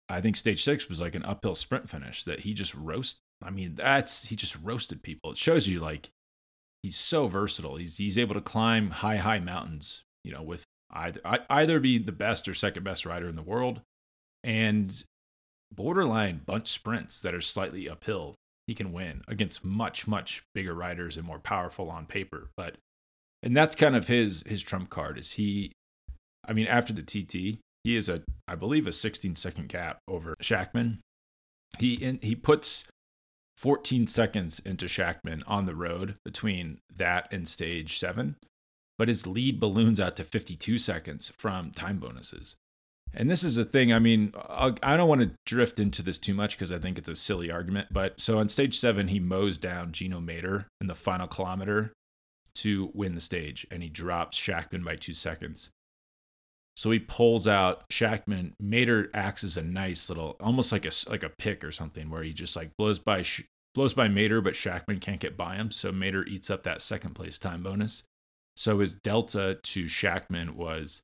I 0.09 0.21
think 0.21 0.35
stage 0.35 0.63
six 0.63 0.89
was 0.89 0.99
like 0.99 1.13
an 1.13 1.23
uphill 1.23 1.55
sprint 1.55 1.87
finish 1.87 2.23
that 2.23 2.41
he 2.41 2.53
just 2.53 2.73
roast. 2.73 3.19
I 3.43 3.51
mean, 3.51 3.75
that's 3.75 4.25
he 4.25 4.35
just 4.35 4.57
roasted 4.61 5.03
people. 5.03 5.31
It 5.31 5.37
shows 5.37 5.67
you 5.67 5.79
like 5.79 6.09
he's 6.81 6.97
so 6.97 7.27
versatile. 7.27 7.75
He's 7.75 7.97
he's 7.97 8.17
able 8.17 8.33
to 8.33 8.41
climb 8.41 8.89
high 8.89 9.17
high 9.17 9.39
mountains. 9.39 10.03
You 10.23 10.33
know, 10.33 10.41
with 10.41 10.63
either 10.91 11.21
either 11.49 11.79
be 11.79 11.99
the 11.99 12.11
best 12.11 12.47
or 12.47 12.53
second 12.53 12.83
best 12.83 13.05
rider 13.05 13.29
in 13.29 13.35
the 13.35 13.43
world, 13.43 13.81
and 14.43 15.03
borderline 15.71 16.41
bunch 16.43 16.67
sprints 16.67 17.21
that 17.21 17.35
are 17.35 17.41
slightly 17.41 17.87
uphill. 17.87 18.35
He 18.69 18.75
can 18.75 18.93
win 18.93 19.23
against 19.27 19.65
much 19.65 20.05
much 20.05 20.43
bigger 20.53 20.75
riders 20.75 21.17
and 21.17 21.25
more 21.25 21.39
powerful 21.39 21.89
on 21.89 22.05
paper. 22.05 22.51
But 22.55 22.75
and 23.41 23.57
that's 23.57 23.75
kind 23.75 23.95
of 23.95 24.05
his 24.05 24.43
his 24.45 24.61
trump 24.61 24.91
card. 24.91 25.17
Is 25.17 25.31
he? 25.31 25.71
I 26.47 26.53
mean, 26.53 26.67
after 26.67 26.93
the 26.93 27.01
TT, 27.01 27.57
he 27.83 27.95
is 27.95 28.07
a, 28.07 28.21
I 28.47 28.53
believe, 28.53 28.85
a 28.85 28.93
16 28.93 29.37
second 29.37 29.69
gap 29.69 29.97
over 30.07 30.35
Schachmann. 30.39 30.99
He 31.79 31.95
in, 31.95 32.19
he 32.21 32.35
puts 32.35 32.83
14 33.57 34.05
seconds 34.05 34.61
into 34.63 34.85
Schachmann 34.85 35.41
on 35.47 35.65
the 35.65 35.73
road 35.73 36.17
between 36.23 36.77
that 36.95 37.27
and 37.31 37.47
stage 37.47 37.97
seven, 37.97 38.35
but 38.99 39.07
his 39.07 39.25
lead 39.25 39.59
balloons 39.59 39.99
out 39.99 40.15
to 40.17 40.23
52 40.23 40.77
seconds 40.77 41.31
from 41.35 41.71
time 41.71 41.97
bonuses. 41.97 42.55
And 43.13 43.29
this 43.29 43.43
is 43.43 43.57
a 43.57 43.65
thing. 43.65 43.91
I 43.91 43.99
mean, 43.99 44.33
I'll, 44.47 44.77
I 44.83 44.91
do 44.91 44.97
not 44.97 45.07
want 45.07 45.21
to 45.21 45.31
drift 45.45 45.79
into 45.79 46.01
this 46.01 46.19
too 46.19 46.33
much 46.33 46.55
because 46.55 46.71
I 46.71 46.79
think 46.79 46.97
it's 46.97 47.09
a 47.09 47.15
silly 47.15 47.49
argument. 47.49 47.87
But 47.91 48.19
so 48.19 48.37
on 48.37 48.49
stage 48.49 48.79
seven, 48.79 49.07
he 49.07 49.19
mows 49.19 49.57
down 49.57 49.91
Gino 49.91 50.19
Mäder 50.19 50.65
in 50.79 50.87
the 50.87 50.95
final 50.95 51.27
kilometer 51.27 51.91
to 52.55 52.91
win 52.93 53.15
the 53.15 53.21
stage, 53.21 53.65
and 53.71 53.81
he 53.81 53.89
drops 53.89 54.37
Schachmann 54.37 54.83
by 54.83 54.95
two 54.95 55.13
seconds. 55.13 55.69
So 56.75 56.91
he 56.91 56.99
pulls 56.99 57.47
out 57.47 57.83
Schachmann. 57.89 58.53
Mäder 58.61 59.09
acts 59.13 59.43
as 59.43 59.57
a 59.57 59.61
nice 59.61 60.07
little, 60.07 60.37
almost 60.39 60.71
like 60.71 60.85
a 60.85 60.91
like 61.09 61.23
a 61.23 61.29
pick 61.29 61.63
or 61.63 61.71
something, 61.71 62.09
where 62.09 62.23
he 62.23 62.31
just 62.31 62.55
like 62.55 62.71
blows 62.77 62.99
by 62.99 63.23
blows 63.75 63.93
by 63.93 64.07
Mäder, 64.07 64.43
but 64.43 64.53
Schachmann 64.53 65.01
can't 65.01 65.19
get 65.19 65.35
by 65.35 65.55
him. 65.55 65.71
So 65.71 65.91
Mäder 65.91 66.27
eats 66.27 66.49
up 66.49 66.63
that 66.63 66.81
second 66.81 67.15
place 67.15 67.37
time 67.37 67.63
bonus. 67.63 68.03
So 68.55 68.79
his 68.79 68.95
delta 68.95 69.57
to 69.61 69.85
Schachmann 69.85 70.51
was 70.51 71.01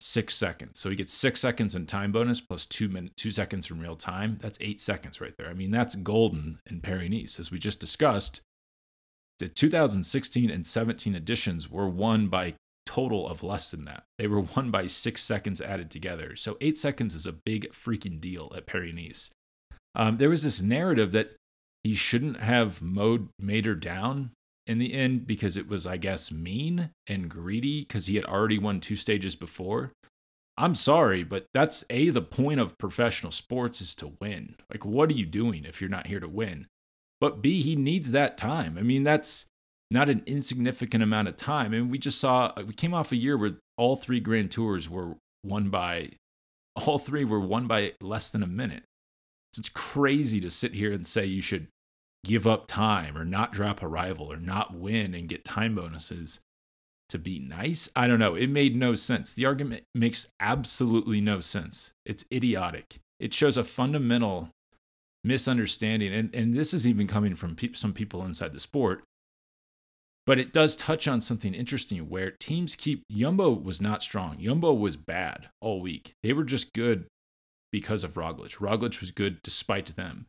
six 0.00 0.34
seconds. 0.34 0.78
So 0.78 0.90
he 0.90 0.96
gets 0.96 1.12
six 1.12 1.40
seconds 1.40 1.74
in 1.74 1.86
time 1.86 2.12
bonus 2.12 2.40
plus 2.40 2.66
two 2.66 2.88
minutes, 2.88 3.14
two 3.16 3.30
seconds 3.30 3.66
from 3.66 3.80
real 3.80 3.96
time. 3.96 4.38
That's 4.40 4.58
eight 4.60 4.80
seconds 4.80 5.20
right 5.20 5.34
there. 5.36 5.48
I 5.48 5.54
mean, 5.54 5.70
that's 5.70 5.94
golden 5.94 6.60
in 6.66 6.80
Paris 6.80 7.10
Nice. 7.10 7.38
As 7.38 7.50
we 7.50 7.58
just 7.58 7.80
discussed, 7.80 8.40
the 9.38 9.48
2016 9.48 10.50
and 10.50 10.66
17 10.66 11.14
editions 11.14 11.70
were 11.70 11.88
won 11.88 12.28
by 12.28 12.54
total 12.86 13.28
of 13.28 13.42
less 13.42 13.70
than 13.70 13.84
that. 13.84 14.04
They 14.18 14.26
were 14.26 14.40
won 14.40 14.70
by 14.70 14.86
six 14.86 15.22
seconds 15.22 15.60
added 15.60 15.90
together. 15.90 16.36
So 16.36 16.56
eight 16.60 16.78
seconds 16.78 17.14
is 17.14 17.26
a 17.26 17.32
big 17.32 17.70
freaking 17.72 18.20
deal 18.20 18.52
at 18.56 18.66
Paris 18.66 18.94
Nice. 18.94 19.30
Um, 19.94 20.18
there 20.18 20.30
was 20.30 20.42
this 20.42 20.60
narrative 20.60 21.12
that 21.12 21.34
he 21.82 21.94
shouldn't 21.94 22.40
have 22.40 22.82
mowed 22.82 23.28
Mäder 23.40 23.78
down 23.78 24.30
in 24.68 24.78
the 24.78 24.92
end 24.92 25.26
because 25.26 25.56
it 25.56 25.66
was, 25.66 25.86
I 25.86 25.96
guess, 25.96 26.30
mean 26.30 26.90
and 27.06 27.28
greedy 27.28 27.80
because 27.80 28.06
he 28.06 28.16
had 28.16 28.26
already 28.26 28.58
won 28.58 28.80
two 28.80 28.96
stages 28.96 29.34
before. 29.34 29.92
I'm 30.58 30.74
sorry, 30.74 31.22
but 31.22 31.46
that's 31.54 31.84
A, 31.88 32.10
the 32.10 32.20
point 32.20 32.60
of 32.60 32.76
professional 32.78 33.32
sports 33.32 33.80
is 33.80 33.94
to 33.96 34.12
win. 34.20 34.56
Like, 34.70 34.84
what 34.84 35.08
are 35.08 35.14
you 35.14 35.24
doing 35.24 35.64
if 35.64 35.80
you're 35.80 35.88
not 35.88 36.08
here 36.08 36.20
to 36.20 36.28
win? 36.28 36.66
But 37.20 37.40
B, 37.40 37.62
he 37.62 37.76
needs 37.76 38.10
that 38.10 38.36
time. 38.36 38.76
I 38.76 38.82
mean, 38.82 39.04
that's 39.04 39.46
not 39.90 40.08
an 40.08 40.22
insignificant 40.26 41.02
amount 41.02 41.28
of 41.28 41.36
time. 41.36 41.72
And 41.72 41.90
we 41.90 41.98
just 41.98 42.20
saw, 42.20 42.52
uh, 42.56 42.64
we 42.66 42.74
came 42.74 42.92
off 42.92 43.12
a 43.12 43.16
year 43.16 43.38
where 43.38 43.56
all 43.76 43.96
three 43.96 44.20
Grand 44.20 44.50
Tours 44.50 44.88
were 44.88 45.14
won 45.44 45.70
by, 45.70 46.10
all 46.74 46.98
three 46.98 47.24
were 47.24 47.40
won 47.40 47.66
by 47.66 47.92
less 48.00 48.30
than 48.30 48.42
a 48.42 48.46
minute. 48.46 48.82
So 49.52 49.60
it's 49.60 49.70
crazy 49.70 50.40
to 50.40 50.50
sit 50.50 50.74
here 50.74 50.92
and 50.92 51.06
say 51.06 51.24
you 51.24 51.40
should 51.40 51.68
give 52.24 52.46
up 52.46 52.66
time 52.66 53.16
or 53.16 53.24
not 53.24 53.52
drop 53.52 53.82
a 53.82 53.88
rival 53.88 54.30
or 54.32 54.36
not 54.36 54.74
win 54.74 55.14
and 55.14 55.28
get 55.28 55.44
time 55.44 55.74
bonuses 55.74 56.40
to 57.08 57.18
be 57.18 57.38
nice. 57.38 57.88
I 57.96 58.06
don't 58.06 58.18
know. 58.18 58.34
It 58.34 58.48
made 58.48 58.76
no 58.76 58.94
sense. 58.94 59.32
The 59.32 59.46
argument 59.46 59.84
makes 59.94 60.26
absolutely 60.40 61.20
no 61.20 61.40
sense. 61.40 61.92
It's 62.04 62.24
idiotic. 62.32 62.98
It 63.18 63.32
shows 63.32 63.56
a 63.56 63.64
fundamental 63.64 64.50
misunderstanding. 65.24 66.12
And, 66.12 66.34
and 66.34 66.54
this 66.54 66.74
is 66.74 66.86
even 66.86 67.06
coming 67.06 67.34
from 67.34 67.56
pe- 67.56 67.72
some 67.72 67.92
people 67.92 68.24
inside 68.24 68.52
the 68.52 68.60
sport. 68.60 69.02
But 70.26 70.38
it 70.38 70.52
does 70.52 70.76
touch 70.76 71.08
on 71.08 71.22
something 71.22 71.54
interesting 71.54 72.10
where 72.10 72.32
teams 72.32 72.76
keep. 72.76 73.02
Jumbo 73.10 73.50
was 73.50 73.80
not 73.80 74.02
strong. 74.02 74.38
Jumbo 74.38 74.74
was 74.74 74.96
bad 74.96 75.48
all 75.62 75.80
week. 75.80 76.12
They 76.22 76.34
were 76.34 76.44
just 76.44 76.74
good 76.74 77.06
because 77.72 78.04
of 78.04 78.14
Roglic. 78.14 78.58
Roglic 78.58 79.00
was 79.00 79.10
good 79.10 79.40
despite 79.42 79.96
them. 79.96 80.26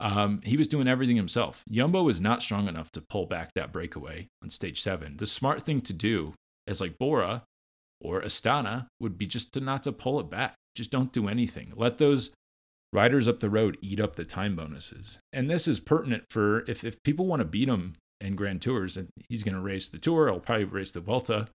Um, 0.00 0.40
he 0.44 0.56
was 0.56 0.68
doing 0.68 0.86
everything 0.86 1.16
himself. 1.16 1.64
Jumbo 1.70 2.04
was 2.04 2.20
not 2.20 2.42
strong 2.42 2.68
enough 2.68 2.92
to 2.92 3.00
pull 3.00 3.26
back 3.26 3.50
that 3.54 3.72
breakaway 3.72 4.28
on 4.42 4.50
stage 4.50 4.80
seven. 4.80 5.16
The 5.16 5.26
smart 5.26 5.62
thing 5.62 5.80
to 5.82 5.92
do, 5.92 6.34
as 6.66 6.80
like 6.80 6.98
Bora 6.98 7.42
or 8.00 8.22
Astana, 8.22 8.86
would 9.00 9.18
be 9.18 9.26
just 9.26 9.52
to 9.54 9.60
not 9.60 9.82
to 9.82 9.92
pull 9.92 10.20
it 10.20 10.30
back. 10.30 10.54
Just 10.76 10.90
don't 10.92 11.12
do 11.12 11.26
anything. 11.28 11.72
Let 11.74 11.98
those 11.98 12.30
riders 12.92 13.26
up 13.26 13.40
the 13.40 13.50
road 13.50 13.76
eat 13.82 14.00
up 14.00 14.16
the 14.16 14.24
time 14.24 14.54
bonuses. 14.54 15.18
And 15.32 15.50
this 15.50 15.66
is 15.66 15.80
pertinent 15.80 16.24
for 16.30 16.60
if, 16.70 16.84
if 16.84 17.02
people 17.02 17.26
want 17.26 17.40
to 17.40 17.44
beat 17.44 17.68
him 17.68 17.96
in 18.20 18.36
Grand 18.36 18.62
Tours, 18.62 18.96
and 18.96 19.08
he's 19.28 19.42
going 19.42 19.54
to 19.54 19.60
race 19.60 19.88
the 19.88 19.98
Tour, 19.98 20.28
he'll 20.28 20.40
probably 20.40 20.64
race 20.64 20.92
the 20.92 21.00
Vuelta. 21.00 21.48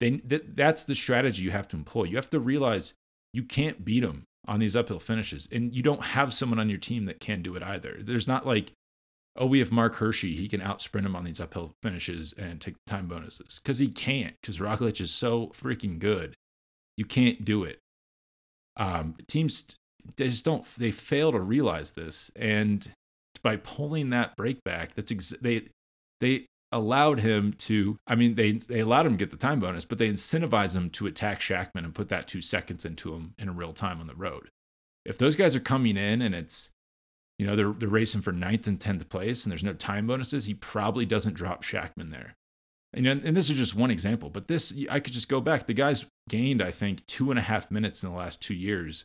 Then 0.00 0.20
th- 0.28 0.44
that's 0.54 0.84
the 0.84 0.94
strategy 0.94 1.42
you 1.42 1.50
have 1.50 1.68
to 1.68 1.76
employ. 1.76 2.04
You 2.04 2.16
have 2.16 2.30
to 2.30 2.40
realize 2.40 2.94
you 3.32 3.42
can't 3.42 3.84
beat 3.84 4.04
him 4.04 4.24
on 4.48 4.60
these 4.60 4.76
uphill 4.76 4.98
finishes. 4.98 5.48
And 5.50 5.74
you 5.74 5.82
don't 5.82 6.02
have 6.02 6.34
someone 6.34 6.58
on 6.58 6.68
your 6.68 6.78
team 6.78 7.06
that 7.06 7.20
can 7.20 7.42
do 7.42 7.56
it 7.56 7.62
either. 7.62 7.98
There's 8.00 8.28
not 8.28 8.46
like, 8.46 8.72
oh, 9.36 9.46
we 9.46 9.58
have 9.58 9.72
Marc 9.72 9.96
Hirschi. 9.96 10.36
He 10.36 10.48
can 10.48 10.60
out 10.60 10.80
sprint 10.80 11.06
him 11.06 11.16
on 11.16 11.24
these 11.24 11.40
uphill 11.40 11.72
finishes 11.82 12.32
and 12.36 12.60
take 12.60 12.76
time 12.86 13.06
bonuses. 13.06 13.60
Because 13.62 13.78
he 13.78 13.88
can't, 13.88 14.34
because 14.40 14.58
Roglic 14.58 15.00
is 15.00 15.10
so 15.10 15.48
freaking 15.48 15.98
good. 15.98 16.34
You 16.96 17.04
can't 17.04 17.44
do 17.44 17.64
it. 17.64 17.78
Um, 18.78 19.16
teams 19.26 19.74
they 20.16 20.28
just 20.28 20.44
don't 20.44 20.64
they 20.78 20.90
fail 20.90 21.32
to 21.32 21.40
realize 21.40 21.92
this. 21.92 22.30
And 22.36 22.90
by 23.42 23.56
pulling 23.56 24.10
that 24.10 24.36
break 24.36 24.62
back, 24.64 24.94
that's 24.94 25.12
ex- 25.12 25.34
they 25.40 25.68
they 26.20 26.46
allowed 26.76 27.20
him 27.20 27.54
to 27.54 27.98
i 28.06 28.14
mean 28.14 28.34
they 28.34 28.52
they 28.52 28.80
allowed 28.80 29.06
him 29.06 29.12
to 29.12 29.24
get 29.24 29.30
the 29.30 29.36
time 29.36 29.60
bonus 29.60 29.86
but 29.86 29.96
they 29.96 30.08
incentivized 30.08 30.76
him 30.76 30.90
to 30.90 31.06
attack 31.06 31.40
Schachmann 31.40 31.84
and 31.84 31.94
put 31.94 32.10
that 32.10 32.28
two 32.28 32.42
seconds 32.42 32.84
into 32.84 33.14
him 33.14 33.34
in 33.38 33.56
real 33.56 33.72
time 33.72 34.00
on 34.00 34.06
the 34.06 34.14
road. 34.14 34.50
If 35.04 35.16
those 35.18 35.36
guys 35.36 35.56
are 35.56 35.60
coming 35.60 35.96
in 35.96 36.20
and 36.20 36.34
it's 36.34 36.70
you 37.38 37.46
know 37.46 37.56
they're, 37.56 37.72
they're 37.72 37.88
racing 37.88 38.20
for 38.20 38.32
ninth 38.32 38.66
and 38.66 38.78
10th 38.78 39.08
place 39.08 39.44
and 39.44 39.50
there's 39.50 39.64
no 39.64 39.72
time 39.72 40.06
bonuses 40.06 40.44
he 40.44 40.54
probably 40.54 41.06
doesn't 41.06 41.34
drop 41.34 41.62
Schachmann 41.62 42.10
there. 42.10 42.34
And, 42.92 43.06
and 43.06 43.36
this 43.36 43.50
is 43.50 43.56
just 43.56 43.74
one 43.74 43.90
example 43.90 44.28
but 44.28 44.48
this 44.48 44.74
i 44.90 45.00
could 45.00 45.14
just 45.14 45.28
go 45.28 45.40
back. 45.40 45.66
The 45.66 45.74
guys 45.74 46.04
gained 46.28 46.62
i 46.62 46.70
think 46.70 47.06
two 47.06 47.30
and 47.30 47.38
a 47.38 47.42
half 47.42 47.70
minutes 47.70 48.02
in 48.02 48.10
the 48.10 48.16
last 48.16 48.42
two 48.42 48.54
years 48.54 49.04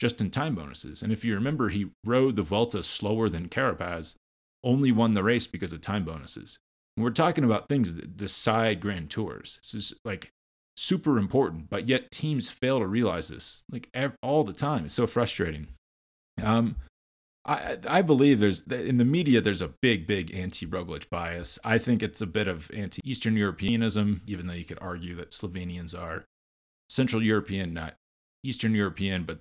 just 0.00 0.20
in 0.20 0.30
time 0.30 0.56
bonuses. 0.56 1.02
And 1.02 1.12
if 1.12 1.24
you 1.24 1.34
remember 1.34 1.68
he 1.68 1.90
rode 2.04 2.34
the 2.34 2.42
Vuelta 2.42 2.82
slower 2.82 3.28
than 3.28 3.48
Carapaz 3.48 4.16
only 4.64 4.90
won 4.90 5.14
the 5.14 5.22
race 5.22 5.46
because 5.46 5.72
of 5.72 5.80
time 5.80 6.04
bonuses 6.04 6.58
we're 6.96 7.10
talking 7.10 7.44
about 7.44 7.68
things 7.68 7.94
that 7.94 8.16
decide 8.16 8.80
grand 8.80 9.10
tours. 9.10 9.58
This 9.62 9.74
is 9.74 9.94
like 10.04 10.30
super 10.76 11.18
important, 11.18 11.70
but 11.70 11.88
yet 11.88 12.10
teams 12.10 12.48
fail 12.48 12.78
to 12.78 12.86
realize 12.86 13.28
this 13.28 13.64
like 13.70 13.88
all 14.22 14.44
the 14.44 14.52
time. 14.52 14.84
It's 14.84 14.94
so 14.94 15.06
frustrating. 15.06 15.68
Um, 16.42 16.76
I 17.44 17.78
I 17.86 18.02
believe 18.02 18.40
there's 18.40 18.62
in 18.62 18.98
the 18.98 19.04
media 19.04 19.40
there's 19.40 19.62
a 19.62 19.74
big 19.82 20.06
big 20.06 20.34
anti 20.34 20.66
Roglic 20.66 21.10
bias. 21.10 21.58
I 21.64 21.78
think 21.78 22.02
it's 22.02 22.20
a 22.20 22.26
bit 22.26 22.48
of 22.48 22.70
anti 22.72 23.00
Eastern 23.04 23.36
Europeanism, 23.36 24.22
even 24.26 24.46
though 24.46 24.54
you 24.54 24.64
could 24.64 24.78
argue 24.80 25.14
that 25.16 25.30
Slovenians 25.30 25.98
are 25.98 26.24
Central 26.88 27.22
European, 27.22 27.74
not 27.74 27.94
Eastern 28.42 28.74
European, 28.74 29.24
but 29.24 29.40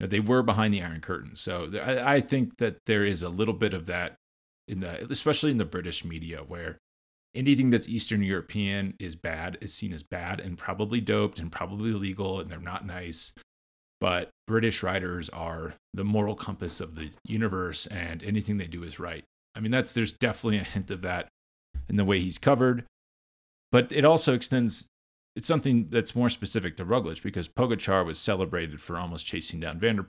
they 0.00 0.20
were 0.20 0.42
behind 0.42 0.74
the 0.74 0.82
Iron 0.82 1.00
Curtain. 1.00 1.36
So 1.36 1.70
I, 1.80 2.16
I 2.16 2.20
think 2.20 2.58
that 2.58 2.76
there 2.86 3.04
is 3.04 3.22
a 3.22 3.28
little 3.28 3.54
bit 3.54 3.72
of 3.72 3.86
that 3.86 4.16
in 4.72 4.80
the 4.80 5.06
especially 5.12 5.50
in 5.50 5.58
the 5.58 5.64
British 5.64 6.04
media 6.04 6.38
where 6.38 6.78
anything 7.34 7.70
that's 7.70 7.88
Eastern 7.88 8.22
European 8.22 8.94
is 8.98 9.14
bad, 9.14 9.58
is 9.60 9.72
seen 9.72 9.92
as 9.92 10.02
bad 10.02 10.40
and 10.40 10.58
probably 10.58 11.00
doped 11.00 11.38
and 11.38 11.52
probably 11.52 11.90
illegal 11.90 12.40
and 12.40 12.50
they're 12.50 12.58
not 12.58 12.86
nice. 12.86 13.32
But 14.00 14.30
British 14.48 14.82
writers 14.82 15.28
are 15.28 15.74
the 15.94 16.04
moral 16.04 16.34
compass 16.34 16.80
of 16.80 16.96
the 16.96 17.10
universe 17.24 17.86
and 17.86 18.22
anything 18.24 18.56
they 18.56 18.66
do 18.66 18.82
is 18.82 18.98
right. 18.98 19.24
I 19.54 19.60
mean, 19.60 19.70
that's 19.70 19.92
there's 19.92 20.12
definitely 20.12 20.58
a 20.58 20.64
hint 20.64 20.90
of 20.90 21.02
that 21.02 21.28
in 21.88 21.96
the 21.96 22.04
way 22.04 22.18
he's 22.18 22.38
covered. 22.38 22.84
But 23.70 23.92
it 23.92 24.04
also 24.04 24.34
extends 24.34 24.86
it's 25.36 25.46
something 25.46 25.88
that's 25.90 26.16
more 26.16 26.28
specific 26.28 26.76
to 26.76 26.84
Roglic 26.84 27.22
because 27.22 27.48
Pogacar 27.48 28.04
was 28.04 28.18
celebrated 28.18 28.80
for 28.80 28.98
almost 28.98 29.26
chasing 29.26 29.60
down 29.60 29.78
Van 29.78 29.96
der 29.96 30.02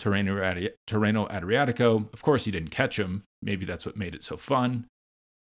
Tirreno, 0.00 0.70
Tirreno 0.86 1.30
Adriatico. 1.30 2.12
Of 2.12 2.22
course, 2.22 2.44
he 2.44 2.50
didn't 2.50 2.70
catch 2.70 2.98
him. 2.98 3.22
Maybe 3.42 3.64
that's 3.64 3.86
what 3.86 3.96
made 3.96 4.14
it 4.14 4.22
so 4.22 4.36
fun. 4.36 4.86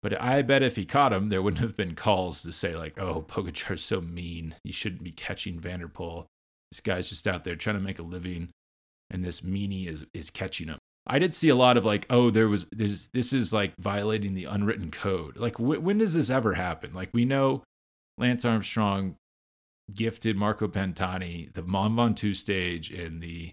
But 0.02 0.20
I 0.20 0.42
bet 0.42 0.62
if 0.62 0.76
he 0.76 0.86
caught 0.86 1.12
him, 1.12 1.28
there 1.28 1.42
wouldn't 1.42 1.62
have 1.62 1.76
been 1.76 1.94
calls 1.94 2.42
to 2.42 2.52
say 2.52 2.74
like, 2.74 2.98
"Oh, 2.98 3.22
Pogacar's 3.22 3.82
so 3.82 4.00
mean. 4.00 4.54
You 4.64 4.72
shouldn't 4.72 5.02
be 5.02 5.12
catching 5.12 5.60
van 5.60 5.80
der 5.80 5.88
Poel. 5.88 6.26
This 6.70 6.80
guy's 6.80 7.08
just 7.08 7.28
out 7.28 7.44
there 7.44 7.56
trying 7.56 7.76
to 7.76 7.82
make 7.82 7.98
a 7.98 8.02
living, 8.02 8.48
and 9.10 9.24
this 9.24 9.42
meanie 9.42 9.86
is 9.86 10.04
is 10.14 10.30
catching 10.30 10.68
him." 10.68 10.78
I 11.06 11.18
did 11.18 11.34
see 11.34 11.48
a 11.48 11.54
lot 11.56 11.76
of 11.76 11.84
like, 11.84 12.06
"Oh, 12.08 12.30
there 12.30 12.48
was 12.48 12.66
this. 12.72 13.08
This 13.12 13.32
is 13.32 13.52
like 13.52 13.74
violating 13.78 14.34
the 14.34 14.44
unwritten 14.44 14.90
code." 14.90 15.36
Like, 15.36 15.56
wh- 15.56 15.82
when 15.82 15.98
does 15.98 16.14
this 16.14 16.30
ever 16.30 16.54
happen? 16.54 16.94
Like, 16.94 17.10
we 17.12 17.24
know 17.24 17.62
Lance 18.16 18.44
Armstrong 18.44 19.16
gifted 19.94 20.36
Marco 20.36 20.68
Pantani 20.68 21.52
the 21.52 21.62
Mont 21.62 21.94
Ventoux 21.96 22.34
stage 22.34 22.90
in 22.90 23.20
the 23.20 23.52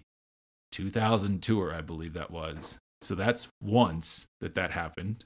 2000 0.72 1.42
tour, 1.42 1.74
I 1.74 1.80
believe 1.80 2.14
that 2.14 2.30
was. 2.30 2.78
So 3.00 3.14
that's 3.14 3.48
once 3.62 4.26
that 4.40 4.54
that 4.54 4.72
happened. 4.72 5.24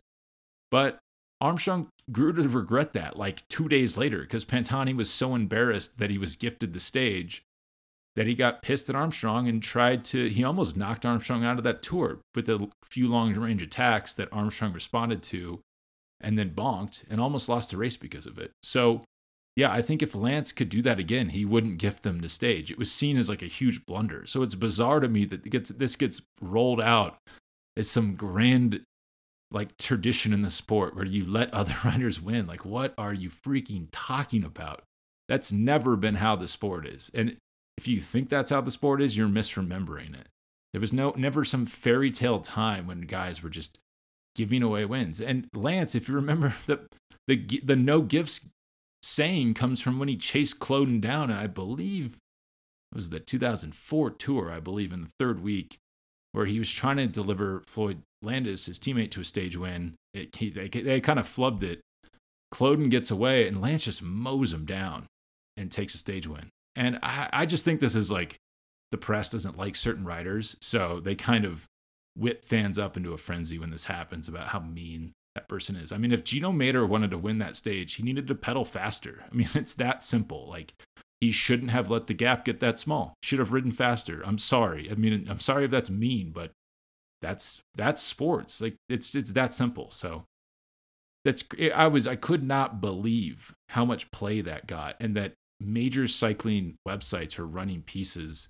But 0.71 0.99
Armstrong 1.41 1.89
grew 2.11 2.33
to 2.33 2.49
regret 2.49 2.93
that 2.93 3.19
like 3.19 3.47
two 3.49 3.69
days 3.69 3.97
later 3.97 4.21
because 4.21 4.45
Pantani 4.45 4.95
was 4.95 5.11
so 5.11 5.35
embarrassed 5.35 5.99
that 5.99 6.11
he 6.11 6.19
was 6.19 6.37
gifted 6.37 6.73
the 6.73 6.81
stage 6.81 7.43
that 8.15 8.27
he 8.27 8.35
got 8.35 8.63
pissed 8.63 8.91
at 8.91 8.97
Armstrong 8.97 9.49
and 9.49 9.63
tried 9.63 10.05
to, 10.05 10.29
he 10.29 10.45
almost 10.45 10.77
knocked 10.77 11.07
Armstrong 11.07 11.45
out 11.45 11.59
of 11.59 11.65
that 11.65 11.83
tour 11.83 12.19
with 12.35 12.49
a 12.49 12.69
few 12.85 13.09
long 13.09 13.33
range 13.33 13.63
attacks 13.63 14.13
that 14.15 14.29
Armstrong 14.33 14.73
responded 14.73 15.23
to 15.23 15.61
and 16.21 16.39
then 16.39 16.51
bonked 16.51 17.05
and 17.11 17.21
almost 17.21 17.49
lost 17.49 17.71
the 17.71 17.77
race 17.77 17.97
because 17.97 18.27
of 18.27 18.39
it. 18.39 18.53
So, 18.63 19.03
yeah, 19.55 19.71
I 19.71 19.83
think 19.83 20.03
if 20.03 20.15
Lance 20.15 20.51
could 20.53 20.69
do 20.69 20.81
that 20.83 20.99
again, 20.99 21.31
he 21.31 21.45
wouldn't 21.45 21.79
gift 21.79 22.03
them 22.03 22.21
the 22.21 22.29
stage. 22.29 22.71
It 22.71 22.79
was 22.79 22.91
seen 22.91 23.19
as 23.19 23.29
like 23.29 23.43
a 23.43 23.47
huge 23.47 23.85
blunder. 23.85 24.25
So 24.27 24.43
it's 24.43 24.55
bizarre 24.55 25.01
to 25.01 25.09
me 25.09 25.25
that 25.27 25.49
gets, 25.49 25.71
this 25.71 25.97
gets 25.97 26.23
rolled 26.41 26.81
out 26.81 27.19
as 27.77 27.91
some 27.91 28.15
grand 28.15 28.83
like 29.51 29.77
tradition 29.77 30.33
in 30.33 30.41
the 30.41 30.51
sport 30.51 30.97
where 30.97 31.05
you 31.05 31.27
let 31.27 31.53
other 31.55 31.75
riders 31.85 32.21
win. 32.21 32.47
Like, 32.47 32.65
what 32.65 32.95
are 32.97 33.13
you 33.13 33.29
freaking 33.29 33.89
talking 33.93 34.45
about? 34.45 34.83
That's 35.29 35.53
never 35.53 35.97
been 35.97 36.17
how 36.17 36.37
the 36.37 36.49
sport 36.49 36.87
is. 36.87 37.11
And 37.15 37.37
if 37.77 37.87
you 37.87 38.01
think 38.01 38.29
that's 38.29 38.51
how 38.51 38.61
the 38.61 38.71
sport 38.71 39.03
is, 39.03 39.17
you're 39.17 39.29
misremembering 39.29 40.19
it. 40.19 40.29
There 40.73 40.81
was 40.81 40.93
no 40.93 41.13
never 41.17 41.45
some 41.45 41.67
fairy 41.67 42.11
tale 42.11 42.41
time 42.41 42.87
when 42.87 43.03
guys 43.03 43.43
were 43.43 43.51
just 43.51 43.79
giving 44.35 44.63
away 44.63 44.87
wins. 44.87 45.21
And 45.21 45.49
Lance, 45.55 45.95
if 45.95 46.09
you 46.09 46.15
remember 46.15 46.55
the 46.67 46.87
the 47.27 47.61
the 47.63 47.77
no 47.77 48.01
gifts 48.01 48.41
saying 49.03 49.55
comes 49.55 49.81
from 49.81 49.99
when 49.99 50.09
he 50.09 50.17
chased 50.17 50.61
Klöden 50.61 51.01
down, 51.01 51.31
and 51.31 51.39
I 51.39 51.47
believe 51.47 52.19
it 52.93 52.97
was 52.97 53.11
the 53.11 53.21
2004 53.21 54.11
tour, 54.11 54.51
I 54.51 54.61
believe, 54.61 54.93
in 54.93 55.03
the 55.03 55.11
third 55.19 55.43
week, 55.43 55.79
where 56.33 56.47
he 56.47 56.59
was 56.59 56.71
trying 56.71 56.99
to 56.99 57.07
deliver 57.07 57.63
Floyd 57.67 58.03
Landis, 58.23 58.67
his 58.67 58.79
teammate, 58.79 59.11
to 59.13 59.21
a 59.21 59.25
stage 59.25 59.57
win. 59.57 59.95
It, 60.15 60.37
he, 60.37 60.51
they, 60.51 60.69
they 60.69 61.01
kind 61.01 61.19
of 61.19 61.27
flubbed 61.27 61.63
it. 61.63 61.81
Klöden 62.53 62.91
gets 62.91 63.11
away, 63.11 63.49
and 63.49 63.61
Lance 63.61 63.85
just 63.85 64.03
mows 64.03 64.53
him 64.53 64.65
down 64.65 65.07
and 65.57 65.71
takes 65.71 65.95
a 65.95 65.99
stage 65.99 66.27
win. 66.27 66.51
And 66.77 66.99
I, 67.03 67.29
I 67.33 67.47
just 67.47 67.65
think 67.65 67.81
this 67.81 67.95
is 67.95 68.11
like 68.11 68.37
the 68.91 68.99
press 68.99 69.31
doesn't 69.31 69.59
like 69.59 69.75
certain 69.75 70.05
riders, 70.05 70.57
so 70.61 71.01
they 71.01 71.15
kind 71.15 71.45
of 71.45 71.67
whip 72.15 72.45
fans 72.45 72.79
up 72.79 72.97
into 72.97 73.15
a 73.15 73.19
frenzy 73.19 73.59
when 73.59 73.71
this 73.71 73.85
happens 73.85 74.29
about 74.29 74.49
how 74.49 74.61
mean 74.61 75.13
that 75.35 75.49
person 75.49 75.77
is. 75.77 75.93
I 75.93 75.99
mean, 75.99 76.13
if 76.13 76.25
Gino 76.25 76.53
Mäder 76.53 76.89
wanted 76.89 77.11
to 77.11 77.19
win 77.19 77.39
that 77.39 77.57
stage, 77.57 77.95
he 77.95 78.03
needed 78.03 78.27
to 78.29 78.35
pedal 78.35 78.65
faster. 78.65 79.25
I 79.31 79.35
mean, 79.35 79.49
it's 79.55 79.75
that 79.75 80.03
simple. 80.03 80.49
Like 80.49 80.75
he 81.21 81.33
shouldn't 81.33 81.71
have 81.71 81.91
let 81.91 82.07
the 82.07 82.15
gap 82.15 82.45
get 82.45 82.61
that 82.61 82.79
small. 82.79 83.15
Should 83.23 83.39
have 83.39 83.53
ridden 83.53 83.73
faster. 83.73 84.23
I'm 84.25 84.39
sorry. 84.39 84.91
I 84.91 84.95
mean, 84.95 85.27
I'm 85.29 85.41
sorry 85.41 85.65
if 85.65 85.71
that's 85.71 85.91
mean, 85.91 86.31
but 86.31 86.53
that's 87.21 87.61
that's 87.75 88.03
sports. 88.03 88.61
Like 88.61 88.77
it's 88.89 89.15
it's 89.15 89.33
that 89.33 89.55
simple. 89.55 89.91
So 89.91 90.25
that's 91.25 91.45
eh, 91.59 91.71
I 91.71 91.87
was 91.87 92.07
I 92.07 92.17
could 92.17 92.43
not 92.43 92.81
believe 92.81 93.55
how 93.71 93.85
much 93.85 94.11
play 94.11 94.41
that 94.41 94.67
got 94.67 94.97
and 95.01 95.17
that 95.17 95.35
major 95.61 96.09
cycling 96.09 96.75
websites 96.87 97.39
are 97.39 97.47
running 97.47 97.83
pieces 97.83 98.49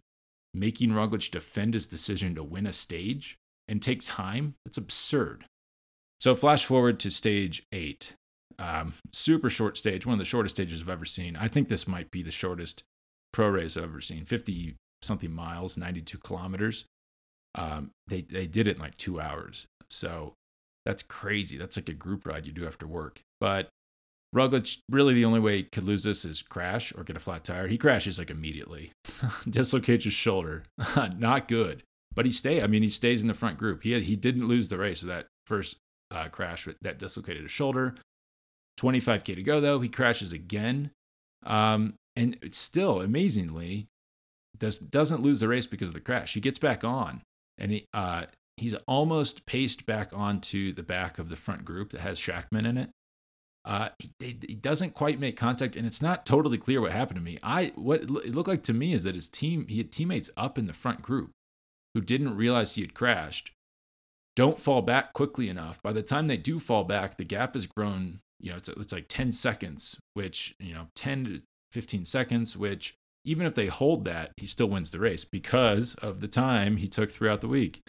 making 0.55 0.91
Roglic 0.91 1.31
defend 1.31 1.75
his 1.75 1.87
decision 1.87 2.35
to 2.35 2.43
win 2.43 2.67
a 2.67 2.73
stage 2.73 3.39
and 3.69 3.81
take 3.81 4.03
time. 4.03 4.55
It's 4.67 4.77
absurd. 4.77 5.47
So 6.23 6.37
flash 6.37 6.65
forward 6.65 7.01
to 7.01 7.11
stage 7.11 7.67
eight. 7.73 8.15
Um, 8.57 8.95
super 9.13 9.51
short 9.51 9.77
stage, 9.77 10.07
one 10.07 10.13
of 10.13 10.21
the 10.21 10.25
shortest 10.25 10.55
stages 10.55 10.81
I've 10.81 10.89
ever 10.89 11.05
seen. 11.05 11.35
I 11.35 11.49
think 11.49 11.69
this 11.69 11.89
might 11.89 12.13
be 12.13 12.23
the 12.23 12.31
shortest 12.31 12.85
pro 13.33 13.49
race 13.49 13.77
I've 13.77 13.83
ever 13.83 14.01
seen. 14.01 14.25
50 14.25 14.77
something 15.03 15.33
miles, 15.33 15.77
92 15.77 16.19
kilometers. 16.19 16.85
Um, 17.57 17.91
they 18.07 18.21
they 18.21 18.47
did 18.47 18.69
it 18.69 18.77
in 18.77 18.83
like 18.83 18.97
two 18.99 19.21
hours. 19.21 19.67
So 19.91 20.35
that's 20.87 21.03
crazy. 21.03 21.57
That's 21.59 21.77
like 21.77 21.89
a 21.89 21.93
group 21.93 22.25
ride 22.25 22.47
you 22.47 22.53
do 22.53 22.69
after 22.69 22.87
work. 22.87 23.21
But 23.41 23.69
Roglic, 24.33 24.79
really 24.89 25.15
the 25.15 25.25
only 25.25 25.41
way 25.41 25.57
he 25.57 25.63
could 25.65 25.83
lose 25.83 26.05
this 26.05 26.25
is 26.25 26.41
crash 26.41 26.93
or 26.97 27.03
get 27.03 27.17
a 27.17 27.21
flat 27.21 27.43
tire. 27.43 27.67
He 27.67 27.77
crashes 27.77 28.21
like 28.21 28.31
immediately, 28.31 28.93
dislocates 29.51 30.05
his 30.05 30.15
shoulder. 30.15 30.63
Not 31.19 31.49
good. 31.49 31.83
But 32.15 32.27
he 32.27 32.33
stay. 32.33 32.63
I 32.63 32.69
mean, 32.69 32.85
he 32.85 32.91
stays 32.91 33.23
in 33.23 33.29
the 33.29 33.35
front 33.35 33.59
group. 33.59 33.83
He 33.83 33.99
he 33.99 34.15
didn't 34.15 34.47
lose 34.47 34.69
the 34.69 34.79
race 34.79 35.03
with 35.03 35.09
that 35.09 35.27
first 35.49 35.79
uh, 36.13 36.29
crash 36.29 36.69
that 36.83 36.99
dislocated 36.99 37.43
his 37.43 37.51
shoulder. 37.51 37.97
25k 38.79 39.35
to 39.35 39.43
go 39.43 39.61
though. 39.61 39.81
He 39.81 39.89
crashes 39.89 40.33
again, 40.33 40.91
um, 41.45 41.95
and 42.17 42.39
still 42.51 43.01
amazingly 43.01 43.87
does 44.59 44.79
doesn't 44.79 45.23
lose 45.23 45.41
the 45.41 45.49
race 45.49 45.67
because 45.67 45.89
of 45.89 45.95
the 45.95 46.01
crash. 46.01 46.35
He 46.35 46.41
gets 46.41 46.59
back 46.59 46.85
on, 46.85 47.23
and 47.59 47.71
he 47.71 47.87
uh, 47.93 48.27
he's 48.57 48.75
almost 48.87 49.47
paced 49.47 49.87
back 49.87 50.11
onto 50.13 50.73
the 50.73 50.83
back 50.83 51.19
of 51.19 51.29
the 51.29 51.37
front 51.37 51.65
group 51.65 51.91
that 51.91 52.01
has 52.01 52.21
Schachmann 52.21 52.67
in 52.67 52.79
it. 52.79 52.91
Uh, 53.65 53.91
he, 53.99 54.13
he, 54.19 54.55
doesn't 54.55 54.93
quite 54.93 55.21
make 55.21 55.37
contact, 55.37 55.77
and 55.77 55.87
it's 55.87 56.03
not 56.03 56.27
totally 56.27 56.59
clear 56.59 56.81
what 56.81 56.91
happened 56.91 57.17
to 57.17 57.23
me. 57.23 57.39
I 57.45 57.73
what 57.77 58.03
it 58.03 58.11
looked 58.35 58.49
like 58.49 58.65
to 58.65 58.73
me 58.73 58.93
is 58.93 59.05
that 59.05 59.15
his 59.15 59.29
team 59.29 59.67
he 59.69 59.79
had 59.79 59.93
teammates 59.93 60.31
up 60.37 60.59
in 60.59 60.67
the 60.67 60.73
front 60.73 61.01
group 61.01 61.31
who 61.95 62.01
didn't 62.01 62.37
realize 62.37 62.75
he 62.75 62.81
had 62.81 62.95
crashed 62.95 63.53
don't 64.35 64.59
fall 64.59 64.83
back 64.83 65.13
quickly 65.13 65.49
enough. 65.49 65.83
By 65.83 65.93
the 65.93 66.03
time 66.03 66.27
they 66.27 66.37
do 66.37 66.59
fall 66.59 66.85
back, 66.85 67.17
the 67.17 67.25
gap 67.25 67.55
has 67.55 67.67
grown, 67.67 68.21
you 68.41 68.51
know, 68.51 68.57
it's, 68.57 68.69
it's 68.69 68.93
like 68.93 69.07
10 69.09 69.33
seconds, 69.33 69.99
which, 70.15 70.55
you 70.59 70.75
know, 70.75 70.89
10 70.97 71.25
to 71.25 71.43
15 71.73 72.05
seconds, 72.05 72.57
which 72.57 72.95
even 73.25 73.47
if 73.47 73.55
they 73.55 73.67
hold 73.67 74.05
that, 74.05 74.33
he 74.37 74.47
still 74.47 74.69
wins 74.69 74.91
the 74.91 74.99
race 74.99 75.25
because 75.25 75.95
of 75.97 76.21
the 76.21 76.29
time 76.29 76.77
he 76.77 76.89
took 76.89 77.11
throughout 77.11 77.41
the 77.41 77.49
week. 77.49 77.83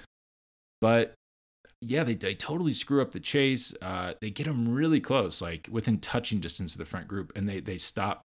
But 0.81 1.13
yeah, 1.81 2.03
they, 2.03 2.15
they 2.15 2.35
totally 2.35 2.73
screw 2.73 3.01
up 3.01 3.13
the 3.13 3.19
chase. 3.19 3.73
Uh, 3.81 4.13
they 4.21 4.29
get 4.29 4.47
him 4.47 4.73
really 4.73 4.99
close, 4.99 5.41
like 5.41 5.67
within 5.71 5.99
touching 5.99 6.39
distance 6.39 6.73
of 6.73 6.79
the 6.79 6.85
front 6.85 7.07
group, 7.07 7.31
and 7.35 7.47
they, 7.47 7.59
they 7.59 7.77
stop 7.77 8.21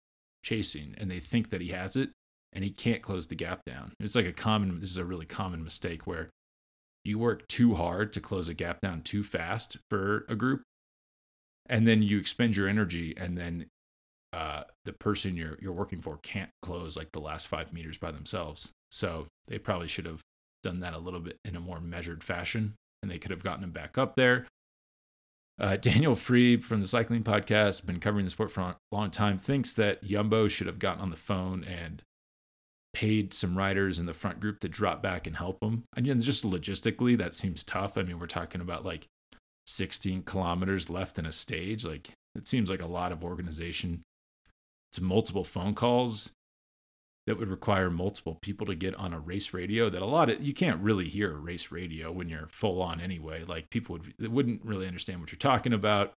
chasing 0.42 0.94
and 0.98 1.10
they 1.10 1.20
think 1.20 1.50
that 1.50 1.60
he 1.60 1.68
has 1.68 1.96
it 1.96 2.10
and 2.52 2.62
he 2.62 2.70
can't 2.70 3.02
close 3.02 3.26
the 3.26 3.34
gap 3.34 3.64
down. 3.64 3.92
It's 3.98 4.14
like 4.14 4.26
a 4.26 4.32
common, 4.32 4.78
this 4.78 4.90
is 4.90 4.98
a 4.98 5.04
really 5.04 5.26
common 5.26 5.64
mistake 5.64 6.06
where 6.06 6.30
you 7.04 7.18
work 7.18 7.46
too 7.48 7.74
hard 7.74 8.12
to 8.14 8.20
close 8.20 8.48
a 8.48 8.54
gap 8.54 8.80
down 8.80 9.02
too 9.02 9.22
fast 9.22 9.76
for 9.90 10.24
a 10.28 10.34
group. 10.34 10.62
And 11.66 11.86
then 11.86 12.02
you 12.02 12.18
expend 12.18 12.56
your 12.56 12.68
energy 12.68 13.14
and 13.16 13.38
then 13.38 13.66
uh, 14.32 14.64
the 14.84 14.92
person 14.92 15.36
you're 15.36 15.56
you're 15.60 15.72
working 15.72 16.00
for 16.00 16.18
can't 16.22 16.50
close 16.60 16.96
like 16.96 17.12
the 17.12 17.20
last 17.20 17.46
five 17.46 17.72
meters 17.72 17.98
by 17.98 18.10
themselves. 18.10 18.72
So 18.90 19.26
they 19.48 19.58
probably 19.58 19.88
should 19.88 20.06
have 20.06 20.20
done 20.62 20.80
that 20.80 20.94
a 20.94 20.98
little 20.98 21.20
bit 21.20 21.38
in 21.44 21.56
a 21.56 21.60
more 21.60 21.80
measured 21.80 22.24
fashion 22.24 22.74
and 23.02 23.10
they 23.10 23.18
could 23.18 23.30
have 23.30 23.44
gotten 23.44 23.62
him 23.62 23.70
back 23.70 23.96
up 23.96 24.16
there. 24.16 24.46
Uh, 25.60 25.76
Daniel 25.80 26.16
Friebe 26.16 26.64
from 26.64 26.80
the 26.80 26.86
cycling 26.86 27.22
podcast, 27.22 27.86
been 27.86 28.00
covering 28.00 28.24
the 28.24 28.30
sport 28.30 28.50
for 28.50 28.60
a 28.60 28.76
long 28.90 29.10
time, 29.10 29.38
thinks 29.38 29.72
that 29.74 30.02
Jumbo 30.02 30.48
should 30.48 30.66
have 30.66 30.78
gotten 30.78 31.02
on 31.02 31.10
the 31.10 31.16
phone 31.16 31.62
and 31.64 32.02
paid 32.94 33.34
some 33.34 33.58
riders 33.58 33.98
in 33.98 34.06
the 34.06 34.14
front 34.14 34.40
group 34.40 34.60
to 34.60 34.68
drop 34.68 35.02
back 35.02 35.26
and 35.26 35.36
help 35.36 35.60
them. 35.60 35.84
Again, 35.96 36.20
just 36.20 36.44
logistically, 36.44 37.18
that 37.18 37.34
seems 37.34 37.62
tough. 37.62 37.98
I 37.98 38.02
mean, 38.02 38.18
we're 38.18 38.26
talking 38.26 38.60
about 38.60 38.84
like 38.84 39.08
16 39.66 40.22
kilometers 40.22 40.88
left 40.88 41.18
in 41.18 41.26
a 41.26 41.32
stage. 41.32 41.84
Like, 41.84 42.10
it 42.34 42.46
seems 42.46 42.70
like 42.70 42.82
a 42.82 42.86
lot 42.86 43.12
of 43.12 43.22
organization. 43.22 44.02
It's 44.92 45.00
multiple 45.00 45.44
phone 45.44 45.74
calls 45.74 46.30
that 47.26 47.38
would 47.38 47.48
require 47.48 47.90
multiple 47.90 48.38
people 48.40 48.66
to 48.66 48.74
get 48.74 48.94
on 48.96 49.12
a 49.12 49.18
race 49.18 49.52
radio 49.52 49.88
that 49.88 50.02
a 50.02 50.06
lot 50.06 50.30
of 50.30 50.42
you 50.42 50.52
can't 50.52 50.80
really 50.80 51.08
hear 51.08 51.32
a 51.32 51.38
race 51.38 51.70
radio 51.70 52.12
when 52.12 52.28
you're 52.28 52.48
full 52.48 52.82
on 52.82 53.00
anyway 53.00 53.42
like 53.44 53.70
people 53.70 53.98
would 53.98 54.30
wouldn't 54.30 54.62
really 54.64 54.86
understand 54.86 55.20
what 55.20 55.32
you're 55.32 55.38
talking 55.38 55.72
about 55.72 56.12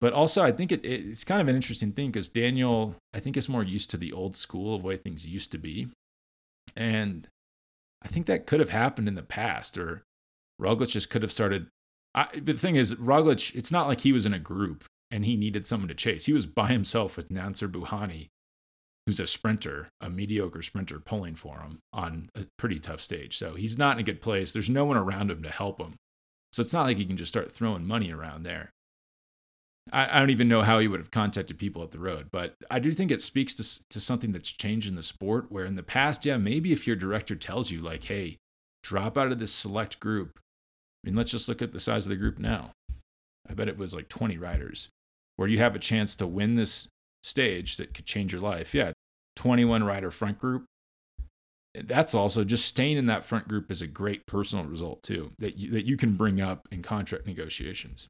but 0.00 0.12
also 0.12 0.42
i 0.42 0.52
think 0.52 0.72
it, 0.72 0.84
it's 0.84 1.24
kind 1.24 1.40
of 1.40 1.48
an 1.48 1.56
interesting 1.56 1.92
thing 1.92 2.10
because 2.10 2.28
daniel 2.28 2.94
i 3.14 3.20
think 3.20 3.36
is 3.36 3.48
more 3.48 3.62
used 3.62 3.90
to 3.90 3.96
the 3.96 4.12
old 4.12 4.36
school 4.36 4.74
of 4.74 4.84
way 4.84 4.96
things 4.96 5.26
used 5.26 5.50
to 5.52 5.58
be. 5.58 5.88
And 6.76 7.28
i 8.02 8.08
think 8.08 8.26
that 8.26 8.46
could 8.46 8.60
have 8.60 8.70
happened 8.70 9.08
in 9.08 9.14
the 9.14 9.22
past 9.22 9.76
or 9.78 10.02
roglic 10.60 10.88
just 10.88 11.10
could 11.10 11.22
have 11.22 11.32
started 11.32 11.68
I, 12.14 12.28
the 12.34 12.54
thing 12.54 12.76
is 12.76 12.94
roglic 12.94 13.54
it's 13.54 13.72
not 13.72 13.88
like 13.88 14.00
he 14.00 14.12
was 14.12 14.26
in 14.26 14.34
a 14.34 14.38
group 14.38 14.84
and 15.10 15.24
he 15.24 15.36
needed 15.36 15.66
someone 15.66 15.88
to 15.88 15.94
chase. 15.94 16.26
He 16.26 16.32
was 16.32 16.46
by 16.46 16.68
himself 16.68 17.16
with 17.16 17.30
Nacer 17.30 17.70
Bouhanni 17.70 18.28
who's 19.06 19.20
a 19.20 19.26
sprinter 19.26 19.88
a 20.02 20.10
mediocre 20.10 20.60
sprinter 20.60 21.00
pulling 21.00 21.34
for 21.34 21.60
him 21.60 21.78
on 21.94 22.28
a 22.34 22.44
pretty 22.58 22.78
tough 22.78 23.00
stage. 23.00 23.38
So 23.38 23.54
he's 23.54 23.78
not 23.78 23.96
in 23.96 24.00
a 24.00 24.04
good 24.04 24.20
place. 24.20 24.52
There's 24.52 24.68
no 24.68 24.84
one 24.84 24.98
around 24.98 25.30
him 25.30 25.42
to 25.44 25.48
help 25.48 25.80
him. 25.80 25.94
So 26.52 26.60
it's 26.60 26.74
not 26.74 26.84
like 26.84 26.98
he 26.98 27.06
can 27.06 27.16
just 27.16 27.32
start 27.32 27.50
throwing 27.50 27.86
money 27.86 28.12
around 28.12 28.42
there 28.42 28.70
I, 29.92 30.16
I 30.16 30.20
don't 30.20 30.30
even 30.30 30.48
know 30.48 30.62
how 30.62 30.78
he 30.78 30.88
would 30.88 31.00
have 31.00 31.10
contacted 31.10 31.58
people 31.58 31.82
at 31.82 31.90
the 31.90 31.98
road, 31.98 32.28
but 32.30 32.54
I 32.70 32.78
do 32.78 32.92
think 32.92 33.10
it 33.10 33.22
speaks 33.22 33.54
to, 33.54 33.88
to 33.88 34.00
something 34.00 34.32
that's 34.32 34.50
changed 34.50 34.88
in 34.88 34.94
the 34.94 35.02
sport 35.02 35.46
where 35.50 35.64
in 35.64 35.76
the 35.76 35.82
past, 35.82 36.24
yeah, 36.24 36.36
maybe 36.36 36.72
if 36.72 36.86
your 36.86 36.96
director 36.96 37.36
tells 37.36 37.70
you, 37.70 37.80
like, 37.80 38.04
hey, 38.04 38.38
drop 38.82 39.18
out 39.18 39.32
of 39.32 39.38
this 39.38 39.52
select 39.52 40.00
group, 40.00 40.38
I 41.04 41.08
mean, 41.08 41.16
let's 41.16 41.30
just 41.30 41.48
look 41.48 41.62
at 41.62 41.72
the 41.72 41.80
size 41.80 42.06
of 42.06 42.10
the 42.10 42.16
group 42.16 42.38
now. 42.38 42.72
I 43.48 43.54
bet 43.54 43.68
it 43.68 43.78
was 43.78 43.94
like 43.94 44.08
20 44.08 44.36
riders 44.36 44.88
where 45.36 45.48
you 45.48 45.58
have 45.58 45.74
a 45.74 45.80
chance 45.80 46.16
to 46.16 46.26
win 46.26 46.56
this 46.56 46.88
stage 47.22 47.76
that 47.76 47.94
could 47.94 48.06
change 48.06 48.32
your 48.32 48.42
life. 48.42 48.74
Yeah, 48.74 48.92
21 49.36 49.84
rider 49.84 50.10
front 50.10 50.38
group. 50.38 50.64
That's 51.74 52.14
also 52.14 52.44
just 52.44 52.64
staying 52.64 52.96
in 52.96 53.06
that 53.06 53.24
front 53.24 53.46
group 53.46 53.70
is 53.70 53.80
a 53.80 53.86
great 53.86 54.26
personal 54.26 54.64
result 54.64 55.02
too 55.02 55.32
that 55.38 55.56
you, 55.56 55.70
that 55.70 55.84
you 55.84 55.96
can 55.96 56.16
bring 56.16 56.40
up 56.40 56.66
in 56.72 56.82
contract 56.82 57.26
negotiations. 57.26 58.08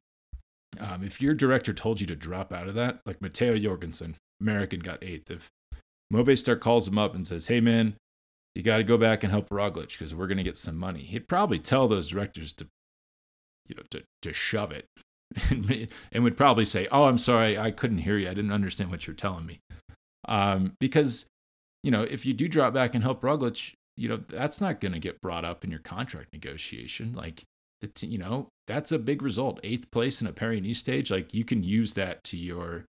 Um, 0.79 1.03
if 1.03 1.21
your 1.21 1.33
director 1.33 1.73
told 1.73 1.99
you 1.99 2.07
to 2.07 2.15
drop 2.15 2.53
out 2.53 2.67
of 2.67 2.75
that, 2.75 2.99
like 3.05 3.21
Matteo 3.21 3.57
Jorgenson, 3.57 4.15
American 4.39 4.79
got 4.81 5.03
eighth. 5.03 5.31
If 5.31 5.49
Movistar 6.13 6.59
calls 6.59 6.87
him 6.87 6.97
up 6.97 7.15
and 7.15 7.25
says, 7.25 7.47
"Hey 7.47 7.59
man, 7.59 7.95
you 8.55 8.61
got 8.61 8.77
to 8.77 8.83
go 8.83 8.97
back 8.97 9.23
and 9.23 9.31
help 9.31 9.49
Roglic 9.49 9.91
because 9.91 10.13
we're 10.13 10.27
going 10.27 10.37
to 10.37 10.43
get 10.43 10.57
some 10.57 10.77
money," 10.77 11.03
he'd 11.03 11.27
probably 11.27 11.59
tell 11.59 11.87
those 11.87 12.07
directors 12.07 12.53
to, 12.53 12.67
you 13.67 13.75
know, 13.75 13.83
to 13.89 14.03
to 14.21 14.33
shove 14.33 14.71
it, 14.71 14.85
and, 15.49 15.87
and 16.11 16.23
would 16.23 16.37
probably 16.37 16.65
say, 16.65 16.87
"Oh, 16.91 17.05
I'm 17.05 17.17
sorry, 17.17 17.57
I 17.57 17.71
couldn't 17.71 17.99
hear 17.99 18.17
you. 18.17 18.27
I 18.29 18.33
didn't 18.33 18.53
understand 18.53 18.91
what 18.91 19.07
you're 19.07 19.15
telling 19.15 19.45
me," 19.45 19.59
um, 20.27 20.73
because 20.79 21.25
you 21.83 21.91
know 21.91 22.03
if 22.03 22.25
you 22.25 22.33
do 22.33 22.47
drop 22.47 22.73
back 22.73 22.93
and 22.93 23.03
help 23.03 23.21
Roglic, 23.21 23.73
you 23.97 24.07
know 24.07 24.17
that's 24.27 24.61
not 24.61 24.79
going 24.79 24.93
to 24.93 24.99
get 24.99 25.21
brought 25.21 25.45
up 25.45 25.63
in 25.63 25.71
your 25.71 25.79
contract 25.79 26.31
negotiation. 26.31 27.13
Like 27.13 27.43
the 27.81 27.87
t- 27.87 28.07
you 28.07 28.17
know 28.17 28.47
that's 28.67 28.91
a 28.91 28.99
big 28.99 29.21
result 29.21 29.59
eighth 29.63 29.89
place 29.91 30.21
in 30.21 30.27
a 30.27 30.33
Paris 30.33 30.77
stage 30.77 31.11
like 31.11 31.33
you 31.33 31.43
can 31.43 31.63
use 31.63 31.93
that 31.93 32.23
to 32.23 32.37
your 32.37 32.85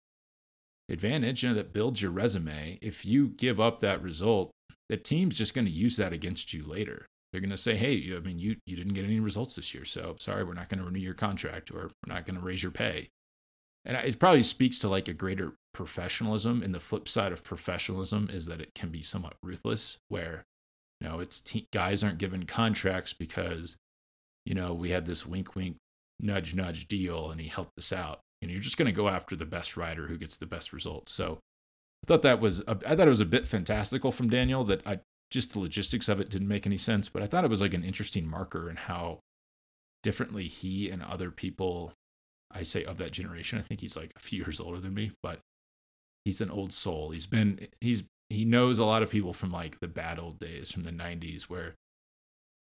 advantage 0.90 1.42
you 1.42 1.48
know, 1.50 1.54
that 1.54 1.72
builds 1.72 2.02
your 2.02 2.10
resume 2.10 2.78
if 2.82 3.04
you 3.04 3.28
give 3.28 3.58
up 3.58 3.80
that 3.80 4.02
result 4.02 4.50
the 4.88 4.96
team's 4.96 5.36
just 5.36 5.54
going 5.54 5.64
to 5.64 5.70
use 5.70 5.96
that 5.96 6.12
against 6.12 6.52
you 6.52 6.62
later 6.62 7.06
they're 7.34 7.40
going 7.40 7.50
to 7.50 7.56
say, 7.56 7.76
"Hey, 7.76 8.14
I 8.16 8.20
mean, 8.20 8.38
you 8.38 8.58
you 8.64 8.76
didn't 8.76 8.92
get 8.92 9.04
any 9.04 9.18
results 9.18 9.56
this 9.56 9.74
year, 9.74 9.84
so 9.84 10.14
sorry, 10.20 10.44
we're 10.44 10.54
not 10.54 10.68
going 10.68 10.78
to 10.78 10.84
renew 10.84 11.00
your 11.00 11.14
contract, 11.14 11.68
or 11.72 11.90
we're 12.06 12.14
not 12.14 12.26
going 12.26 12.36
to 12.36 12.40
raise 12.40 12.62
your 12.62 12.70
pay." 12.70 13.08
And 13.84 13.96
it 13.96 14.20
probably 14.20 14.44
speaks 14.44 14.78
to 14.78 14.88
like 14.88 15.08
a 15.08 15.12
greater 15.12 15.54
professionalism. 15.72 16.62
And 16.62 16.72
the 16.72 16.78
flip 16.78 17.08
side 17.08 17.32
of 17.32 17.42
professionalism 17.42 18.30
is 18.32 18.46
that 18.46 18.60
it 18.60 18.72
can 18.76 18.90
be 18.90 19.02
somewhat 19.02 19.34
ruthless, 19.42 19.98
where 20.08 20.44
you 21.00 21.08
know 21.08 21.18
it's 21.18 21.40
te- 21.40 21.66
guys 21.72 22.04
aren't 22.04 22.18
given 22.18 22.46
contracts 22.46 23.12
because 23.12 23.78
you 24.44 24.54
know 24.54 24.72
we 24.74 24.90
had 24.90 25.06
this 25.06 25.26
wink 25.26 25.54
wink 25.54 25.76
nudge 26.20 26.54
nudge 26.54 26.86
deal 26.86 27.30
and 27.30 27.40
he 27.40 27.48
helped 27.48 27.78
us 27.78 27.92
out. 27.92 28.20
And 28.42 28.50
you're 28.50 28.60
just 28.60 28.76
going 28.76 28.86
to 28.86 28.92
go 28.92 29.08
after 29.08 29.34
the 29.36 29.46
best 29.46 29.76
rider 29.76 30.06
who 30.06 30.18
gets 30.18 30.36
the 30.36 30.46
best 30.46 30.72
results. 30.72 31.12
So 31.12 31.38
I 32.04 32.06
thought 32.06 32.22
that 32.22 32.40
was 32.40 32.60
a, 32.60 32.76
I 32.86 32.94
thought 32.94 33.06
it 33.06 33.08
was 33.08 33.20
a 33.20 33.26
bit 33.26 33.48
fantastical 33.48 34.12
from 34.12 34.28
Daniel 34.28 34.64
that 34.64 34.86
I 34.86 35.00
just 35.30 35.52
the 35.52 35.60
logistics 35.60 36.08
of 36.08 36.20
it 36.20 36.28
didn't 36.28 36.48
make 36.48 36.66
any 36.66 36.76
sense, 36.76 37.08
but 37.08 37.22
I 37.22 37.26
thought 37.26 37.44
it 37.44 37.50
was 37.50 37.60
like 37.60 37.74
an 37.74 37.84
interesting 37.84 38.28
marker 38.28 38.68
in 38.68 38.76
how 38.76 39.20
differently 40.02 40.46
he 40.46 40.90
and 40.90 41.02
other 41.02 41.30
people 41.30 41.92
I 42.50 42.62
say 42.62 42.84
of 42.84 42.98
that 42.98 43.12
generation. 43.12 43.58
I 43.58 43.62
think 43.62 43.80
he's 43.80 43.96
like 43.96 44.12
a 44.14 44.20
few 44.20 44.40
years 44.40 44.60
older 44.60 44.78
than 44.78 44.94
me, 44.94 45.12
but 45.22 45.40
he's 46.24 46.40
an 46.40 46.50
old 46.50 46.72
soul. 46.72 47.10
He's 47.10 47.26
been 47.26 47.66
he's 47.80 48.04
he 48.28 48.44
knows 48.44 48.78
a 48.78 48.84
lot 48.84 49.02
of 49.02 49.10
people 49.10 49.32
from 49.32 49.50
like 49.50 49.80
the 49.80 49.88
bad 49.88 50.18
old 50.18 50.38
days 50.38 50.70
from 50.70 50.82
the 50.84 50.90
90s 50.90 51.44
where 51.44 51.74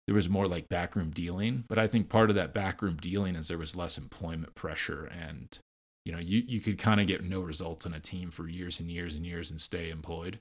there 0.08 0.16
was 0.16 0.30
more 0.30 0.47
like 0.47 0.70
backroom 0.70 1.12
dealing, 1.12 1.66
but 1.68 1.78
I 1.78 1.86
think 1.86 2.10
part 2.10 2.30
of 2.30 2.36
that 2.38 2.53
backroom 2.53 2.95
dealing 2.95 3.36
is 3.36 3.49
there 3.49 3.58
was 3.58 3.76
less 3.76 3.97
employment 3.97 4.55
pressure 4.55 5.05
and 5.05 5.60
you 6.08 6.14
know, 6.14 6.20
you 6.20 6.41
you 6.47 6.62
could 6.62 6.78
kind 6.78 7.01
of 7.01 7.08
get 7.08 7.26
no 7.26 7.41
results 7.41 7.86
on 7.86 7.93
a 7.93 7.99
team 7.99 8.32
for 8.32 8.47
years 8.47 8.80
and 8.80 8.89
years 8.89 9.14
and 9.14 9.26
years 9.26 9.51
and 9.51 9.60
stay 9.60 9.89
employed. 9.89 10.39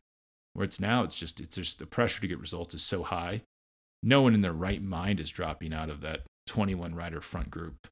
Where 0.53 0.65
it's 0.65 0.79
now 0.79 1.03
it's 1.03 1.17
just 1.17 1.41
it's 1.41 1.57
just 1.57 1.81
the 1.81 1.87
pressure 1.87 2.21
to 2.21 2.29
get 2.29 2.39
results 2.39 2.73
is 2.73 2.83
so 2.83 3.03
high. 3.03 3.43
No 4.01 4.23
one 4.23 4.33
in 4.33 4.43
their 4.43 4.53
right 4.53 4.81
mind 4.81 5.19
is 5.19 5.29
dropping 5.29 5.75
out 5.75 5.91
of 5.91 6.03
that 6.03 6.21
21 6.47 6.95
rider 6.95 7.21
front 7.21 7.51
group 7.51 7.89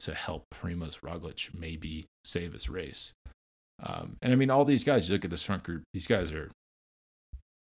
to 0.00 0.12
help 0.12 0.44
Primoz 0.52 1.00
Roglic 1.00 1.54
maybe 1.54 2.04
save 2.22 2.52
his 2.52 2.68
race. 2.68 3.14
Um, 3.82 4.18
and 4.20 4.30
I 4.30 4.36
mean, 4.36 4.50
all 4.50 4.66
these 4.66 4.84
guys, 4.84 5.08
you 5.08 5.14
look 5.14 5.24
at 5.24 5.30
this 5.30 5.42
front 5.42 5.62
group, 5.62 5.84
these 5.94 6.06
guys 6.06 6.30
are 6.32 6.50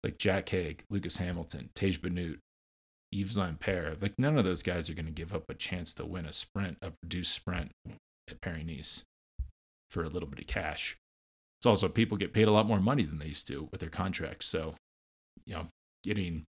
like 0.03 0.17
Jack 0.17 0.49
Haig, 0.49 0.83
Lucas 0.89 1.17
Hamilton, 1.17 1.69
Tiesj 1.73 2.01
Benoot, 2.01 2.39
Yves 3.11 3.37
Lampaert. 3.37 4.01
Like, 4.01 4.13
none 4.17 4.37
of 4.37 4.45
those 4.45 4.63
guys 4.63 4.89
are 4.89 4.93
going 4.93 5.05
to 5.05 5.11
give 5.11 5.33
up 5.33 5.43
a 5.49 5.53
chance 5.53 5.93
to 5.95 6.05
win 6.05 6.25
a 6.25 6.33
sprint, 6.33 6.77
a 6.81 6.91
reduced 7.03 7.33
sprint 7.33 7.71
at 8.29 8.41
Paris 8.41 8.63
Nice 8.65 9.03
for 9.89 10.03
a 10.03 10.09
little 10.09 10.27
bit 10.27 10.39
of 10.39 10.47
cash. 10.47 10.97
It's 11.59 11.65
also 11.65 11.87
people 11.87 12.17
get 12.17 12.33
paid 12.33 12.47
a 12.47 12.51
lot 12.51 12.67
more 12.67 12.79
money 12.79 13.03
than 13.03 13.19
they 13.19 13.27
used 13.27 13.47
to 13.47 13.67
with 13.71 13.81
their 13.81 13.89
contracts. 13.89 14.47
So, 14.47 14.75
you 15.45 15.55
know, 15.55 15.67
getting 16.03 16.43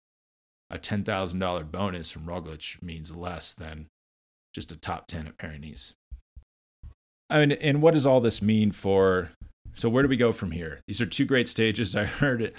a 0.70 0.78
$10,000 0.78 1.70
bonus 1.70 2.10
from 2.10 2.26
Roglic 2.26 2.82
means 2.82 3.14
less 3.14 3.54
than 3.54 3.86
just 4.54 4.72
a 4.72 4.76
top 4.76 5.06
10 5.06 5.26
at 5.26 5.38
Paris 5.38 5.60
Nice. 5.60 5.94
I 7.30 7.38
mean, 7.38 7.52
and 7.52 7.82
what 7.82 7.94
does 7.94 8.06
all 8.06 8.20
this 8.20 8.42
mean 8.42 8.72
for? 8.72 9.30
So 9.74 9.88
where 9.88 10.02
do 10.02 10.08
we 10.08 10.16
go 10.16 10.32
from 10.32 10.50
here? 10.50 10.80
These 10.86 11.00
are 11.00 11.06
two 11.06 11.24
great 11.24 11.48
stages. 11.48 11.94
I 11.94 12.04
heard 12.04 12.42
it. 12.42 12.54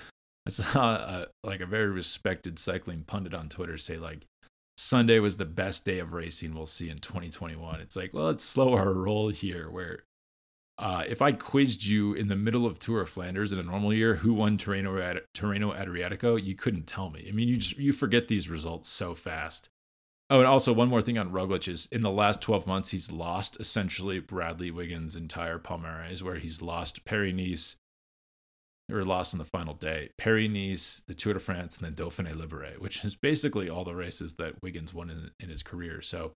I 0.49 0.63
saw 0.63 0.95
a, 0.95 1.27
like 1.43 1.61
a 1.61 1.65
very 1.65 1.89
respected 1.89 2.57
cycling 2.57 3.03
pundit 3.03 3.33
on 3.33 3.49
Twitter 3.49 3.77
say 3.77 3.97
like 3.97 4.25
Sunday 4.77 5.19
was 5.19 5.37
the 5.37 5.45
best 5.45 5.83
day 5.83 5.99
of 5.99 6.13
racing 6.13 6.55
we'll 6.55 6.65
see 6.65 6.89
in 6.89 6.99
2021. 6.99 7.81
It's 7.81 7.97
like, 7.97 8.13
well, 8.13 8.27
let's 8.27 8.45
slow 8.45 8.73
our 8.73 8.93
roll 8.93 9.27
here. 9.27 9.69
Where 9.69 10.03
uh, 10.77 11.03
if 11.05 11.21
I 11.21 11.33
quizzed 11.33 11.83
you 11.83 12.13
in 12.13 12.29
the 12.29 12.35
middle 12.37 12.65
of 12.65 12.79
Tour 12.79 13.01
of 13.01 13.09
Flanders 13.09 13.51
in 13.51 13.59
a 13.59 13.63
normal 13.63 13.93
year, 13.93 14.15
who 14.15 14.33
won 14.33 14.57
Tirreno, 14.57 15.19
Tirreno 15.35 15.77
Adriatico, 15.77 16.41
you 16.41 16.55
couldn't 16.55 16.87
tell 16.87 17.09
me. 17.09 17.25
I 17.27 17.33
mean, 17.33 17.49
you 17.49 17.57
just 17.57 17.77
you 17.77 17.91
forget 17.91 18.29
these 18.29 18.47
results 18.47 18.87
so 18.87 19.13
fast. 19.13 19.67
Oh, 20.29 20.39
and 20.39 20.47
also 20.47 20.71
one 20.71 20.87
more 20.87 21.01
thing 21.01 21.17
on 21.17 21.33
Roglic 21.33 21.67
is 21.67 21.87
in 21.91 21.99
the 21.99 22.09
last 22.09 22.39
12 22.39 22.65
months, 22.65 22.91
he's 22.91 23.11
lost 23.11 23.57
essentially 23.59 24.19
Bradley 24.19 24.71
Wiggins' 24.71 25.15
entire 25.15 25.59
Palmares, 25.59 26.21
where 26.21 26.35
he's 26.35 26.61
lost 26.61 27.03
Paris 27.03 27.33
Nice, 27.33 27.75
or 28.91 29.03
lost 29.03 29.33
on 29.33 29.37
the 29.37 29.45
final 29.45 29.73
day, 29.73 30.09
Paris 30.17 30.49
Nice, 30.49 31.03
the 31.07 31.13
Tour 31.13 31.33
de 31.33 31.39
France, 31.39 31.77
and 31.77 31.85
then 31.85 31.93
Dauphiné 31.93 32.33
Libéré, 32.33 32.77
which 32.79 33.03
is 33.03 33.15
basically 33.15 33.69
all 33.69 33.83
the 33.83 33.95
races 33.95 34.35
that 34.35 34.61
Wiggins 34.61 34.93
won 34.93 35.09
in, 35.09 35.31
in 35.39 35.49
his 35.49 35.63
career. 35.63 36.01
So 36.01 36.33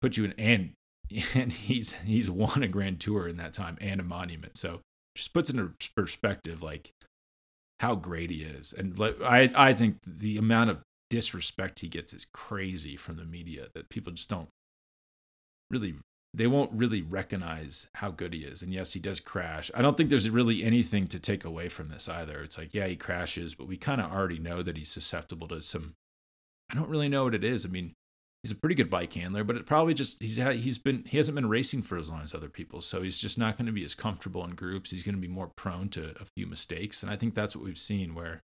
put 0.00 0.16
you 0.16 0.24
in, 0.24 0.34
and 0.38 0.72
and 1.34 1.52
he's 1.52 1.92
he's 2.04 2.30
won 2.30 2.62
a 2.62 2.68
Grand 2.68 3.00
Tour 3.00 3.28
in 3.28 3.36
that 3.36 3.52
time 3.52 3.78
and 3.80 4.00
a 4.00 4.04
Monument. 4.04 4.56
So 4.56 4.80
just 5.14 5.32
puts 5.32 5.50
into 5.50 5.72
perspective 5.96 6.62
like 6.62 6.92
how 7.80 7.94
great 7.94 8.30
he 8.30 8.42
is, 8.42 8.72
and 8.72 8.98
like 8.98 9.20
I 9.22 9.50
I 9.54 9.74
think 9.74 9.98
the 10.06 10.38
amount 10.38 10.70
of 10.70 10.82
disrespect 11.10 11.80
he 11.80 11.88
gets 11.88 12.12
is 12.12 12.26
crazy 12.32 12.96
from 12.96 13.16
the 13.16 13.24
media 13.24 13.66
that 13.74 13.88
people 13.88 14.12
just 14.12 14.28
don't 14.28 14.48
really 15.70 15.94
they 16.34 16.46
won't 16.48 16.72
really 16.72 17.00
recognize 17.00 17.86
how 17.94 18.10
good 18.10 18.34
he 18.34 18.40
is. 18.40 18.60
And 18.60 18.72
yes, 18.72 18.92
he 18.92 19.00
does 19.00 19.20
crash. 19.20 19.70
I 19.74 19.82
don't 19.82 19.96
think 19.96 20.10
there's 20.10 20.28
really 20.28 20.64
anything 20.64 21.06
to 21.08 21.20
take 21.20 21.44
away 21.44 21.68
from 21.68 21.88
this 21.88 22.08
either. 22.08 22.42
It's 22.42 22.58
like, 22.58 22.74
yeah, 22.74 22.86
he 22.88 22.96
crashes, 22.96 23.54
but 23.54 23.68
we 23.68 23.76
kind 23.76 24.00
of 24.00 24.10
already 24.10 24.38
know 24.38 24.62
that 24.62 24.76
he's 24.76 24.90
susceptible 24.90 25.48
to 25.48 25.62
some 25.62 25.94
I 26.70 26.74
don't 26.74 26.88
really 26.88 27.08
know 27.08 27.24
what 27.24 27.34
it 27.34 27.44
is. 27.44 27.64
I 27.64 27.68
mean, 27.68 27.94
he's 28.42 28.50
a 28.50 28.56
pretty 28.56 28.74
good 28.74 28.90
bike 28.90 29.12
handler, 29.12 29.44
but 29.44 29.56
it 29.56 29.66
probably 29.66 29.94
just 29.94 30.20
he's 30.20 30.36
he's 30.36 30.78
been 30.78 31.04
he 31.06 31.18
hasn't 31.18 31.34
been 31.34 31.48
racing 31.48 31.82
for 31.82 31.98
as 31.98 32.10
long 32.10 32.22
as 32.22 32.34
other 32.34 32.48
people, 32.48 32.80
so 32.80 33.02
he's 33.02 33.18
just 33.18 33.38
not 33.38 33.56
going 33.56 33.66
to 33.66 33.72
be 33.72 33.84
as 33.84 33.94
comfortable 33.94 34.44
in 34.44 34.54
groups. 34.54 34.90
He's 34.90 35.02
going 35.02 35.14
to 35.14 35.20
be 35.20 35.28
more 35.28 35.50
prone 35.54 35.88
to 35.90 36.14
a 36.20 36.24
few 36.36 36.46
mistakes, 36.46 37.02
and 37.02 37.12
I 37.12 37.16
think 37.16 37.34
that's 37.34 37.54
what 37.54 37.64
we've 37.64 37.78
seen 37.78 38.14
where 38.14 38.42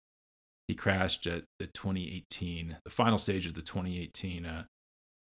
he 0.67 0.75
crashed 0.75 1.27
at 1.27 1.43
the 1.59 1.67
2018, 1.67 2.77
the 2.85 2.89
final 2.89 3.17
stage 3.17 3.45
of 3.45 3.55
the 3.55 3.61
2018 3.61 4.45
uh, 4.45 4.63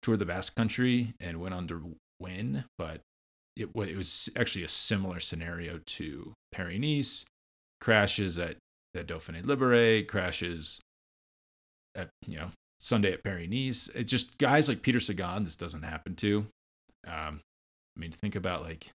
Tour 0.02 0.14
of 0.14 0.20
the 0.20 0.26
Basque 0.26 0.54
Country 0.54 1.14
and 1.18 1.40
went 1.40 1.54
on 1.54 1.66
to 1.68 1.96
win, 2.20 2.64
but 2.78 3.00
it, 3.56 3.68
it 3.74 3.96
was 3.96 4.28
actually 4.36 4.64
a 4.64 4.68
similar 4.68 5.20
scenario 5.20 5.80
to 5.84 6.34
Paris 6.52 6.78
Nice. 6.78 7.24
Crashes 7.80 8.38
at 8.38 8.56
the 8.94 9.04
Dauphiné 9.04 9.42
Libéré, 9.44 10.06
crashes 10.06 10.80
at, 11.94 12.08
you 12.26 12.36
know, 12.36 12.50
Sunday 12.80 13.12
at 13.12 13.22
Paris 13.22 13.48
Nice. 13.48 13.88
It's 13.94 14.10
just 14.10 14.38
guys 14.38 14.68
like 14.68 14.82
Peter 14.82 15.00
Sagan, 15.00 15.44
this 15.44 15.56
doesn't 15.56 15.82
happen 15.82 16.14
to. 16.16 16.46
Um, 17.06 17.40
I 17.96 18.00
mean, 18.00 18.12
think 18.12 18.34
about 18.34 18.62
like 18.62 18.90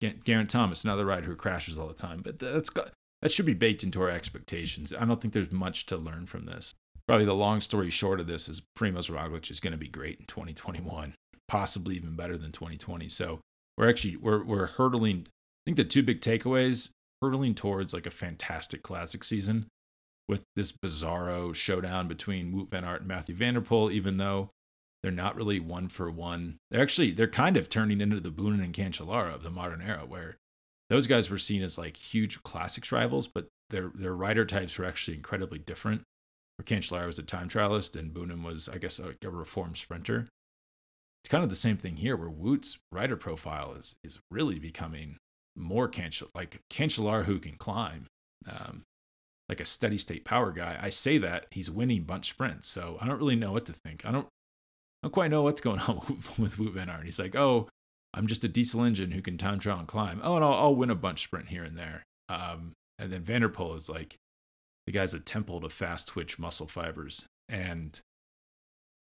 Geraint 0.00 0.50
Thomas, 0.50 0.84
another 0.84 1.04
rider 1.04 1.26
who 1.26 1.34
crashes 1.34 1.78
all 1.78 1.88
the 1.88 1.94
time, 1.94 2.20
but 2.22 2.38
that's 2.38 2.70
got 2.70 2.92
that 3.22 3.32
should 3.32 3.46
be 3.46 3.54
baked 3.54 3.82
into 3.82 4.00
our 4.00 4.10
expectations. 4.10 4.92
I 4.96 5.04
don't 5.04 5.20
think 5.20 5.34
there's 5.34 5.50
much 5.50 5.86
to 5.86 5.96
learn 5.96 6.26
from 6.26 6.46
this. 6.46 6.74
Probably 7.06 7.24
the 7.24 7.34
long 7.34 7.60
story 7.60 7.90
short 7.90 8.20
of 8.20 8.26
this 8.26 8.48
is 8.48 8.62
Primoz 8.78 9.10
Roglic 9.10 9.50
is 9.50 9.60
going 9.60 9.72
to 9.72 9.78
be 9.78 9.88
great 9.88 10.20
in 10.20 10.26
2021, 10.26 11.14
possibly 11.48 11.96
even 11.96 12.14
better 12.14 12.36
than 12.36 12.52
2020. 12.52 13.08
So 13.08 13.40
we're 13.76 13.88
actually 13.88 14.16
we're 14.16 14.44
we're 14.44 14.66
hurtling. 14.66 15.26
I 15.26 15.62
think 15.64 15.76
the 15.76 15.84
two 15.84 16.02
big 16.02 16.20
takeaways 16.20 16.90
hurtling 17.20 17.54
towards 17.54 17.92
like 17.92 18.06
a 18.06 18.10
fantastic 18.10 18.82
classic 18.82 19.24
season 19.24 19.66
with 20.28 20.42
this 20.54 20.72
bizarro 20.72 21.54
showdown 21.54 22.06
between 22.06 22.52
Wout 22.52 22.70
van 22.70 22.84
Aert 22.84 23.00
and 23.00 23.08
Matthew 23.08 23.34
van 23.34 23.54
der 23.54 23.60
Poel, 23.60 23.90
even 23.90 24.18
though 24.18 24.50
they're 25.02 25.12
not 25.12 25.36
really 25.36 25.60
one 25.60 25.88
for 25.88 26.10
one. 26.10 26.58
They're 26.70 26.82
actually 26.82 27.12
they're 27.12 27.26
kind 27.26 27.56
of 27.56 27.68
turning 27.68 28.00
into 28.00 28.20
the 28.20 28.30
Boonen 28.30 28.62
and 28.62 28.74
Cancellara 28.74 29.34
of 29.34 29.42
the 29.42 29.50
modern 29.50 29.80
era, 29.80 30.04
where 30.06 30.36
those 30.90 31.06
guys 31.06 31.30
were 31.30 31.38
seen 31.38 31.62
as 31.62 31.78
like 31.78 31.96
huge 31.96 32.42
classics 32.42 32.92
rivals, 32.92 33.26
but 33.28 33.48
their 33.70 33.90
their 33.94 34.14
rider 34.14 34.44
types 34.44 34.78
were 34.78 34.84
actually 34.84 35.16
incredibly 35.16 35.58
different. 35.58 36.02
Where 36.56 36.64
Cancellara 36.64 37.06
was 37.06 37.18
a 37.18 37.22
time 37.22 37.48
trialist 37.48 37.96
and 37.96 38.12
Boonen 38.12 38.42
was, 38.42 38.68
I 38.68 38.78
guess, 38.78 38.98
a, 38.98 39.14
a 39.24 39.30
reformed 39.30 39.76
sprinter. 39.76 40.26
It's 41.28 41.32
kind 41.34 41.44
of 41.44 41.50
the 41.50 41.56
same 41.56 41.76
thing 41.76 41.96
here, 41.96 42.16
where 42.16 42.30
Wout's 42.30 42.78
rider 42.90 43.14
profile 43.14 43.74
is 43.78 43.96
is 44.02 44.18
really 44.30 44.58
becoming 44.58 45.18
more 45.54 45.86
Cancel 45.86 46.30
like 46.34 46.62
Cancellara 46.70 47.26
who 47.26 47.38
can 47.38 47.56
climb, 47.58 48.06
um, 48.50 48.84
like 49.46 49.60
a 49.60 49.66
steady 49.66 49.98
state 49.98 50.24
power 50.24 50.52
guy. 50.52 50.78
I 50.80 50.88
say 50.88 51.18
that 51.18 51.44
he's 51.50 51.70
winning 51.70 52.04
bunch 52.04 52.30
sprints, 52.30 52.66
so 52.66 52.96
I 52.98 53.06
don't 53.06 53.18
really 53.18 53.36
know 53.36 53.52
what 53.52 53.66
to 53.66 53.74
think. 53.74 54.06
I 54.06 54.10
don't 54.10 54.24
I 54.24 54.28
don't 55.02 55.12
quite 55.12 55.30
know 55.30 55.42
what's 55.42 55.60
going 55.60 55.80
on 55.86 56.00
with, 56.08 56.38
with 56.38 56.56
Wout 56.56 56.72
Van 56.72 56.88
Aert. 56.88 57.04
He's 57.04 57.18
like, 57.18 57.36
oh, 57.36 57.68
I'm 58.14 58.26
just 58.26 58.44
a 58.44 58.48
diesel 58.48 58.82
engine 58.82 59.10
who 59.10 59.20
can 59.20 59.36
time 59.36 59.58
trial 59.58 59.80
and 59.80 59.86
climb. 59.86 60.22
Oh, 60.24 60.36
and 60.36 60.42
I'll, 60.42 60.54
I'll 60.54 60.76
win 60.76 60.88
a 60.88 60.94
bunch 60.94 61.24
sprint 61.24 61.50
here 61.50 61.62
and 61.62 61.76
there. 61.76 62.04
Um, 62.30 62.72
and 62.98 63.12
then 63.12 63.20
van 63.20 63.42
der 63.42 63.50
Poel 63.50 63.76
is 63.76 63.90
like 63.90 64.16
the 64.86 64.92
guy's 64.92 65.12
a 65.12 65.20
temple 65.20 65.60
to 65.60 65.68
fast 65.68 66.08
twitch 66.08 66.38
muscle 66.38 66.68
fibers 66.68 67.26
and 67.50 68.00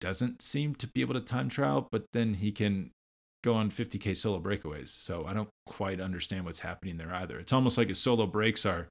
doesn't 0.03 0.41
seem 0.41 0.75
to 0.75 0.87
be 0.87 0.99
able 0.99 1.13
to 1.13 1.21
time 1.21 1.47
trial, 1.47 1.87
but 1.89 2.03
then 2.11 2.33
he 2.33 2.51
can 2.51 2.91
go 3.41 3.53
on 3.53 3.71
50k 3.71 4.17
solo 4.17 4.41
breakaways. 4.41 4.89
So 4.89 5.25
I 5.25 5.33
don't 5.33 5.47
quite 5.65 6.01
understand 6.01 6.43
what's 6.43 6.59
happening 6.59 6.97
there 6.97 7.13
either. 7.13 7.39
It's 7.39 7.53
almost 7.53 7.77
like 7.77 7.87
his 7.87 7.99
solo 7.99 8.27
breaks 8.27 8.65
are 8.65 8.89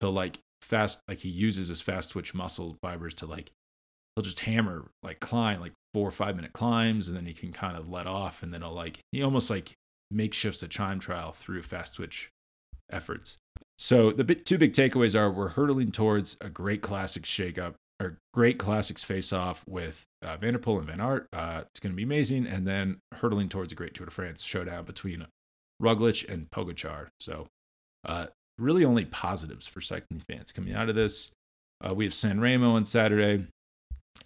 he'll 0.00 0.12
like 0.12 0.38
fast 0.62 1.00
like 1.08 1.18
he 1.18 1.28
uses 1.28 1.66
his 1.66 1.80
fast 1.80 2.12
twitch 2.12 2.32
muscle 2.32 2.76
fibers 2.80 3.14
to 3.14 3.26
like 3.26 3.50
he'll 4.14 4.22
just 4.22 4.40
hammer 4.40 4.86
like 5.02 5.18
climb 5.18 5.60
like 5.60 5.72
four 5.92 6.06
or 6.06 6.12
five 6.12 6.36
minute 6.36 6.52
climbs 6.52 7.08
and 7.08 7.16
then 7.16 7.26
he 7.26 7.32
can 7.32 7.52
kind 7.52 7.76
of 7.76 7.90
let 7.90 8.06
off 8.06 8.42
and 8.42 8.54
then 8.54 8.62
he'll 8.62 8.72
like 8.72 9.00
he 9.10 9.22
almost 9.22 9.50
like 9.50 9.74
makeshifts 10.14 10.62
a 10.62 10.68
time 10.68 11.00
trial 11.00 11.32
through 11.32 11.62
fast 11.62 11.96
twitch 11.96 12.30
efforts. 12.90 13.36
So 13.78 14.12
the 14.12 14.24
two 14.24 14.58
big 14.58 14.74
takeaways 14.74 15.18
are 15.18 15.28
we're 15.30 15.48
hurtling 15.48 15.90
towards 15.90 16.36
a 16.40 16.48
great 16.48 16.82
classic 16.82 17.24
shakeup. 17.24 17.74
or 18.00 18.18
great 18.32 18.58
classics 18.58 19.02
face 19.02 19.32
off 19.32 19.64
with 19.66 20.04
uh, 20.26 20.36
Van 20.36 20.52
der 20.52 20.58
Poel 20.58 20.78
and 20.78 20.86
Van 20.86 21.00
Aert. 21.00 21.28
Uh, 21.32 21.62
it's 21.70 21.80
going 21.80 21.92
to 21.92 21.96
be 21.96 22.02
amazing. 22.02 22.46
And 22.46 22.66
then 22.66 22.98
hurtling 23.14 23.48
towards 23.48 23.72
a 23.72 23.76
great 23.76 23.94
Tour 23.94 24.06
de 24.06 24.12
France 24.12 24.42
showdown 24.42 24.84
between 24.84 25.26
Roglic 25.82 26.28
and 26.28 26.50
Pogacar. 26.50 27.08
So, 27.20 27.46
uh, 28.04 28.26
really 28.58 28.84
only 28.84 29.04
positives 29.04 29.66
for 29.66 29.80
cycling 29.80 30.22
fans 30.28 30.52
coming 30.52 30.74
out 30.74 30.88
of 30.88 30.94
this. 30.94 31.30
Uh, 31.86 31.94
we 31.94 32.04
have 32.04 32.14
San 32.14 32.40
Remo 32.40 32.70
on 32.70 32.84
Saturday. 32.86 33.46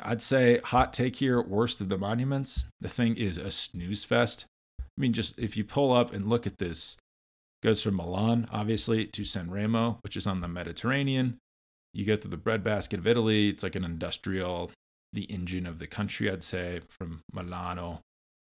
I'd 0.00 0.22
say 0.22 0.60
hot 0.64 0.92
take 0.92 1.16
here, 1.16 1.42
worst 1.42 1.80
of 1.80 1.88
the 1.88 1.98
monuments. 1.98 2.66
The 2.80 2.88
thing 2.88 3.16
is 3.16 3.36
a 3.38 3.50
snooze 3.50 4.04
fest. 4.04 4.46
I 4.78 4.84
mean, 4.96 5.12
just 5.12 5.38
if 5.38 5.56
you 5.56 5.64
pull 5.64 5.92
up 5.92 6.12
and 6.12 6.28
look 6.28 6.46
at 6.46 6.58
this, 6.58 6.96
goes 7.62 7.82
from 7.82 7.96
Milan, 7.96 8.46
obviously, 8.50 9.06
to 9.06 9.24
San 9.24 9.50
Remo, 9.50 9.98
which 10.02 10.16
is 10.16 10.26
on 10.26 10.40
the 10.40 10.48
Mediterranean. 10.48 11.38
You 11.92 12.06
go 12.06 12.16
through 12.16 12.30
the 12.30 12.36
breadbasket 12.36 13.00
of 13.00 13.06
Italy. 13.06 13.48
It's 13.48 13.62
like 13.62 13.74
an 13.74 13.84
industrial, 13.84 14.70
the 15.12 15.24
engine 15.24 15.66
of 15.66 15.78
the 15.78 15.86
country, 15.86 16.30
I'd 16.30 16.42
say, 16.42 16.80
from 16.88 17.22
Milano 17.32 18.00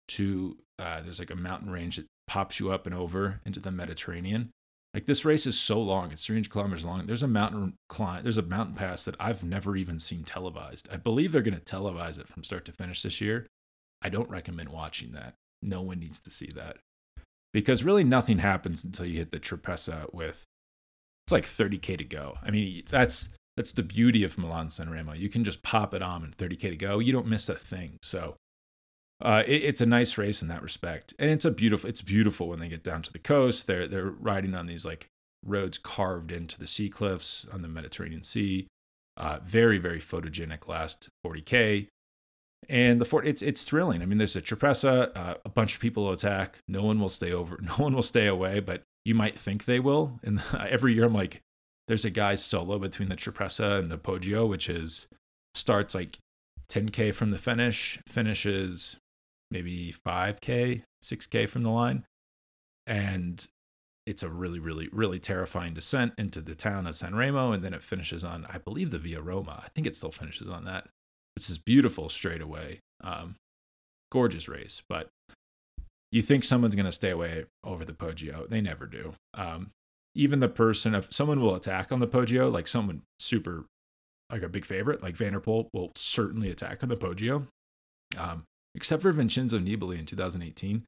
to 0.09 0.57
uh, 0.79 1.01
there's 1.01 1.19
like 1.19 1.31
a 1.31 1.35
mountain 1.35 1.69
range 1.69 1.97
that 1.97 2.05
pops 2.27 2.59
you 2.59 2.71
up 2.71 2.85
and 2.85 2.95
over 2.95 3.39
into 3.45 3.59
the 3.59 3.71
Mediterranean. 3.71 4.51
Like 4.93 5.05
this 5.05 5.23
race 5.23 5.45
is 5.45 5.57
so 5.57 5.81
long; 5.81 6.11
it's 6.11 6.25
300 6.25 6.49
kilometers 6.49 6.85
long. 6.85 7.05
There's 7.05 7.23
a 7.23 7.27
mountain 7.27 7.75
climb. 7.87 8.23
There's 8.23 8.37
a 8.37 8.43
mountain 8.43 8.75
pass 8.75 9.05
that 9.05 9.15
I've 9.19 9.43
never 9.43 9.75
even 9.75 9.99
seen 9.99 10.23
televised. 10.23 10.89
I 10.91 10.97
believe 10.97 11.31
they're 11.31 11.41
going 11.41 11.59
to 11.59 11.61
televise 11.61 12.19
it 12.19 12.27
from 12.27 12.43
start 12.43 12.65
to 12.65 12.71
finish 12.71 13.01
this 13.01 13.21
year. 13.21 13.47
I 14.01 14.09
don't 14.09 14.29
recommend 14.29 14.69
watching 14.69 15.11
that. 15.13 15.35
No 15.61 15.81
one 15.81 15.99
needs 15.99 16.19
to 16.21 16.29
see 16.29 16.49
that 16.55 16.77
because 17.53 17.83
really 17.83 18.03
nothing 18.03 18.39
happens 18.39 18.83
until 18.83 19.05
you 19.05 19.19
hit 19.19 19.31
the 19.31 19.39
Trapessa 19.39 20.11
with 20.13 20.45
it's 21.25 21.31
like 21.31 21.45
30k 21.45 21.97
to 21.97 22.03
go. 22.03 22.37
I 22.43 22.51
mean, 22.51 22.83
that's 22.89 23.29
that's 23.61 23.73
the 23.73 23.83
beauty 23.83 24.23
of 24.23 24.39
Milan 24.39 24.71
San 24.71 24.89
Remo. 24.89 25.13
You 25.13 25.29
can 25.29 25.43
just 25.43 25.61
pop 25.61 25.93
it 25.93 26.01
on 26.01 26.23
and 26.23 26.35
30k 26.35 26.61
to 26.61 26.75
go. 26.75 26.97
You 26.97 27.13
don't 27.13 27.27
miss 27.27 27.47
a 27.47 27.53
thing. 27.53 27.99
So 28.01 28.35
uh, 29.21 29.43
it, 29.45 29.63
it's 29.63 29.81
a 29.81 29.85
nice 29.85 30.17
race 30.17 30.41
in 30.41 30.47
that 30.47 30.63
respect, 30.63 31.13
and 31.19 31.29
it's 31.29 31.45
a 31.45 31.51
beautiful. 31.51 31.87
It's 31.87 32.01
beautiful 32.01 32.47
when 32.47 32.59
they 32.59 32.67
get 32.67 32.83
down 32.83 33.03
to 33.03 33.13
the 33.13 33.19
coast. 33.19 33.67
They're 33.67 33.87
they're 33.87 34.09
riding 34.09 34.55
on 34.55 34.65
these 34.65 34.83
like 34.83 35.05
roads 35.45 35.77
carved 35.77 36.31
into 36.31 36.57
the 36.57 36.65
sea 36.65 36.89
cliffs 36.89 37.45
on 37.53 37.61
the 37.61 37.67
Mediterranean 37.67 38.23
Sea. 38.23 38.65
Uh, 39.15 39.37
very 39.43 39.77
very 39.77 39.99
photogenic 39.99 40.67
last 40.67 41.09
40k, 41.23 41.85
and 42.67 42.99
the 42.99 43.05
fort 43.05 43.27
it's 43.27 43.43
it's 43.43 43.63
thrilling. 43.63 44.01
I 44.01 44.07
mean, 44.07 44.17
there's 44.17 44.35
a 44.35 44.41
Trapessa, 44.41 45.15
uh, 45.15 45.35
a 45.45 45.49
bunch 45.49 45.75
of 45.75 45.81
people 45.81 46.11
attack. 46.11 46.57
No 46.67 46.81
one 46.81 46.99
will 46.99 47.09
stay 47.09 47.31
over. 47.31 47.59
No 47.61 47.75
one 47.75 47.93
will 47.93 48.01
stay 48.01 48.25
away, 48.25 48.59
but 48.59 48.81
you 49.05 49.13
might 49.13 49.37
think 49.37 49.65
they 49.65 49.79
will. 49.79 50.19
And 50.23 50.41
every 50.59 50.95
year 50.95 51.05
I'm 51.05 51.13
like, 51.13 51.43
there's 51.87 52.05
a 52.05 52.09
guy 52.09 52.35
solo 52.35 52.79
between 52.79 53.09
the 53.09 53.15
Trapessa 53.15 53.79
and 53.79 53.91
the 53.91 53.97
Poggio, 53.97 54.47
which 54.47 54.69
is 54.69 55.07
starts 55.53 55.93
like 55.93 56.17
10k 56.69 57.13
from 57.13 57.31
the 57.31 57.37
finish, 57.37 57.99
finishes 58.07 58.97
maybe 59.49 59.93
5K, 60.05 60.83
6K 61.03 61.49
from 61.49 61.63
the 61.63 61.69
line. 61.69 62.05
And 62.87 63.45
it's 64.07 64.23
a 64.23 64.29
really, 64.29 64.59
really, 64.59 64.89
really 64.91 65.19
terrifying 65.19 65.73
descent 65.73 66.13
into 66.17 66.41
the 66.41 66.55
town 66.55 66.87
of 66.87 66.95
San 66.95 67.15
Remo. 67.15 67.51
And 67.51 67.63
then 67.63 67.73
it 67.73 67.83
finishes 67.83 68.23
on, 68.23 68.47
I 68.49 68.57
believe, 68.57 68.91
the 68.91 68.97
Via 68.97 69.21
Roma. 69.21 69.61
I 69.65 69.69
think 69.69 69.85
it 69.85 69.95
still 69.95 70.11
finishes 70.11 70.49
on 70.49 70.65
that. 70.65 70.87
It's 71.35 71.49
this 71.49 71.57
beautiful 71.57 72.09
straightaway, 72.09 72.79
um, 73.03 73.35
gorgeous 74.11 74.47
race. 74.47 74.81
But 74.87 75.09
you 76.11 76.21
think 76.21 76.43
someone's 76.43 76.75
going 76.75 76.85
to 76.85 76.91
stay 76.91 77.09
away 77.09 77.45
over 77.63 77.85
the 77.85 77.93
Poggio. 77.93 78.49
They 78.49 78.61
never 78.61 78.85
do. 78.85 79.13
Um, 79.33 79.71
even 80.15 80.39
the 80.39 80.49
person, 80.49 80.95
if 80.95 81.11
someone 81.11 81.41
will 81.41 81.55
attack 81.55 81.91
on 81.91 81.99
the 81.99 82.07
Poggio, 82.07 82.51
like 82.51 82.67
someone 82.67 83.01
super, 83.19 83.65
like 84.31 84.41
a 84.41 84.49
big 84.49 84.65
favorite, 84.65 85.01
like 85.01 85.15
van 85.15 85.33
der 85.33 85.39
Poel 85.39 85.67
will 85.73 85.91
certainly 85.95 86.49
attack 86.49 86.83
on 86.83 86.89
the 86.89 86.97
Poggio. 86.97 87.47
Um, 88.17 88.43
except 88.75 89.01
for 89.01 89.11
Vincenzo 89.11 89.59
Nibali 89.59 89.97
in 89.97 90.05
2018, 90.05 90.83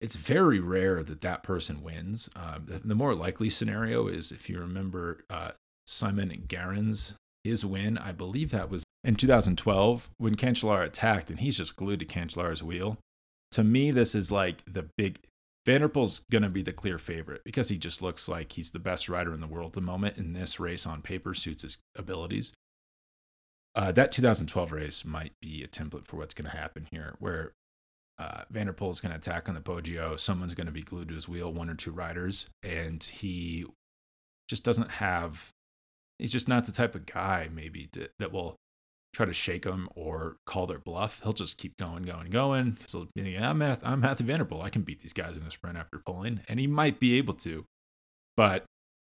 it's 0.00 0.16
very 0.16 0.60
rare 0.60 1.02
that 1.02 1.20
that 1.22 1.42
person 1.42 1.82
wins. 1.82 2.28
Um, 2.36 2.66
the, 2.66 2.78
the, 2.78 2.94
more 2.94 3.14
likely 3.14 3.48
scenario 3.48 4.06
is 4.08 4.32
if 4.32 4.50
you 4.50 4.58
remember 4.58 5.24
uh, 5.30 5.52
Simon 5.86 6.30
Gerrans, 6.46 7.14
his 7.42 7.64
win, 7.64 7.98
I 7.98 8.12
believe 8.12 8.50
that 8.50 8.70
was 8.70 8.84
in 9.02 9.16
2012 9.16 10.10
when 10.18 10.34
Cancellara 10.34 10.84
attacked 10.84 11.30
and 11.30 11.40
he's 11.40 11.58
just 11.58 11.76
glued 11.76 12.00
to 12.00 12.06
Cancellara's 12.06 12.62
wheel. 12.62 12.98
To 13.52 13.62
me, 13.62 13.90
this 13.90 14.14
is 14.14 14.32
like 14.32 14.64
the 14.66 14.88
big. 14.96 15.20
Van 15.66 15.80
der 15.80 15.88
Poel's 15.88 16.20
going 16.30 16.42
to 16.42 16.50
be 16.50 16.62
the 16.62 16.72
clear 16.72 16.98
favorite 16.98 17.42
because 17.44 17.70
he 17.70 17.78
just 17.78 18.02
looks 18.02 18.28
like 18.28 18.52
he's 18.52 18.72
the 18.72 18.78
best 18.78 19.08
rider 19.08 19.32
in 19.32 19.40
the 19.40 19.46
world 19.46 19.68
at 19.68 19.72
the 19.74 19.80
moment, 19.80 20.16
and 20.16 20.36
this 20.36 20.60
race 20.60 20.86
on 20.86 21.00
paper 21.00 21.34
suits 21.34 21.62
his 21.62 21.78
abilities 21.96 22.52
uh, 23.74 23.92
that 23.92 24.12
2012 24.12 24.72
race 24.72 25.04
might 25.04 25.32
be 25.40 25.62
a 25.62 25.68
template 25.68 26.06
for 26.06 26.16
what's 26.16 26.34
going 26.34 26.48
to 26.48 26.56
happen 26.56 26.86
here, 26.90 27.16
where 27.18 27.52
uh, 28.18 28.42
Van 28.50 28.66
der 28.66 28.72
Poel 28.72 28.92
is 28.92 29.00
going 29.00 29.10
to 29.10 29.18
attack 29.18 29.48
on 29.48 29.54
the 29.54 29.60
Poggio. 29.60 30.18
Someone's 30.18 30.54
going 30.54 30.66
to 30.66 30.72
be 30.72 30.82
glued 30.82 31.08
to 31.08 31.14
his 31.14 31.28
wheel, 31.28 31.52
one 31.52 31.68
or 31.68 31.74
two 31.74 31.90
riders, 31.90 32.46
and 32.62 33.02
he 33.02 33.64
just 34.48 34.64
doesn't 34.64 34.92
have. 34.92 35.50
He's 36.20 36.30
just 36.30 36.46
not 36.46 36.66
the 36.66 36.72
type 36.72 36.94
of 36.94 37.06
guy, 37.06 37.48
maybe 37.52 37.88
to, 37.92 38.08
that 38.20 38.30
will 38.30 38.54
try 39.14 39.26
to 39.26 39.32
shake 39.32 39.62
them 39.62 39.88
or 39.94 40.36
call 40.46 40.66
their 40.66 40.78
bluff. 40.78 41.20
He'll 41.22 41.32
just 41.32 41.56
keep 41.56 41.76
going, 41.78 42.02
going, 42.02 42.30
going. 42.30 42.78
So 42.86 43.08
yeah, 43.14 43.50
I'm 43.50 43.62
I'm 43.62 44.00
Matthew 44.00 44.26
Van 44.26 44.38
der 44.38 44.44
Poel. 44.44 44.62
I 44.62 44.70
can 44.70 44.82
beat 44.82 45.00
these 45.00 45.12
guys 45.12 45.36
in 45.36 45.42
a 45.44 45.50
sprint 45.50 45.78
after 45.78 46.00
pulling, 46.04 46.40
and 46.48 46.60
he 46.60 46.66
might 46.66 47.00
be 47.00 47.16
able 47.18 47.34
to, 47.34 47.64
but 48.36 48.64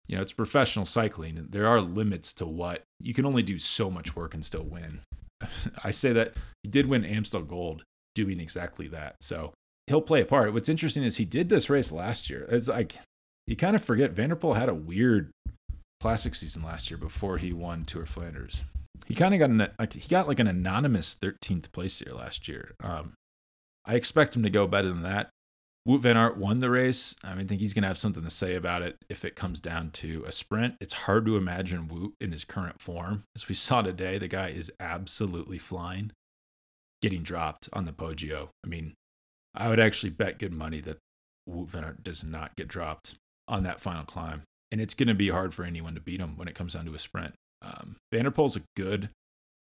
you 0.09 0.17
know, 0.17 0.23
it's 0.23 0.33
professional 0.33 0.85
cycling. 0.85 1.47
There 1.51 1.67
are 1.67 1.81
limits 1.81 2.33
to 2.35 2.47
what 2.47 2.83
you 3.01 3.15
can 3.15 3.25
only 3.25 3.43
do 3.43 3.59
so 3.59 3.91
much 3.91 4.17
work 4.17 4.35
and 4.35 4.45
still 4.45 4.65
win. 4.65 5.03
I 5.85 5.91
say 5.91 6.13
that 6.13 6.35
he 6.63 6.69
did 6.69 6.87
win 6.87 7.05
Amstel 7.05 7.43
Gold 7.43 7.85
doing 8.15 8.41
exactly 8.41 8.89
that. 8.89 9.17
So 9.21 9.53
he'll 9.87 10.03
play 10.03 10.21
a 10.21 10.27
part. 10.27 10.53
What's 10.53 10.69
interesting 10.69 11.03
is 11.03 11.17
he 11.17 11.25
did 11.25 11.49
this 11.49 11.71
race 11.71 11.93
last 11.93 12.29
year. 12.29 12.47
It's 12.51 12.69
like 12.69 12.97
you 13.47 13.57
kind 13.57 13.77
of 13.77 13.85
forget 13.85 14.13
van 14.13 14.31
der 14.31 14.37
Poel 14.37 14.57
had 14.57 14.69
a 14.69 14.75
weird 14.75 15.31
classic 16.01 16.35
season 16.35 16.63
last 16.63 16.91
year 16.91 16.99
before 16.99 17.39
he 17.39 17.53
won 17.53 17.85
Tour 17.85 18.07
Flanders. 18.07 18.63
He 19.07 19.15
kind 19.15 19.35
of 19.35 19.41
got 19.41 19.51
an 19.51 19.69
like 19.79 19.93
he 19.95 20.09
got 20.09 20.29
like 20.29 20.39
an 20.39 20.47
anonymous 20.47 21.17
13th 21.21 21.73
place 21.73 21.99
here 21.99 22.15
last 22.15 22.49
year. 22.49 22.75
Um, 22.83 23.15
I 23.85 23.95
expect 23.95 24.37
him 24.37 24.43
to 24.43 24.51
go 24.51 24.67
better 24.67 24.89
than 24.89 25.03
that. 25.03 25.31
Wout 25.87 26.01
Van 26.01 26.17
Aert 26.17 26.37
won 26.37 26.61
the 26.61 26.71
race. 26.71 27.17
I, 27.25 27.31
mean, 27.35 27.47
I 27.47 27.49
think 27.49 27.61
he's 27.61 27.75
going 27.75 27.83
to 27.83 27.89
have 27.89 27.99
something 27.99 28.23
to 28.23 28.31
say 28.31 28.55
about 28.55 28.83
it 28.83 28.99
if 29.09 29.25
it 29.25 29.35
comes 29.35 29.59
down 29.59 29.91
to 29.95 30.23
a 30.25 30.31
sprint. 30.31 30.77
It's 30.81 30.93
hard 30.93 31.27
to 31.27 31.37
imagine 31.37 31.89
Wout 31.89 32.13
in 32.21 32.31
his 32.31 32.45
current 32.45 32.81
form. 32.81 33.25
As 33.35 33.49
we 33.49 33.57
saw 33.57 33.83
today, 33.83 34.17
the 34.17 34.29
guy 34.29 34.49
is 34.51 34.71
absolutely 34.79 35.59
flying, 35.59 36.13
getting 37.01 37.25
dropped 37.25 37.69
on 37.73 37.85
the 37.85 37.93
Poggio. 37.93 38.51
I 38.65 38.69
mean, 38.69 38.95
I 39.57 39.69
would 39.69 39.81
actually 39.81 40.11
bet 40.11 40.39
good 40.39 40.53
money 40.53 40.81
that 40.83 40.99
Wout 41.51 41.69
Van 41.71 41.85
Aert 41.85 42.05
does 42.05 42.23
not 42.23 42.55
get 42.55 42.69
dropped 42.69 43.17
on 43.49 43.65
that 43.65 43.81
final 43.81 44.05
climb. 44.05 44.43
And 44.71 44.81
it's 44.81 44.95
going 44.95 45.09
to 45.09 45.15
be 45.15 45.31
hard 45.31 45.53
for 45.53 45.65
anyone 45.65 45.95
to 45.97 46.01
beat 46.01 46.21
him 46.21 46.37
when 46.37 46.47
it 46.49 46.55
comes 46.55 46.75
down 46.75 46.87
to 46.87 46.95
a 46.95 46.99
sprint. 46.99 47.35
Um, 47.63 47.97
Van 48.13 48.25
der 48.25 48.31
Poel's 48.31 48.57
a 48.57 48.63
good, 48.77 49.11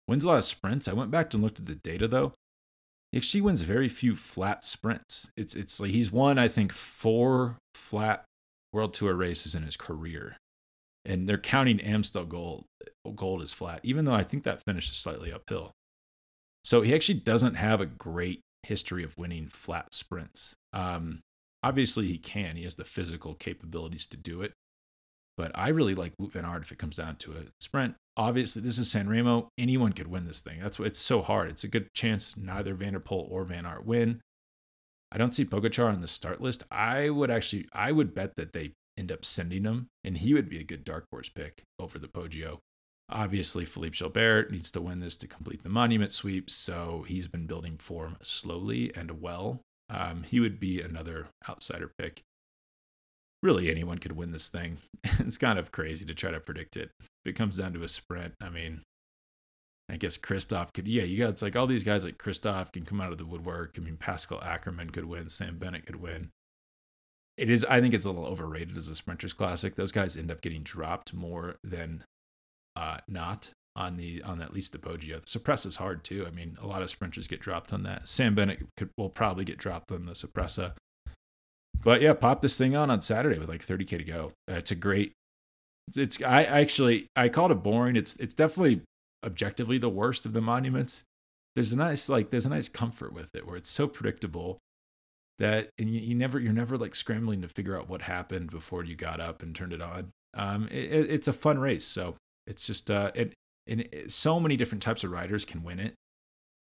wins 0.07 0.23
a 0.23 0.27
lot 0.27 0.37
of 0.37 0.45
sprints. 0.45 0.87
I 0.87 0.93
went 0.93 1.11
back 1.11 1.33
and 1.33 1.43
looked 1.43 1.59
at 1.59 1.67
the 1.67 1.75
data 1.75 2.07
though 2.07 2.33
He 3.11 3.17
actually 3.17 3.41
wins 3.41 3.61
very 3.61 3.89
few 3.89 4.15
flat 4.15 4.63
sprints. 4.63 5.29
It's 5.37 5.55
it's 5.55 5.79
like 5.79 5.91
he's 5.91 6.11
won 6.11 6.37
I 6.37 6.47
think 6.47 6.71
four 6.71 7.57
flat 7.75 8.25
World 8.73 8.93
Tour 8.93 9.13
races 9.15 9.53
in 9.55 9.63
his 9.63 9.75
career, 9.77 10.37
and 11.05 11.27
they're 11.27 11.37
counting 11.37 11.81
Amstel 11.81 12.25
Gold 12.25 12.65
Gold 13.15 13.41
as 13.41 13.53
flat, 13.53 13.81
even 13.83 14.05
though 14.05 14.13
I 14.13 14.23
think 14.23 14.43
that 14.43 14.63
finish 14.63 14.89
is 14.89 14.95
slightly 14.97 15.31
uphill. 15.31 15.71
So 16.63 16.81
he 16.81 16.93
actually 16.93 17.19
doesn't 17.19 17.55
have 17.55 17.81
a 17.81 17.85
great 17.85 18.41
history 18.63 19.03
of 19.03 19.17
winning 19.17 19.47
flat 19.47 19.93
sprints. 19.93 20.53
Um, 20.73 21.19
obviously 21.63 22.07
he 22.07 22.17
can; 22.17 22.55
he 22.55 22.63
has 22.63 22.75
the 22.75 22.85
physical 22.85 23.35
capabilities 23.35 24.07
to 24.07 24.17
do 24.17 24.41
it. 24.41 24.53
But 25.37 25.51
I 25.55 25.69
really 25.69 25.95
like 25.95 26.13
Wout 26.17 26.33
Van 26.33 26.45
Aert 26.45 26.63
if 26.63 26.71
it 26.71 26.77
comes 26.77 26.97
down 26.97 27.15
to 27.17 27.31
a 27.33 27.43
sprint 27.59 27.95
obviously 28.17 28.61
this 28.61 28.77
is 28.77 28.89
San 28.89 29.09
Remo. 29.09 29.49
Anyone 29.57 29.93
could 29.93 30.07
win 30.07 30.25
this 30.25 30.41
thing. 30.41 30.59
That's 30.61 30.79
why 30.79 30.85
it's 30.85 30.99
so 30.99 31.21
hard. 31.21 31.49
It's 31.49 31.63
a 31.63 31.69
good 31.69 31.93
chance 31.93 32.35
neither 32.37 32.73
Van 32.73 32.93
der 32.93 32.99
Poel 32.99 33.29
or 33.29 33.43
Van 33.43 33.65
Aert 33.65 33.85
win. 33.85 34.21
I 35.11 35.17
don't 35.17 35.33
see 35.33 35.43
Pogacar 35.43 35.91
on 35.91 36.01
the 36.01 36.07
start 36.07 36.41
list. 36.41 36.63
I 36.71 37.09
would 37.09 37.29
actually, 37.29 37.67
I 37.73 37.91
would 37.91 38.13
bet 38.13 38.35
that 38.37 38.53
they 38.53 38.73
end 38.97 39.11
up 39.11 39.25
sending 39.25 39.65
him, 39.65 39.87
and 40.03 40.17
he 40.17 40.33
would 40.33 40.47
be 40.47 40.59
a 40.59 40.63
good 40.63 40.85
dark 40.85 41.05
horse 41.11 41.29
pick 41.29 41.63
over 41.79 41.99
the 41.99 42.07
Poggio. 42.07 42.59
Obviously, 43.09 43.65
Philippe 43.65 43.97
Gilbert 43.97 44.51
needs 44.51 44.71
to 44.71 44.81
win 44.81 45.01
this 45.01 45.17
to 45.17 45.27
complete 45.27 45.63
the 45.63 45.69
monument 45.69 46.13
sweep, 46.13 46.49
so 46.49 47.03
he's 47.07 47.27
been 47.27 47.45
building 47.45 47.77
form 47.77 48.15
slowly 48.21 48.95
and 48.95 49.21
well. 49.21 49.59
Um, 49.89 50.23
he 50.23 50.39
would 50.39 50.61
be 50.61 50.79
another 50.79 51.27
outsider 51.49 51.91
pick 51.97 52.21
really 53.41 53.69
anyone 53.69 53.97
could 53.97 54.13
win 54.13 54.31
this 54.31 54.49
thing. 54.49 54.77
it's 55.03 55.37
kind 55.37 55.57
of 55.57 55.71
crazy 55.71 56.05
to 56.05 56.13
try 56.13 56.31
to 56.31 56.39
predict 56.39 56.77
it. 56.77 56.91
If 56.99 57.07
it 57.25 57.35
comes 57.35 57.57
down 57.57 57.73
to 57.73 57.83
a 57.83 57.87
sprint, 57.87 58.33
I 58.41 58.49
mean, 58.49 58.81
I 59.89 59.97
guess 59.97 60.17
Kristoff 60.17 60.73
could. 60.73 60.87
Yeah, 60.87 61.03
you 61.03 61.17
got 61.17 61.29
it's 61.29 61.41
like 61.41 61.55
all 61.55 61.67
these 61.67 61.83
guys 61.83 62.05
like 62.05 62.17
Kristoff 62.17 62.71
can 62.71 62.85
come 62.85 63.01
out 63.01 63.11
of 63.11 63.17
the 63.17 63.25
woodwork. 63.25 63.75
I 63.77 63.81
mean, 63.81 63.97
Pascal 63.97 64.39
Ackermann 64.39 64.91
could 64.93 65.05
win. 65.05 65.29
Sam 65.29 65.57
Bennett 65.57 65.85
could 65.85 65.97
win. 65.97 66.29
It 67.37 67.49
is. 67.49 67.65
I 67.65 67.81
think 67.81 67.93
it's 67.93 68.05
a 68.05 68.09
little 68.09 68.25
overrated 68.25 68.77
as 68.77 68.87
a 68.87 68.95
sprinters 68.95 69.33
classic. 69.33 69.75
Those 69.75 69.91
guys 69.91 70.15
end 70.15 70.31
up 70.31 70.41
getting 70.41 70.63
dropped 70.63 71.13
more 71.13 71.55
than 71.63 72.03
uh, 72.75 72.97
not. 73.07 73.51
on 73.75 73.97
the 73.97 74.21
on 74.23 74.41
at 74.41 74.53
least 74.53 74.73
the 74.73 74.77
Poggio. 74.77 75.21
The 75.21 75.27
Sorpresa 75.29 75.67
is 75.69 75.77
hard 75.77 76.03
too. 76.03 76.25
I 76.27 76.31
mean, 76.31 76.57
a 76.61 76.67
lot 76.67 76.81
of 76.81 76.89
sprinters 76.89 77.27
get 77.27 77.39
dropped 77.39 77.73
on 77.73 77.83
that. 77.83 78.07
Sam 78.07 78.35
Bennett 78.35 78.59
could 78.77 78.89
will 78.97 79.09
probably 79.09 79.45
get 79.45 79.57
dropped 79.57 79.91
on 79.91 80.05
the 80.05 80.15
Sorpresa. 80.15 80.75
But 81.83 82.01
yeah, 82.01 82.13
pop 82.13 82.41
this 82.41 82.57
thing 82.57 82.75
on 82.75 82.89
on 82.89 83.01
Saturday 83.01 83.39
with 83.39 83.49
like 83.49 83.65
30k 83.65 83.97
to 83.97 84.03
go. 84.03 84.31
It's 84.47 84.71
a 84.71 84.75
great. 84.75 85.13
It's, 85.87 85.97
it's 85.97 86.21
I 86.21 86.43
actually 86.43 87.07
I 87.15 87.29
called 87.29 87.51
it 87.51 87.63
boring. 87.63 87.95
It's 87.95 88.15
it's 88.17 88.33
definitely 88.33 88.81
objectively 89.25 89.77
the 89.77 89.89
worst 89.89 90.25
of 90.25 90.33
the 90.33 90.41
monuments. 90.41 91.03
There's 91.55 91.73
a 91.73 91.77
nice 91.77 92.07
like 92.07 92.29
there's 92.29 92.45
a 92.45 92.49
nice 92.49 92.69
comfort 92.69 93.13
with 93.13 93.29
it 93.33 93.45
where 93.47 93.55
it's 93.55 93.69
so 93.69 93.87
predictable 93.87 94.59
that 95.39 95.69
and 95.79 95.89
you, 95.89 95.99
you 95.99 96.15
never 96.15 96.39
you're 96.39 96.53
never 96.53 96.77
like 96.77 96.95
scrambling 96.95 97.41
to 97.41 97.47
figure 97.47 97.77
out 97.77 97.89
what 97.89 98.03
happened 98.03 98.51
before 98.51 98.83
you 98.83 98.95
got 98.95 99.19
up 99.19 99.41
and 99.41 99.55
turned 99.55 99.73
it 99.73 99.81
on. 99.81 100.11
Um, 100.33 100.67
it, 100.71 101.09
it's 101.09 101.27
a 101.27 101.33
fun 101.33 101.59
race, 101.59 101.83
so 101.83 102.15
it's 102.47 102.65
just 102.65 102.89
uh, 102.89 103.11
it, 103.15 103.33
and 103.67 103.87
so 104.07 104.39
many 104.39 104.55
different 104.55 104.81
types 104.81 105.03
of 105.03 105.11
riders 105.11 105.45
can 105.45 105.63
win 105.63 105.79
it, 105.79 105.93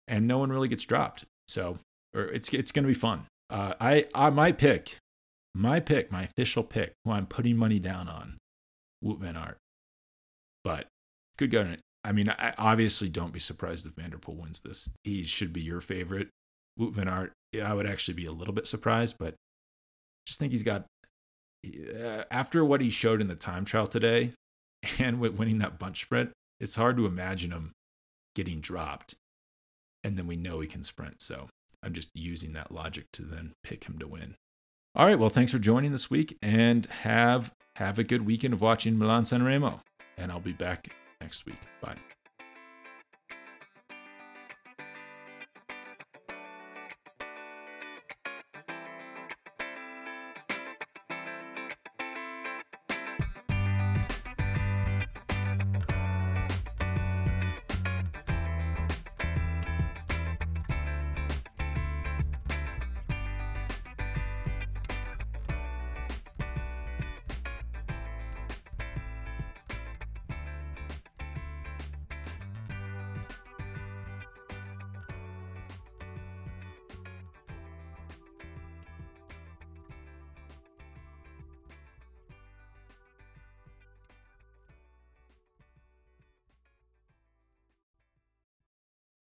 and 0.08 0.26
no 0.26 0.38
one 0.38 0.50
really 0.50 0.68
gets 0.68 0.84
dropped. 0.84 1.24
So, 1.48 1.78
or 2.14 2.22
it's 2.22 2.48
it's 2.50 2.72
going 2.72 2.84
to 2.84 2.88
be 2.88 2.94
fun. 2.94 3.26
Uh, 3.50 3.74
I, 3.80 4.06
I 4.14 4.30
my 4.30 4.52
pick, 4.52 4.96
my 5.54 5.80
pick, 5.80 6.12
my 6.12 6.22
official 6.22 6.62
pick, 6.62 6.92
who 7.04 7.10
I'm 7.10 7.26
putting 7.26 7.56
money 7.56 7.78
down 7.78 8.08
on, 8.08 8.38
Wout 9.04 9.18
Van 9.18 9.36
Aert. 9.36 9.58
But 10.62 10.86
good 11.36 11.50
go. 11.50 11.74
I 12.04 12.12
mean, 12.12 12.28
I 12.28 12.54
obviously 12.56 13.08
don't 13.08 13.32
be 13.32 13.40
surprised 13.40 13.84
if 13.86 13.92
van 13.92 14.10
der 14.10 14.16
Poel 14.16 14.36
wins 14.36 14.60
this. 14.60 14.88
He 15.04 15.24
should 15.24 15.52
be 15.52 15.60
your 15.60 15.80
favorite. 15.80 16.28
Wout 16.78 16.92
Van 16.92 17.08
Aert, 17.08 17.32
I 17.62 17.74
would 17.74 17.86
actually 17.86 18.14
be 18.14 18.26
a 18.26 18.32
little 18.32 18.54
bit 18.54 18.66
surprised, 18.66 19.16
but 19.18 19.34
just 20.26 20.38
think 20.38 20.52
he's 20.52 20.62
got 20.62 20.86
uh, 21.66 22.22
after 22.30 22.64
what 22.64 22.80
he 22.80 22.88
showed 22.88 23.20
in 23.20 23.28
the 23.28 23.34
time 23.34 23.64
trial 23.64 23.86
today, 23.86 24.32
and 24.98 25.20
with 25.20 25.34
winning 25.34 25.58
that 25.58 25.78
bunch 25.78 26.02
sprint, 26.02 26.30
it's 26.58 26.76
hard 26.76 26.96
to 26.96 27.06
imagine 27.06 27.50
him 27.50 27.72
getting 28.34 28.60
dropped. 28.60 29.14
And 30.02 30.16
then 30.16 30.26
we 30.26 30.36
know 30.36 30.60
he 30.60 30.66
can 30.66 30.82
sprint. 30.82 31.20
So 31.20 31.48
I'm 31.82 31.94
just 31.94 32.10
using 32.14 32.52
that 32.52 32.72
logic 32.72 33.06
to 33.12 33.22
then 33.22 33.54
pick 33.62 33.84
him 33.84 33.98
to 33.98 34.06
win. 34.06 34.36
All 34.94 35.06
right. 35.06 35.18
Well, 35.18 35.30
thanks 35.30 35.52
for 35.52 35.58
joining 35.58 35.92
this 35.92 36.10
week 36.10 36.36
and 36.42 36.86
have 36.86 37.52
have 37.76 37.98
a 37.98 38.04
good 38.04 38.26
weekend 38.26 38.52
of 38.52 38.60
watching 38.60 38.98
Milan 38.98 39.24
San 39.24 39.42
Remo. 39.42 39.80
And 40.18 40.30
I'll 40.30 40.40
be 40.40 40.52
back 40.52 40.92
next 41.20 41.46
week. 41.46 41.60
Bye. 41.80 41.96